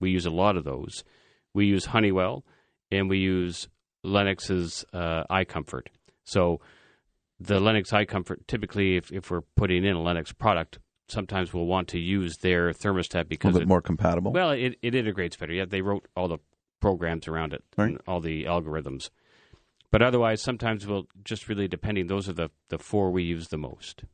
We 0.00 0.10
use 0.10 0.26
a 0.26 0.30
lot 0.30 0.56
of 0.56 0.64
those. 0.64 1.02
We 1.52 1.66
use 1.66 1.86
Honeywell, 1.86 2.44
and 2.90 3.10
we 3.10 3.18
use 3.18 3.68
Lennox's 4.04 4.84
uh, 4.92 5.24
iComfort. 5.30 5.88
So 6.24 6.60
the 7.40 7.58
Lennox 7.58 7.90
iComfort, 7.90 8.46
typically, 8.46 8.96
if, 8.96 9.12
if 9.12 9.30
we're 9.30 9.42
putting 9.56 9.84
in 9.84 9.96
a 9.96 10.02
Lennox 10.02 10.32
product, 10.32 10.78
sometimes 11.08 11.52
will 11.52 11.66
want 11.66 11.88
to 11.88 11.98
use 11.98 12.36
their 12.38 12.70
thermostat 12.70 13.20
A 13.22 13.24
because 13.24 13.48
little 13.54 13.60
bit 13.60 13.64
it, 13.66 13.68
more 13.68 13.82
compatible. 13.82 14.32
well, 14.32 14.50
it, 14.50 14.76
it 14.82 14.94
integrates 14.94 15.36
better. 15.36 15.52
Yeah, 15.52 15.64
they 15.66 15.82
wrote 15.82 16.06
all 16.16 16.28
the 16.28 16.38
programs 16.80 17.28
around 17.28 17.52
it, 17.52 17.62
Right. 17.76 17.90
and 17.90 18.00
all 18.06 18.20
the 18.20 18.44
algorithms. 18.44 19.10
But 19.90 20.02
otherwise, 20.02 20.42
sometimes 20.42 20.86
we'll 20.86 21.06
just 21.22 21.48
really 21.48 21.68
depending. 21.68 22.06
Those 22.08 22.28
are 22.28 22.32
the 22.32 22.50
the 22.68 22.78
four 22.78 23.10
we 23.10 23.22
use 23.22 23.48
the 23.48 23.58
most. 23.58 24.04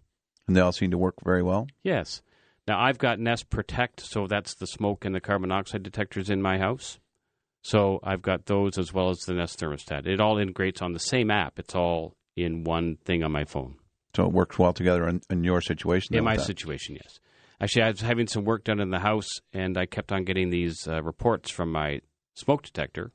and 0.46 0.56
they 0.56 0.60
all 0.60 0.72
seem 0.72 0.90
to 0.90 0.98
work 0.98 1.14
very 1.24 1.42
well. 1.42 1.68
Yes. 1.82 2.22
Now 2.68 2.78
I've 2.80 2.98
got 2.98 3.18
Nest 3.18 3.48
Protect, 3.50 4.00
so 4.00 4.26
that's 4.26 4.54
the 4.54 4.66
smoke 4.66 5.04
and 5.04 5.14
the 5.14 5.20
carbon 5.20 5.48
monoxide 5.48 5.82
detectors 5.82 6.28
in 6.28 6.42
my 6.42 6.58
house. 6.58 6.98
So 7.62 8.00
I've 8.02 8.22
got 8.22 8.46
those 8.46 8.78
as 8.78 8.92
well 8.92 9.10
as 9.10 9.18
the 9.20 9.34
Nest 9.34 9.58
thermostat. 9.60 10.06
It 10.06 10.20
all 10.20 10.38
integrates 10.38 10.80
on 10.82 10.92
the 10.92 10.98
same 11.00 11.30
app. 11.30 11.58
It's 11.58 11.74
all 11.74 12.14
in 12.36 12.64
one 12.64 12.96
thing 13.04 13.22
on 13.24 13.32
my 13.32 13.44
phone. 13.44 13.76
So 14.14 14.24
it 14.24 14.32
works 14.32 14.58
well 14.58 14.72
together 14.72 15.08
in, 15.08 15.22
in 15.30 15.44
your 15.44 15.60
situation. 15.60 16.16
In 16.16 16.24
my 16.24 16.36
that. 16.36 16.44
situation, 16.44 16.96
yes. 16.96 17.20
Actually, 17.60 17.82
I 17.82 17.90
was 17.90 18.00
having 18.00 18.26
some 18.26 18.44
work 18.44 18.64
done 18.64 18.80
in 18.80 18.90
the 18.90 18.98
house, 18.98 19.28
and 19.52 19.76
I 19.76 19.86
kept 19.86 20.12
on 20.12 20.24
getting 20.24 20.50
these 20.50 20.88
uh, 20.88 21.02
reports 21.02 21.50
from 21.50 21.70
my 21.70 22.00
smoke 22.34 22.62
detector 22.62 23.12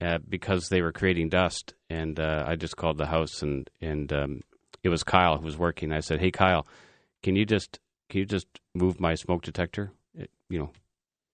uh, 0.00 0.18
because 0.28 0.68
they 0.68 0.82
were 0.82 0.92
creating 0.92 1.30
dust. 1.30 1.74
And 1.88 2.20
uh, 2.20 2.44
I 2.46 2.56
just 2.56 2.76
called 2.76 2.98
the 2.98 3.06
house, 3.06 3.42
and 3.42 3.68
and 3.80 4.12
um, 4.12 4.40
it 4.82 4.90
was 4.90 5.02
Kyle 5.02 5.38
who 5.38 5.44
was 5.44 5.56
working. 5.56 5.92
I 5.92 6.00
said, 6.00 6.20
"Hey, 6.20 6.30
Kyle, 6.30 6.66
can 7.22 7.36
you 7.36 7.46
just 7.46 7.80
can 8.08 8.20
you 8.20 8.26
just 8.26 8.46
move 8.74 9.00
my 9.00 9.14
smoke 9.14 9.42
detector? 9.42 9.92
It, 10.14 10.30
you 10.48 10.58
know, 10.58 10.70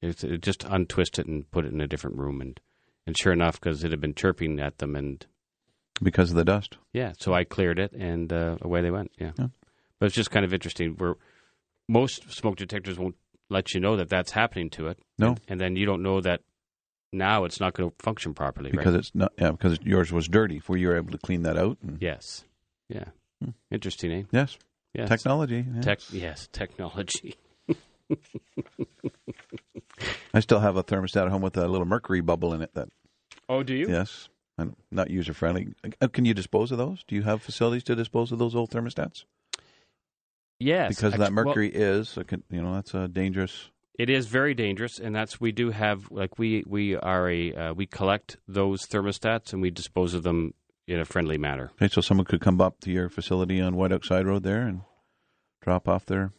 it, 0.00 0.22
it 0.22 0.42
just 0.42 0.64
untwist 0.64 1.18
it 1.18 1.26
and 1.26 1.50
put 1.50 1.64
it 1.64 1.72
in 1.72 1.80
a 1.80 1.88
different 1.88 2.16
room." 2.16 2.40
And 2.40 2.60
and 3.06 3.18
sure 3.18 3.32
enough, 3.32 3.60
because 3.60 3.82
it 3.82 3.90
had 3.90 4.00
been 4.00 4.14
chirping 4.14 4.60
at 4.60 4.78
them, 4.78 4.94
and 4.94 5.26
because 6.02 6.30
of 6.30 6.36
the 6.36 6.44
dust. 6.44 6.76
yeah, 6.92 7.12
so 7.18 7.32
I 7.34 7.44
cleared 7.44 7.78
it, 7.78 7.92
and 7.92 8.32
uh, 8.32 8.56
away 8.62 8.80
they 8.82 8.90
went. 8.90 9.10
Yeah. 9.18 9.32
Yeah. 9.38 9.48
but 9.98 10.06
it's 10.06 10.14
just 10.14 10.30
kind 10.30 10.44
of 10.44 10.52
interesting. 10.54 10.94
Where 10.96 11.14
most 11.88 12.30
smoke 12.32 12.56
detectors 12.56 12.98
won't 12.98 13.16
let 13.48 13.74
you 13.74 13.80
know 13.80 13.96
that 13.96 14.08
that's 14.08 14.30
happening 14.32 14.70
to 14.70 14.86
it. 14.88 14.98
No. 15.18 15.28
and, 15.30 15.40
and 15.48 15.60
then 15.60 15.76
you 15.76 15.84
don't 15.86 16.02
know 16.02 16.20
that 16.20 16.40
now 17.12 17.44
it's 17.44 17.58
not 17.60 17.74
going 17.74 17.90
to 17.90 17.96
function 17.98 18.32
properly. 18.34 18.70
because 18.70 18.94
right? 18.94 19.00
it's 19.00 19.10
not 19.14 19.32
yeah 19.38 19.50
because 19.50 19.78
yours 19.82 20.12
was 20.12 20.28
dirty. 20.28 20.62
Were 20.68 20.76
you 20.76 20.88
were 20.88 20.96
able 20.96 21.10
to 21.12 21.18
clean 21.18 21.42
that 21.42 21.56
out? 21.58 21.78
And, 21.82 21.98
yes, 22.00 22.44
yeah, 22.88 23.06
Hmm. 23.42 23.50
interesting, 23.70 24.12
eh? 24.12 24.22
Yes, 24.30 24.56
Yes. 24.94 25.08
technology. 25.08 25.64
yeah. 25.74 25.80
Tech, 25.80 25.98
yes, 26.12 26.48
technology. 26.52 27.34
I 30.32 30.40
still 30.40 30.60
have 30.60 30.76
a 30.76 30.82
thermostat 30.84 31.24
at 31.26 31.28
home 31.30 31.42
with 31.42 31.56
a 31.56 31.66
little 31.66 31.86
mercury 31.86 32.20
bubble 32.20 32.54
in 32.54 32.62
it. 32.62 32.72
That 32.74 32.88
Oh, 33.48 33.62
do 33.62 33.74
you? 33.74 33.88
yes, 33.88 34.28
not 34.90 35.10
user 35.10 35.32
friendly. 35.34 35.68
Uh, 36.00 36.08
Can 36.08 36.24
you 36.24 36.34
dispose 36.34 36.72
of 36.72 36.78
those? 36.78 37.02
Do 37.06 37.14
you 37.14 37.22
have 37.22 37.42
facilities 37.42 37.84
to 37.84 37.94
dispose 37.94 38.32
of 38.32 38.38
those 38.38 38.54
old 38.54 38.70
thermostats? 38.70 39.24
Yes, 40.58 40.94
Because 40.96 41.12
that 41.12 41.22
actu- 41.22 41.34
well, 41.36 41.44
mercury 41.46 41.70
is, 41.70 42.18
you 42.50 42.60
know, 42.62 42.74
that's 42.74 42.92
a 42.94 43.08
dangerous. 43.08 43.70
it 43.98 44.10
is 44.10 44.26
very 44.26 44.52
dangerous, 44.54 44.98
and 44.98 45.14
that's 45.14 45.40
we 45.40 45.52
do 45.52 45.70
have 45.70 46.10
like 46.10 46.38
we 46.38 46.62
we 46.66 46.96
are 46.96 47.30
a 47.30 47.52
uh, 47.54 47.72
we 47.74 47.86
collect 47.86 48.36
those 48.46 48.82
thermostats 48.86 49.52
and 49.52 49.62
we 49.62 49.70
dispose 49.70 50.12
of 50.14 50.22
them 50.22 50.52
in 50.86 51.00
a 51.00 51.04
friendly 51.06 51.38
manner. 51.38 51.70
Okay, 51.74 51.88
so 51.88 52.00
someone 52.02 52.26
could 52.26 52.40
come 52.42 52.60
up 52.60 52.80
to 52.80 52.90
your 52.90 53.08
facility 53.08 53.60
on 53.60 53.76
White 53.76 53.92
Oak 53.92 54.04
Side 54.04 54.26
Road 54.26 54.42
there 54.42 54.62
and 54.66 54.82
drop 55.62 55.88
off 55.88 56.04
their 56.04 56.32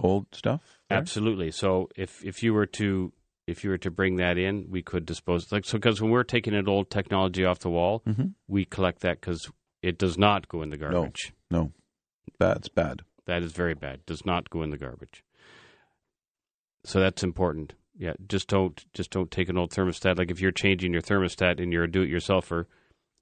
old 0.00 0.26
stuff. 0.34 0.80
there? 0.88 0.98
Absolutely. 0.98 1.50
So 1.52 1.88
if 1.96 2.24
if 2.24 2.42
you 2.42 2.52
were 2.54 2.66
to 2.66 3.12
if 3.50 3.64
you 3.64 3.70
were 3.70 3.78
to 3.78 3.90
bring 3.90 4.16
that 4.16 4.38
in, 4.38 4.66
we 4.70 4.82
could 4.82 5.04
dispose 5.04 5.50
like 5.52 5.64
so 5.64 5.78
because 5.78 6.00
when 6.00 6.10
we're 6.10 6.22
taking 6.24 6.54
an 6.54 6.68
old 6.68 6.90
technology 6.90 7.44
off 7.44 7.58
the 7.58 7.70
wall, 7.70 8.02
Mhm. 8.06 8.34
we 8.48 8.64
collect 8.64 9.00
that 9.00 9.20
because 9.20 9.50
it 9.82 9.98
does 9.98 10.16
not 10.16 10.48
go 10.48 10.62
in 10.62 10.70
the 10.70 10.76
garbage. 10.76 11.32
No, 11.50 11.72
that's 12.38 12.68
bad. 12.68 13.02
That 13.26 13.42
is 13.42 13.52
very 13.52 13.74
bad. 13.74 14.04
Does 14.06 14.24
not 14.24 14.50
go 14.50 14.62
in 14.62 14.70
the 14.70 14.78
garbage. 14.78 15.22
So 16.84 17.00
that's 17.00 17.22
important. 17.22 17.74
Yeah, 17.98 18.14
just 18.28 18.48
don't 18.48 18.82
just 18.94 19.10
don't 19.10 19.30
take 19.30 19.48
an 19.48 19.58
old 19.58 19.72
thermostat. 19.72 20.16
Like 20.18 20.30
if 20.30 20.40
you're 20.40 20.52
changing 20.52 20.92
your 20.92 21.02
thermostat 21.02 21.60
and 21.60 21.72
you're 21.72 21.84
a 21.84 21.90
do-it-yourselfer, 21.90 22.64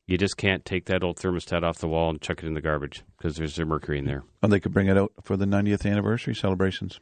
you 0.06 0.16
just 0.16 0.36
can't 0.36 0.64
take 0.64 0.86
that 0.86 1.02
old 1.02 1.16
thermostat 1.18 1.62
off 1.62 1.78
the 1.78 1.88
wall 1.88 2.10
and 2.10 2.20
chuck 2.20 2.42
it 2.42 2.46
in 2.46 2.54
the 2.54 2.60
garbage 2.60 3.02
because 3.16 3.36
there's 3.36 3.58
mercury 3.58 3.98
in 3.98 4.04
there. 4.04 4.22
And 4.42 4.52
they 4.52 4.60
could 4.60 4.72
bring 4.72 4.86
it 4.86 4.96
out 4.96 5.12
for 5.22 5.36
the 5.36 5.46
90th 5.46 5.84
anniversary 5.84 6.34
celebrations. 6.34 7.00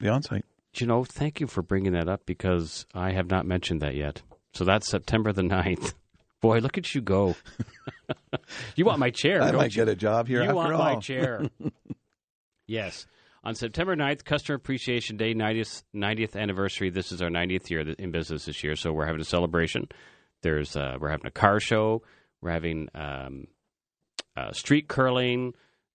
The 0.00 0.08
on-site. 0.08 0.44
You 0.80 0.86
know, 0.86 1.04
thank 1.04 1.40
you 1.40 1.46
for 1.46 1.62
bringing 1.62 1.92
that 1.92 2.08
up 2.08 2.26
because 2.26 2.86
I 2.94 3.12
have 3.12 3.28
not 3.28 3.46
mentioned 3.46 3.82
that 3.82 3.94
yet. 3.94 4.22
So 4.52 4.64
that's 4.64 4.88
September 4.88 5.32
the 5.32 5.42
9th. 5.42 5.94
Boy, 6.40 6.58
look 6.58 6.78
at 6.78 6.94
you 6.94 7.00
go. 7.00 7.34
you 8.76 8.84
want 8.84 9.00
my 9.00 9.10
chair, 9.10 9.42
I 9.42 9.50
don't 9.50 9.56
might 9.56 9.74
you? 9.74 9.84
get 9.84 9.88
a 9.88 9.96
job 9.96 10.28
here 10.28 10.42
you 10.42 10.54
want 10.54 10.72
all. 10.72 10.78
my 10.78 10.96
chair. 10.96 11.42
yes. 12.66 13.06
On 13.44 13.54
September 13.54 13.96
9th, 13.96 14.24
Customer 14.24 14.56
Appreciation 14.56 15.16
Day, 15.16 15.34
90th, 15.34 15.82
90th 15.94 16.36
anniversary. 16.36 16.90
This 16.90 17.12
is 17.12 17.22
our 17.22 17.30
90th 17.30 17.70
year 17.70 17.80
in 17.98 18.10
business 18.10 18.44
this 18.44 18.62
year, 18.62 18.76
so 18.76 18.92
we're 18.92 19.06
having 19.06 19.20
a 19.20 19.24
celebration. 19.24 19.88
There's 20.42 20.76
uh, 20.76 20.96
We're 21.00 21.10
having 21.10 21.26
a 21.26 21.32
car 21.32 21.58
show. 21.60 22.02
We're 22.40 22.52
having 22.52 22.88
um, 22.94 23.48
uh, 24.36 24.52
street 24.52 24.88
curling. 24.88 25.54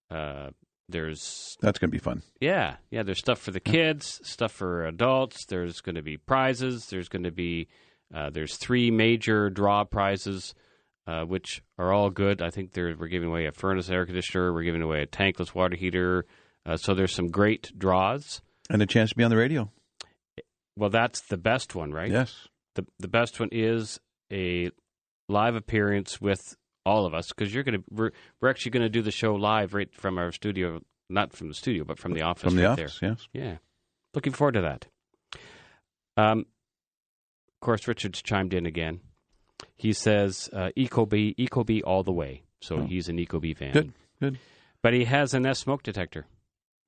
Uh, 0.09 0.49
there's 0.89 1.57
That's 1.61 1.79
going 1.79 1.89
to 1.89 1.95
be 1.95 1.99
fun. 1.99 2.21
yeah, 2.39 2.75
yeah. 2.91 3.03
There's 3.03 3.19
stuff 3.19 3.39
for 3.39 3.51
the 3.51 3.59
kids, 3.59 4.19
stuff 4.23 4.51
for 4.51 4.85
adults. 4.85 5.45
There's 5.45 5.81
going 5.81 5.95
to 5.95 6.01
be 6.01 6.17
prizes. 6.17 6.87
There's 6.87 7.09
going 7.09 7.23
to 7.23 7.31
be 7.31 7.67
uh, 8.13 8.29
there's 8.29 8.57
three 8.57 8.91
major 8.91 9.49
draw 9.49 9.83
prizes, 9.85 10.53
uh, 11.07 11.23
which 11.23 11.63
are 11.77 11.91
all 11.91 12.09
good. 12.09 12.41
I 12.41 12.49
think 12.49 12.73
there 12.73 12.95
we're 12.97 13.07
giving 13.07 13.29
away 13.29 13.45
a 13.45 13.51
furnace 13.51 13.89
air 13.89 14.05
conditioner. 14.05 14.53
We're 14.53 14.63
giving 14.63 14.81
away 14.81 15.01
a 15.01 15.07
tankless 15.07 15.55
water 15.55 15.75
heater. 15.75 16.25
Uh, 16.65 16.77
so 16.77 16.93
there's 16.93 17.13
some 17.15 17.27
great 17.29 17.71
draws. 17.77 18.41
And 18.69 18.81
a 18.81 18.85
chance 18.85 19.09
to 19.09 19.15
be 19.15 19.23
on 19.23 19.29
the 19.29 19.37
radio. 19.37 19.69
Well, 20.77 20.89
that's 20.89 21.21
the 21.21 21.37
best 21.37 21.75
one, 21.75 21.91
right? 21.91 22.11
Yes. 22.11 22.47
The 22.75 22.85
the 22.99 23.07
best 23.07 23.39
one 23.39 23.49
is 23.51 23.99
a 24.31 24.71
live 25.29 25.55
appearance 25.55 26.19
with 26.19 26.55
all 26.85 27.05
of 27.05 27.13
us 27.13 27.29
because 27.29 27.53
you're 27.53 27.63
going 27.63 27.79
to 27.79 27.83
we're 27.89 28.11
we're 28.41 28.49
actually 28.49 28.71
going 28.71 28.83
to 28.83 28.89
do 28.89 29.01
the 29.01 29.11
show 29.11 29.35
live 29.35 29.73
right 29.73 29.93
from 29.93 30.17
our 30.17 30.31
studio, 30.31 30.79
not 31.09 31.33
from 31.33 31.47
the 31.47 31.53
studio, 31.53 31.83
but 31.83 31.97
from 31.99 32.13
the 32.13 32.21
office. 32.21 32.43
From 32.43 32.55
the 32.55 32.63
right 32.63 32.75
there. 32.75 32.85
office, 32.85 32.99
yes. 33.01 33.27
Yeah. 33.33 33.57
Looking 34.13 34.33
forward 34.33 34.53
to 34.53 34.61
that. 34.61 34.85
Um, 36.17 36.39
of 36.39 37.59
course, 37.61 37.87
Richard's 37.87 38.21
chimed 38.21 38.53
in 38.53 38.65
again. 38.65 38.99
He 39.75 39.93
says 39.93 40.49
uh, 40.53 40.69
Ecobee, 40.77 41.35
Ecobee 41.37 41.81
all 41.85 42.03
the 42.03 42.11
way. 42.11 42.43
So 42.61 42.77
Oh. 42.77 42.85
he's 42.85 43.09
an 43.09 43.17
Ecobee 43.17 43.55
fan. 43.57 43.71
Good, 43.73 43.93
good. 44.19 44.39
But 44.81 44.93
he 44.93 45.05
has 45.05 45.33
an 45.33 45.43
Nest 45.43 45.61
smoke 45.61 45.81
detector. 45.83 46.25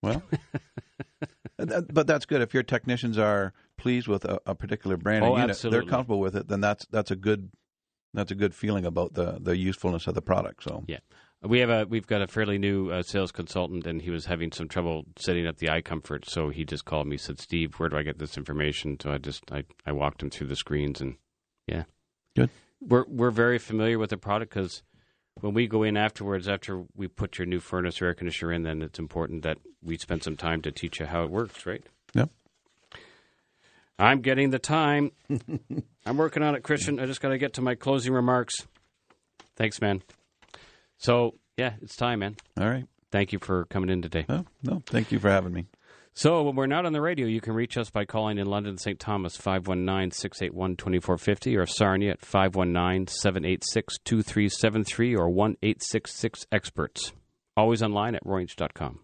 Well, 0.03 0.21
but 1.57 2.05
that's 2.07 2.25
good. 2.25 2.41
If 2.41 2.53
your 2.53 2.63
technicians 2.63 3.17
are 3.17 3.53
pleased 3.77 4.07
with 4.07 4.25
a, 4.25 4.39
a 4.45 4.53
particular 4.55 4.97
brand 4.97 5.23
Oh, 5.23 5.35
unit, 5.35 5.51
absolutely. 5.51 5.79
they're 5.79 5.89
comfortable 5.89 6.19
with 6.19 6.35
it, 6.35 6.47
then 6.47 6.61
that's 6.61 6.85
that's 6.87 7.11
a 7.11 7.15
good 7.15 7.49
that's 8.15 8.31
a 8.31 8.35
good 8.35 8.55
feeling 8.55 8.85
about 8.85 9.13
the 9.13 9.37
the 9.39 9.57
usefulness 9.57 10.07
of 10.07 10.15
the 10.15 10.21
product. 10.21 10.63
So 10.63 10.83
Yeah. 10.87 10.99
We 11.41 11.59
have 11.59 11.69
a 11.69 11.85
we've 11.85 12.07
got 12.07 12.23
a 12.23 12.27
fairly 12.27 12.57
new 12.57 12.89
uh, 12.89 13.03
sales 13.03 13.31
consultant, 13.31 13.85
and 13.85 14.01
he 14.01 14.09
was 14.09 14.25
having 14.25 14.51
some 14.51 14.67
trouble 14.67 15.05
setting 15.17 15.45
up 15.45 15.57
the 15.57 15.67
iComfort. 15.67 16.25
So 16.25 16.49
he 16.49 16.65
just 16.65 16.85
called 16.85 17.05
me, 17.07 17.17
said, 17.17 17.39
"Steve, 17.39 17.75
where 17.75 17.89
do 17.89 17.97
I 17.97 18.03
get 18.03 18.17
this 18.17 18.37
information?" 18.37 18.97
So 18.99 19.11
I 19.11 19.19
just 19.19 19.51
I, 19.51 19.63
I 19.85 19.91
walked 19.91 20.23
him 20.23 20.31
through 20.31 20.47
the 20.47 20.55
screens, 20.55 21.01
and 21.01 21.17
yeah, 21.67 21.83
Good. 22.35 22.49
We're 22.81 23.05
we're 23.07 23.31
very 23.31 23.57
familiar 23.57 23.97
with 23.97 24.09
the 24.09 24.17
product 24.17 24.53
because 24.53 24.83
when 25.41 25.53
we 25.53 25.67
go 25.67 25.83
in 25.83 25.97
afterwards, 25.97 26.47
after 26.47 26.83
we 26.95 27.07
put 27.07 27.37
your 27.37 27.45
new 27.45 27.59
furnace 27.59 28.01
or 28.01 28.05
air 28.05 28.13
conditioner 28.13 28.51
in, 28.51 28.63
then 28.63 28.81
it's 28.81 28.99
important 28.99 29.43
that 29.43 29.57
we 29.81 29.97
spend 29.97 30.23
some 30.23 30.37
time 30.37 30.61
to 30.63 30.71
teach 30.71 30.99
you 30.99 31.05
how 31.05 31.23
it 31.23 31.29
works, 31.29 31.65
right? 31.65 31.83
Yep. 32.13 32.29
I'm 33.97 34.21
getting 34.21 34.49
the 34.49 34.59
time. 34.59 35.11
I'm 36.05 36.17
working 36.17 36.43
on 36.43 36.55
it, 36.55 36.63
Christian. 36.63 36.99
I 36.99 37.05
just 37.05 37.21
got 37.21 37.29
to 37.29 37.37
get 37.37 37.53
to 37.53 37.61
my 37.61 37.75
closing 37.75 38.13
remarks. 38.13 38.55
Thanks, 39.55 39.79
man. 39.79 40.03
So, 40.97 41.35
yeah, 41.57 41.73
it's 41.81 41.95
time, 41.95 42.19
man. 42.19 42.35
all 42.59 42.69
right. 42.69 42.85
Thank 43.11 43.31
you 43.31 43.39
for 43.39 43.65
coming 43.65 43.89
in 43.89 44.01
today. 44.01 44.25
No, 44.27 44.45
no. 44.63 44.83
Thank 44.87 45.11
you 45.11 45.19
for 45.19 45.29
having 45.29 45.53
me. 45.53 45.65
So, 46.13 46.43
when 46.43 46.55
we're 46.55 46.65
not 46.65 46.85
on 46.85 46.93
the 46.93 47.01
radio, 47.01 47.27
you 47.27 47.39
can 47.39 47.53
reach 47.53 47.77
us 47.77 47.89
by 47.89 48.05
calling 48.05 48.37
in 48.37 48.47
London, 48.47 48.77
St. 48.77 48.99
Thomas, 48.99 49.37
519 49.37 50.11
681 50.11 50.75
2450, 50.77 51.57
or 51.57 51.65
Sarnia 51.65 52.11
at 52.11 52.21
519 52.21 53.07
786 53.07 53.97
2373 54.03 55.15
or 55.15 55.29
1 55.29 55.55
866 55.61 56.45
Experts. 56.51 57.13
Always 57.57 57.81
online 57.81 58.15
at 58.15 58.25
royinch.com. 58.25 58.99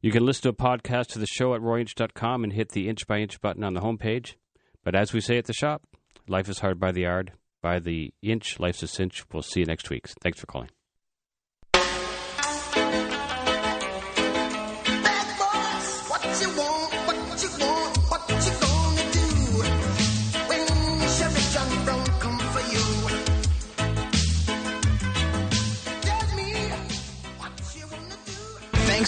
You 0.00 0.12
can 0.12 0.24
listen 0.24 0.42
to 0.42 0.48
a 0.50 0.52
podcast 0.52 1.08
to 1.08 1.18
the 1.18 1.26
show 1.26 1.54
at 1.54 1.60
royinch.com 1.60 2.44
and 2.44 2.52
hit 2.52 2.70
the 2.70 2.88
inch 2.88 3.06
by 3.06 3.18
inch 3.18 3.40
button 3.40 3.64
on 3.64 3.74
the 3.74 3.80
homepage. 3.80 4.34
But 4.84 4.94
as 4.94 5.12
we 5.12 5.20
say 5.20 5.38
at 5.38 5.46
the 5.46 5.52
shop, 5.52 5.82
life 6.28 6.48
is 6.48 6.60
hard 6.60 6.78
by 6.78 6.92
the 6.92 7.02
yard. 7.02 7.32
By 7.60 7.80
the 7.80 8.14
inch, 8.22 8.60
life's 8.60 8.84
a 8.84 8.86
cinch. 8.86 9.24
We'll 9.32 9.42
see 9.42 9.60
you 9.60 9.66
next 9.66 9.90
week. 9.90 10.06
Thanks 10.22 10.38
for 10.38 10.46
calling. 10.46 10.70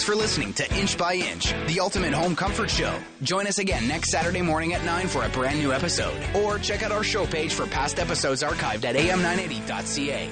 Thanks 0.01 0.09
for 0.13 0.19
listening 0.19 0.51
to 0.53 0.79
Inch 0.79 0.97
by 0.97 1.13
Inch, 1.13 1.53
the 1.67 1.79
ultimate 1.79 2.11
home 2.11 2.35
comfort 2.35 2.71
show. 2.71 2.97
Join 3.21 3.45
us 3.45 3.59
again 3.59 3.87
next 3.87 4.09
Saturday 4.09 4.41
morning 4.41 4.73
at 4.73 4.83
9 4.83 5.07
for 5.07 5.23
a 5.23 5.29
brand 5.29 5.59
new 5.59 5.71
episode. 5.71 6.17
Or 6.33 6.57
check 6.57 6.81
out 6.81 6.91
our 6.91 7.03
show 7.03 7.27
page 7.27 7.53
for 7.53 7.67
past 7.67 7.99
episodes 7.99 8.41
archived 8.41 8.83
at 8.83 8.95
am980.ca. 8.95 10.27